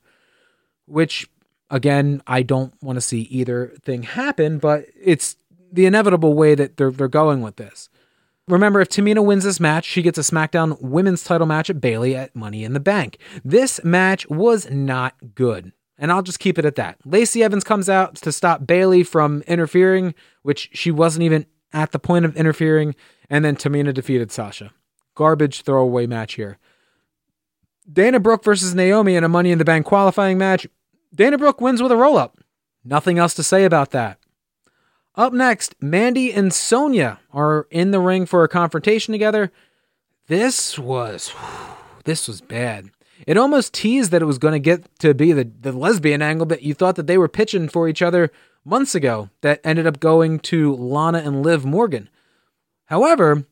Which 0.85 1.29
again, 1.69 2.21
I 2.25 2.43
don't 2.43 2.73
want 2.81 2.97
to 2.97 3.01
see 3.01 3.21
either 3.21 3.73
thing 3.83 4.03
happen, 4.03 4.59
but 4.59 4.85
it's 4.99 5.35
the 5.71 5.85
inevitable 5.85 6.33
way 6.33 6.55
that 6.55 6.77
they're 6.77 6.91
they're 6.91 7.07
going 7.07 7.41
with 7.41 7.57
this. 7.57 7.89
Remember, 8.47 8.81
if 8.81 8.89
Tamina 8.89 9.23
wins 9.23 9.43
this 9.43 9.59
match, 9.59 9.85
she 9.85 10.01
gets 10.01 10.17
a 10.17 10.21
SmackDown 10.21 10.81
women's 10.81 11.23
title 11.23 11.45
match 11.45 11.69
at 11.69 11.79
Bayley 11.79 12.15
at 12.15 12.35
Money 12.35 12.63
in 12.63 12.73
the 12.73 12.79
Bank. 12.79 13.19
This 13.45 13.83
match 13.83 14.27
was 14.27 14.69
not 14.71 15.35
good. 15.35 15.71
And 15.99 16.11
I'll 16.11 16.23
just 16.23 16.39
keep 16.39 16.57
it 16.57 16.65
at 16.65 16.75
that. 16.75 16.97
Lacey 17.05 17.43
Evans 17.43 17.63
comes 17.63 17.89
out 17.89 18.15
to 18.15 18.31
stop 18.31 18.65
Bayley 18.65 19.03
from 19.03 19.43
interfering, 19.45 20.15
which 20.41 20.69
she 20.73 20.89
wasn't 20.89 21.23
even 21.23 21.45
at 21.73 21.91
the 21.91 21.99
point 21.99 22.25
of 22.25 22.35
interfering, 22.35 22.95
and 23.29 23.45
then 23.45 23.55
Tamina 23.55 23.93
defeated 23.93 24.31
Sasha. 24.31 24.71
Garbage 25.15 25.61
throwaway 25.61 26.07
match 26.07 26.33
here. 26.33 26.57
Dana 27.91 28.19
Brooke 28.19 28.43
versus 28.43 28.75
Naomi 28.75 29.15
in 29.15 29.23
a 29.23 29.29
Money 29.29 29.51
in 29.51 29.57
the 29.57 29.65
Bank 29.65 29.85
qualifying 29.85 30.37
match. 30.37 30.67
Dana 31.13 31.37
Brooke 31.37 31.61
wins 31.61 31.81
with 31.81 31.91
a 31.91 31.97
roll 31.97 32.17
up. 32.17 32.39
Nothing 32.83 33.17
else 33.17 33.33
to 33.35 33.43
say 33.43 33.65
about 33.65 33.91
that. 33.91 34.19
Up 35.15 35.33
next, 35.33 35.75
Mandy 35.81 36.31
and 36.31 36.53
Sonya 36.53 37.19
are 37.33 37.67
in 37.71 37.91
the 37.91 37.99
ring 37.99 38.25
for 38.25 38.43
a 38.43 38.47
confrontation 38.47 39.11
together. 39.11 39.51
This 40.27 40.77
was 40.77 41.33
this 42.05 42.27
was 42.27 42.41
bad. 42.41 42.91
It 43.27 43.35
almost 43.35 43.73
teased 43.73 44.11
that 44.11 44.21
it 44.21 44.25
was 44.25 44.37
going 44.37 44.53
to 44.53 44.59
get 44.59 44.97
to 44.99 45.13
be 45.13 45.33
the, 45.33 45.43
the 45.43 45.71
lesbian 45.71 46.21
angle 46.21 46.45
that 46.47 46.63
you 46.63 46.73
thought 46.73 46.95
that 46.95 47.07
they 47.07 47.17
were 47.17 47.27
pitching 47.27 47.67
for 47.67 47.89
each 47.89 48.01
other 48.01 48.31
months 48.65 48.95
ago 48.95 49.29
that 49.41 49.61
ended 49.63 49.87
up 49.87 49.99
going 49.99 50.39
to 50.39 50.73
Lana 50.75 51.19
and 51.19 51.43
Liv 51.43 51.65
Morgan. 51.65 52.09
However, 52.85 53.45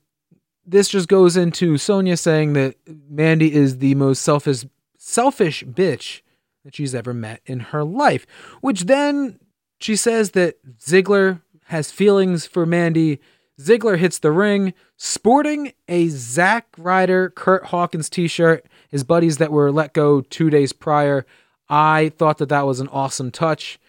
this 0.65 0.89
just 0.89 1.07
goes 1.07 1.37
into 1.37 1.77
Sonya 1.77 2.17
saying 2.17 2.53
that 2.53 2.75
Mandy 3.09 3.53
is 3.53 3.77
the 3.77 3.95
most 3.95 4.21
selfish 4.21 4.65
selfish 4.97 5.63
bitch 5.63 6.21
that 6.65 6.75
she's 6.75 6.93
ever 6.93 7.13
met 7.13 7.41
in 7.45 7.59
her 7.61 7.83
life, 7.83 8.27
which 8.59 8.83
then 8.83 9.39
she 9.79 9.95
says 9.95 10.31
that 10.31 10.57
Ziggler 10.79 11.41
has 11.65 11.91
feelings 11.91 12.45
for 12.45 12.65
Mandy. 12.65 13.21
Ziggler 13.59 13.97
hits 13.97 14.19
the 14.19 14.31
ring, 14.31 14.73
sporting 14.97 15.71
a 15.87 16.09
Zack 16.09 16.67
Ryder 16.77 17.29
Curt 17.29 17.67
Hawkins 17.67 18.09
t 18.09 18.27
shirt, 18.27 18.65
his 18.89 19.03
buddies 19.03 19.37
that 19.37 19.51
were 19.51 19.71
let 19.71 19.93
go 19.93 20.21
two 20.21 20.49
days 20.49 20.73
prior. 20.73 21.25
I 21.69 22.11
thought 22.17 22.37
that 22.39 22.49
that 22.49 22.65
was 22.65 22.79
an 22.79 22.87
awesome 22.89 23.31
touch, 23.31 23.79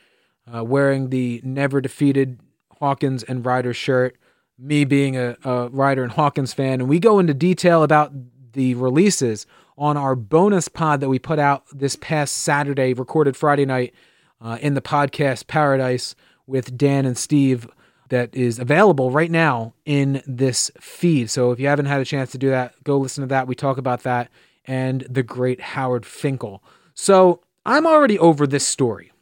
uh, 0.55 0.65
wearing 0.65 1.11
the 1.11 1.41
never 1.45 1.81
defeated 1.81 2.41
Hawkins 2.79 3.23
and 3.23 3.45
Ryder 3.45 3.75
shirt. 3.75 4.17
Me 4.61 4.85
being 4.85 5.17
a, 5.17 5.37
a 5.45 5.69
Ryder 5.69 6.03
and 6.03 6.11
Hawkins 6.11 6.53
fan, 6.53 6.81
and 6.81 6.89
we 6.89 6.99
go 6.99 7.21
into 7.21 7.33
detail 7.33 7.85
about 7.85 8.13
the 8.53 8.75
releases 8.75 9.47
on 9.77 9.97
our 9.97 10.17
bonus 10.17 10.67
pod 10.67 11.01
that 11.01 11.09
we 11.09 11.21
put 11.21 11.39
out 11.39 11.65
this 11.73 11.95
past 11.95 12.35
Saturday, 12.35 12.93
recorded 12.93 13.37
Friday 13.37 13.65
night 13.65 13.95
uh, 14.41 14.59
in 14.61 14.75
the 14.75 14.81
podcast 14.81 15.47
Paradise 15.47 16.17
with 16.47 16.77
Dan 16.77 17.07
and 17.07 17.17
Steve 17.17 17.69
that 18.09 18.35
is 18.35 18.59
available 18.59 19.11
right 19.11 19.31
now 19.31 19.75
in 19.85 20.23
this 20.27 20.71
feed. 20.81 21.31
So 21.31 21.53
if 21.53 21.61
you 21.61 21.69
haven't 21.69 21.87
had 21.87 22.01
a 22.01 22.05
chance 22.05 22.33
to 22.33 22.39
do 22.39 22.51
that, 22.51 22.75
go 22.83 22.99
listen 22.99 23.23
to 23.23 23.29
that. 23.29 23.47
We 23.47 23.55
talk 23.55 23.79
about 23.79 24.03
that 24.03 24.31
and 24.65 25.03
the 25.09 25.23
great 25.23 25.61
Howard 25.61 26.05
Finkel. 26.05 26.63
So 26.95 27.43
I'm 27.65 27.87
already 27.87 28.19
over 28.19 28.47
this 28.47 28.67
story 28.67 29.13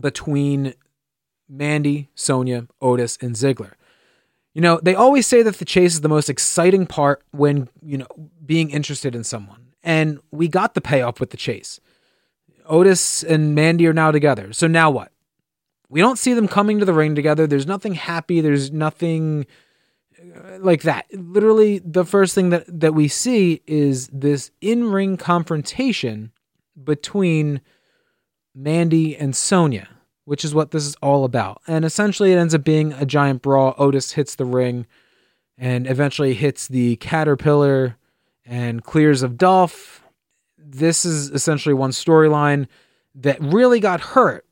between 0.00 0.74
Mandy, 1.48 2.08
Sonya, 2.14 2.66
Otis, 2.80 3.18
and 3.20 3.34
Ziggler. 3.34 3.72
You 4.54 4.60
know, 4.60 4.78
they 4.82 4.94
always 4.94 5.26
say 5.26 5.42
that 5.42 5.56
the 5.56 5.64
chase 5.64 5.94
is 5.94 6.00
the 6.00 6.08
most 6.08 6.30
exciting 6.30 6.86
part 6.86 7.22
when, 7.32 7.68
you 7.82 7.98
know, 7.98 8.06
being 8.44 8.70
interested 8.70 9.14
in 9.14 9.24
someone. 9.24 9.72
And 9.82 10.20
we 10.30 10.48
got 10.48 10.74
the 10.74 10.80
payoff 10.80 11.20
with 11.20 11.30
the 11.30 11.36
chase. 11.36 11.80
Otis 12.66 13.22
and 13.22 13.54
Mandy 13.54 13.86
are 13.86 13.92
now 13.92 14.10
together. 14.10 14.52
So 14.52 14.66
now 14.66 14.90
what? 14.90 15.10
We 15.88 16.00
don't 16.00 16.18
see 16.18 16.34
them 16.34 16.48
coming 16.48 16.78
to 16.78 16.84
the 16.84 16.94
ring 16.94 17.14
together. 17.14 17.46
There's 17.46 17.66
nothing 17.66 17.94
happy. 17.94 18.40
There's 18.40 18.72
nothing 18.72 19.46
uh, 20.18 20.58
like 20.60 20.82
that. 20.82 21.06
Literally, 21.12 21.80
the 21.80 22.04
first 22.04 22.34
thing 22.34 22.50
that, 22.50 22.64
that 22.68 22.94
we 22.94 23.08
see 23.08 23.60
is 23.66 24.08
this 24.08 24.50
in 24.60 24.90
ring 24.90 25.16
confrontation 25.16 26.32
between 26.82 27.60
Mandy 28.54 29.16
and 29.16 29.34
Sonya, 29.34 29.88
which 30.24 30.44
is 30.44 30.54
what 30.54 30.70
this 30.70 30.86
is 30.86 30.96
all 31.02 31.24
about. 31.24 31.60
And 31.66 31.84
essentially, 31.84 32.32
it 32.32 32.38
ends 32.38 32.54
up 32.54 32.64
being 32.64 32.92
a 32.92 33.04
giant 33.04 33.42
brawl. 33.42 33.74
Otis 33.78 34.12
hits 34.12 34.34
the 34.34 34.44
ring 34.44 34.86
and 35.58 35.86
eventually 35.86 36.34
hits 36.34 36.68
the 36.68 36.96
caterpillar 36.96 37.96
and 38.44 38.84
clears 38.84 39.22
of 39.22 39.36
Dolph. 39.36 40.04
This 40.58 41.04
is 41.04 41.30
essentially 41.30 41.74
one 41.74 41.90
storyline 41.90 42.66
that 43.14 43.40
really 43.40 43.80
got 43.80 44.00
hurt 44.00 44.44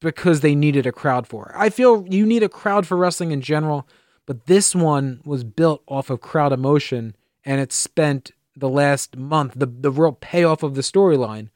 because 0.00 0.40
they 0.40 0.54
needed 0.54 0.86
a 0.86 0.92
crowd 0.92 1.26
for 1.26 1.48
it. 1.48 1.54
I 1.56 1.70
feel 1.70 2.06
you 2.08 2.24
need 2.24 2.42
a 2.42 2.48
crowd 2.48 2.86
for 2.86 2.96
wrestling 2.96 3.32
in 3.32 3.40
general, 3.40 3.88
but 4.26 4.46
this 4.46 4.74
one 4.74 5.20
was 5.24 5.44
built 5.44 5.82
off 5.86 6.10
of 6.10 6.20
crowd 6.20 6.52
emotion 6.52 7.16
and 7.44 7.60
it 7.60 7.72
spent 7.72 8.32
the 8.54 8.68
last 8.68 9.16
month, 9.16 9.54
the, 9.56 9.66
the 9.66 9.90
real 9.90 10.12
payoff 10.12 10.62
of 10.62 10.74
the 10.74 10.82
storyline 10.82 11.48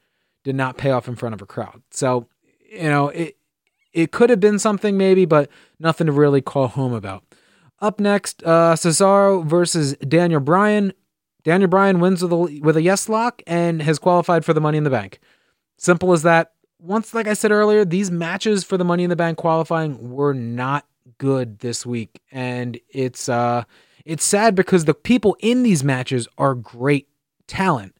did 0.43 0.55
not 0.55 0.77
pay 0.77 0.91
off 0.91 1.07
in 1.07 1.15
front 1.15 1.33
of 1.33 1.41
a 1.41 1.45
crowd. 1.45 1.81
So, 1.91 2.27
you 2.69 2.89
know, 2.89 3.09
it 3.09 3.37
it 3.93 4.11
could 4.11 4.29
have 4.29 4.39
been 4.39 4.59
something 4.59 4.97
maybe, 4.97 5.25
but 5.25 5.49
nothing 5.79 6.07
to 6.07 6.13
really 6.13 6.41
call 6.41 6.67
home 6.67 6.93
about. 6.93 7.23
Up 7.79 7.99
next, 7.99 8.43
uh, 8.43 8.73
Cesaro 8.73 9.45
versus 9.45 9.95
Daniel 9.97 10.39
Bryan. 10.39 10.93
Daniel 11.43 11.69
Bryan 11.69 11.99
wins 11.99 12.21
with 12.23 12.31
a, 12.31 12.59
with 12.61 12.77
a 12.77 12.81
yes 12.81 13.09
lock 13.09 13.41
and 13.45 13.81
has 13.81 13.99
qualified 13.99 14.45
for 14.45 14.53
the 14.53 14.61
Money 14.61 14.77
in 14.77 14.85
the 14.85 14.89
Bank. 14.89 15.19
Simple 15.77 16.13
as 16.13 16.23
that 16.23 16.53
once, 16.83 17.13
like 17.13 17.27
I 17.27 17.33
said 17.33 17.51
earlier, 17.51 17.85
these 17.85 18.11
matches 18.11 18.63
for 18.63 18.77
the 18.77 18.83
Money 18.83 19.03
in 19.03 19.09
the 19.09 19.15
Bank 19.15 19.37
qualifying 19.37 20.11
were 20.11 20.33
not 20.33 20.85
good 21.17 21.59
this 21.59 21.85
week, 21.85 22.21
and 22.31 22.79
it's 22.89 23.29
uh, 23.29 23.63
it's 24.05 24.23
sad 24.23 24.53
because 24.55 24.85
the 24.85 24.93
people 24.93 25.37
in 25.39 25.63
these 25.63 25.83
matches 25.83 26.27
are 26.37 26.53
great 26.53 27.07
talent, 27.47 27.95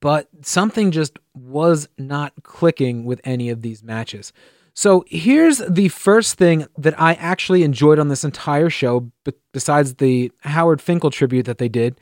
but 0.00 0.28
something 0.42 0.90
just 0.90 1.18
was 1.34 1.88
not 1.98 2.32
clicking 2.42 3.04
with 3.04 3.20
any 3.24 3.50
of 3.50 3.62
these 3.62 3.82
matches. 3.82 4.32
So 4.74 5.04
here's 5.06 5.58
the 5.58 5.88
first 5.88 6.36
thing 6.36 6.66
that 6.76 7.00
I 7.00 7.14
actually 7.14 7.62
enjoyed 7.62 7.98
on 7.98 8.08
this 8.08 8.24
entire 8.24 8.70
show, 8.70 9.10
besides 9.52 9.94
the 9.94 10.32
Howard 10.40 10.80
Finkel 10.80 11.10
tribute 11.10 11.46
that 11.46 11.58
they 11.58 11.68
did 11.68 11.98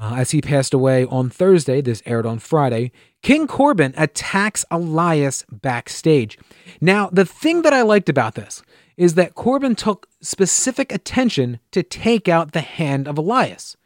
uh, 0.00 0.14
as 0.16 0.30
he 0.30 0.40
passed 0.40 0.72
away 0.72 1.04
on 1.04 1.28
Thursday, 1.28 1.80
this 1.80 2.02
aired 2.06 2.24
on 2.24 2.38
Friday, 2.38 2.90
King 3.22 3.46
Corbin 3.46 3.92
attacks 3.96 4.64
Elias 4.70 5.44
backstage. 5.52 6.38
Now, 6.80 7.10
the 7.12 7.26
thing 7.26 7.62
that 7.62 7.74
I 7.74 7.82
liked 7.82 8.08
about 8.08 8.34
this 8.34 8.62
is 8.96 9.14
that 9.14 9.34
Corbin 9.34 9.74
took 9.74 10.08
specific 10.22 10.90
attention 10.90 11.60
to 11.70 11.82
take 11.82 12.28
out 12.28 12.52
the 12.52 12.60
hand 12.60 13.06
of 13.06 13.18
Elias. 13.18 13.76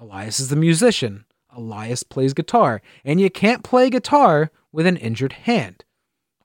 Elias 0.00 0.40
is 0.40 0.48
the 0.48 0.56
musician. 0.56 1.24
Elias 1.54 2.02
plays 2.02 2.34
guitar, 2.34 2.80
and 3.04 3.20
you 3.20 3.30
can't 3.30 3.64
play 3.64 3.90
guitar 3.90 4.50
with 4.72 4.86
an 4.86 4.96
injured 4.96 5.32
hand. 5.32 5.84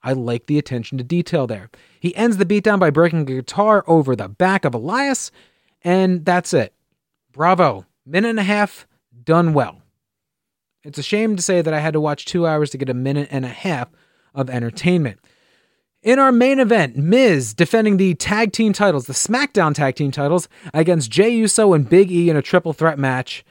I 0.02 0.12
like 0.12 0.46
the 0.46 0.58
attention 0.58 0.98
to 0.98 1.04
detail 1.04 1.46
there. 1.46 1.70
He 1.98 2.14
ends 2.14 2.36
the 2.36 2.46
beatdown 2.46 2.78
by 2.78 2.90
breaking 2.90 3.20
a 3.20 3.24
guitar 3.24 3.84
over 3.86 4.14
the 4.14 4.28
back 4.28 4.64
of 4.64 4.74
Elias, 4.74 5.30
and 5.82 6.24
that's 6.24 6.52
it. 6.52 6.72
Bravo. 7.32 7.86
Minute 8.04 8.30
and 8.30 8.40
a 8.40 8.44
half, 8.44 8.86
done 9.24 9.52
well. 9.52 9.82
It's 10.84 10.98
a 10.98 11.02
shame 11.02 11.34
to 11.34 11.42
say 11.42 11.60
that 11.60 11.74
I 11.74 11.80
had 11.80 11.94
to 11.94 12.00
watch 12.00 12.24
two 12.24 12.46
hours 12.46 12.70
to 12.70 12.78
get 12.78 12.88
a 12.88 12.94
minute 12.94 13.28
and 13.32 13.44
a 13.44 13.48
half 13.48 13.88
of 14.32 14.48
entertainment. 14.48 15.18
In 16.04 16.20
our 16.20 16.30
main 16.30 16.60
event, 16.60 16.96
Miz 16.96 17.52
defending 17.52 17.96
the 17.96 18.14
tag 18.14 18.52
team 18.52 18.72
titles, 18.72 19.06
the 19.06 19.12
SmackDown 19.12 19.74
tag 19.74 19.96
team 19.96 20.12
titles, 20.12 20.48
against 20.72 21.10
Jey 21.10 21.30
Uso 21.30 21.72
and 21.72 21.88
Big 21.88 22.12
E 22.12 22.30
in 22.30 22.36
a 22.36 22.42
triple 22.42 22.72
threat 22.72 22.96
match. 22.96 23.44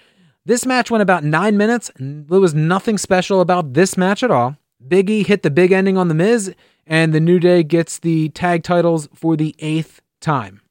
This 0.46 0.66
match 0.66 0.92
went 0.92 1.02
about 1.02 1.24
nine 1.24 1.58
minutes, 1.58 1.90
and 1.98 2.28
there 2.28 2.40
was 2.40 2.54
nothing 2.54 3.00
special 3.00 3.42
about 3.42 3.74
this 3.74 3.98
match 3.98 4.22
at 4.22 4.30
all. 4.30 4.58
Big 4.88 5.10
E 5.10 5.24
hit 5.24 5.42
the 5.42 5.50
big 5.50 5.72
ending 5.72 5.98
on 5.98 6.08
The 6.08 6.14
Miz, 6.14 6.54
and 6.86 7.14
the 7.14 7.20
New 7.20 7.40
Day 7.40 7.64
gets 7.64 7.98
the 7.98 8.30
tag 8.30 8.62
titles 8.62 9.10
for 9.16 9.36
the 9.36 9.56
eighth 9.60 10.02
time. 10.22 10.62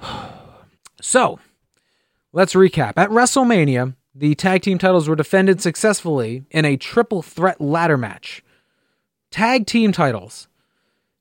So, 1.04 1.40
let's 2.32 2.54
recap. 2.54 2.92
At 2.96 3.10
WrestleMania, 3.10 3.96
the 4.14 4.36
tag 4.36 4.62
team 4.62 4.78
titles 4.78 5.08
were 5.08 5.16
defended 5.16 5.60
successfully 5.60 6.44
in 6.52 6.64
a 6.64 6.76
triple 6.76 7.22
threat 7.22 7.60
ladder 7.60 7.98
match. 7.98 8.44
Tag 9.32 9.66
team 9.66 9.90
titles. 9.90 10.46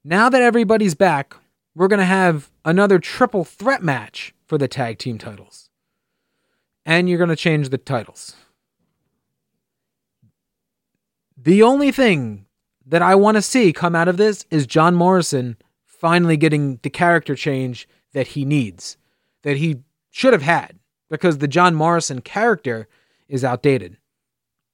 Now 0.03 0.29
that 0.29 0.43
everybody's 0.43 0.93
back, 0.93 1.35
we're 1.73 1.87
going 1.87 1.97
to 1.97 2.05
have 2.05 2.51
another 2.63 2.99
triple 2.99 3.43
threat 3.43 3.81
match 3.81 4.35
for 4.45 4.59
the 4.59 4.67
tag 4.67 4.99
team 4.99 5.17
titles. 5.17 5.70
And 6.85 7.07
you're 7.07 7.17
going 7.17 7.29
to 7.29 7.35
change 7.35 7.69
the 7.69 7.77
titles. 7.77 8.35
The 11.37 11.63
only 11.63 11.91
thing 11.91 12.45
that 12.85 13.01
I 13.01 13.15
want 13.15 13.35
to 13.35 13.41
see 13.41 13.73
come 13.73 13.95
out 13.95 14.07
of 14.07 14.17
this 14.17 14.45
is 14.51 14.67
John 14.67 14.95
Morrison 14.95 15.57
finally 15.85 16.37
getting 16.37 16.79
the 16.83 16.89
character 16.89 17.35
change 17.35 17.87
that 18.13 18.27
he 18.27 18.45
needs, 18.45 18.97
that 19.43 19.57
he 19.57 19.81
should 20.09 20.33
have 20.33 20.41
had, 20.41 20.79
because 21.09 21.37
the 21.37 21.47
John 21.47 21.73
Morrison 21.75 22.21
character 22.21 22.87
is 23.27 23.43
outdated. 23.43 23.97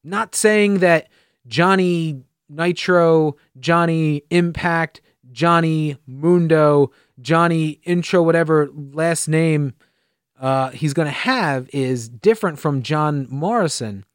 Not 0.03 0.35
saying 0.35 0.79
that 0.79 1.09
Johnny 1.45 2.23
Nitro, 2.49 3.35
Johnny 3.59 4.23
Impact, 4.29 5.01
Johnny 5.31 5.97
Mundo, 6.07 6.91
Johnny 7.19 7.79
Intro, 7.83 8.23
whatever 8.23 8.69
last 8.73 9.27
name 9.27 9.73
uh, 10.39 10.69
he's 10.69 10.93
going 10.93 11.07
to 11.07 11.11
have 11.11 11.69
is 11.73 12.09
different 12.09 12.59
from 12.59 12.83
John 12.83 13.27
Morrison, 13.29 14.05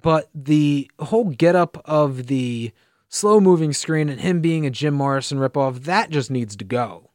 but 0.00 0.28
the 0.34 0.90
whole 1.00 1.24
getup 1.24 1.80
of 1.84 2.26
the 2.26 2.72
slow 3.08 3.40
moving 3.40 3.72
screen 3.72 4.08
and 4.08 4.20
him 4.20 4.40
being 4.40 4.66
a 4.66 4.70
Jim 4.70 4.94
Morrison 4.94 5.38
ripoff, 5.38 5.84
that 5.84 6.10
just 6.10 6.30
needs 6.30 6.56
to 6.56 6.64
go. 6.64 7.10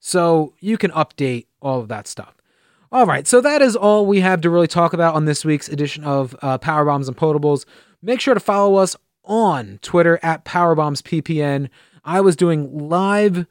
So 0.00 0.54
you 0.60 0.76
can 0.76 0.90
update 0.92 1.46
all 1.60 1.80
of 1.80 1.88
that 1.88 2.06
stuff. 2.06 2.34
All 2.92 3.06
right, 3.06 3.26
so 3.26 3.40
that 3.40 3.60
is 3.60 3.74
all 3.74 4.06
we 4.06 4.20
have 4.20 4.40
to 4.42 4.50
really 4.50 4.68
talk 4.68 4.92
about 4.92 5.14
on 5.14 5.24
this 5.24 5.44
week's 5.44 5.68
edition 5.68 6.04
of 6.04 6.36
uh, 6.42 6.58
Power 6.58 6.84
Bombs 6.84 7.08
and 7.08 7.16
Potables. 7.16 7.64
Make 8.02 8.20
sure 8.20 8.34
to 8.34 8.40
follow 8.40 8.76
us 8.76 8.96
on 9.24 9.78
Twitter 9.82 10.20
at 10.22 10.44
PowerBombsPPN. 10.44 11.70
I 12.04 12.20
was 12.20 12.36
doing 12.36 12.88
live 12.88 13.46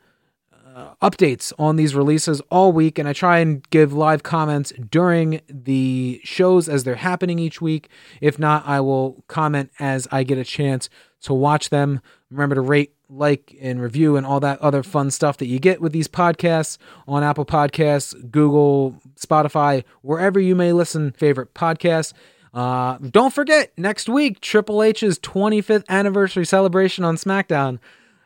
uh, 0.73 0.95
updates 1.01 1.53
on 1.59 1.75
these 1.75 1.95
releases 1.95 2.41
all 2.49 2.71
week, 2.71 2.97
and 2.97 3.07
I 3.07 3.13
try 3.13 3.39
and 3.39 3.67
give 3.69 3.93
live 3.93 4.23
comments 4.23 4.73
during 4.89 5.41
the 5.47 6.19
shows 6.23 6.67
as 6.67 6.83
they're 6.83 6.95
happening 6.95 7.39
each 7.39 7.61
week. 7.61 7.89
If 8.21 8.39
not, 8.39 8.67
I 8.67 8.79
will 8.79 9.23
comment 9.27 9.71
as 9.79 10.07
I 10.11 10.23
get 10.23 10.37
a 10.37 10.43
chance 10.43 10.89
to 11.21 11.33
watch 11.33 11.69
them. 11.69 12.01
Remember 12.31 12.55
to 12.55 12.61
rate, 12.61 12.93
like, 13.09 13.55
and 13.61 13.81
review, 13.81 14.15
and 14.15 14.25
all 14.25 14.39
that 14.39 14.59
other 14.61 14.83
fun 14.83 15.11
stuff 15.11 15.37
that 15.37 15.45
you 15.45 15.59
get 15.59 15.81
with 15.81 15.91
these 15.91 16.07
podcasts 16.07 16.77
on 17.07 17.23
Apple 17.23 17.45
Podcasts, 17.45 18.31
Google, 18.31 18.99
Spotify, 19.19 19.83
wherever 20.01 20.39
you 20.39 20.55
may 20.55 20.73
listen, 20.73 21.11
favorite 21.11 21.53
podcasts. 21.53 22.13
Uh, 22.53 22.97
don't 22.99 23.33
forget, 23.33 23.71
next 23.77 24.07
week, 24.07 24.39
Triple 24.39 24.83
H's 24.83 25.19
25th 25.19 25.87
anniversary 25.89 26.45
celebration 26.45 27.03
on 27.03 27.15
SmackDown. 27.15 27.79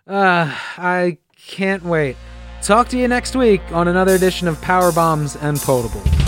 Uh, 0.05 0.53
I 0.77 1.17
can't 1.37 1.83
wait. 1.83 2.15
Talk 2.62 2.89
to 2.89 2.97
you 2.97 3.08
next 3.08 3.36
week 3.36 3.62
on 3.72 3.88
another 3.88 4.16
edition 4.16 4.47
of 4.47 4.60
Power 4.62 4.91
Bombs 4.91 5.36
and 5.38 5.58
Potables. 5.58 6.26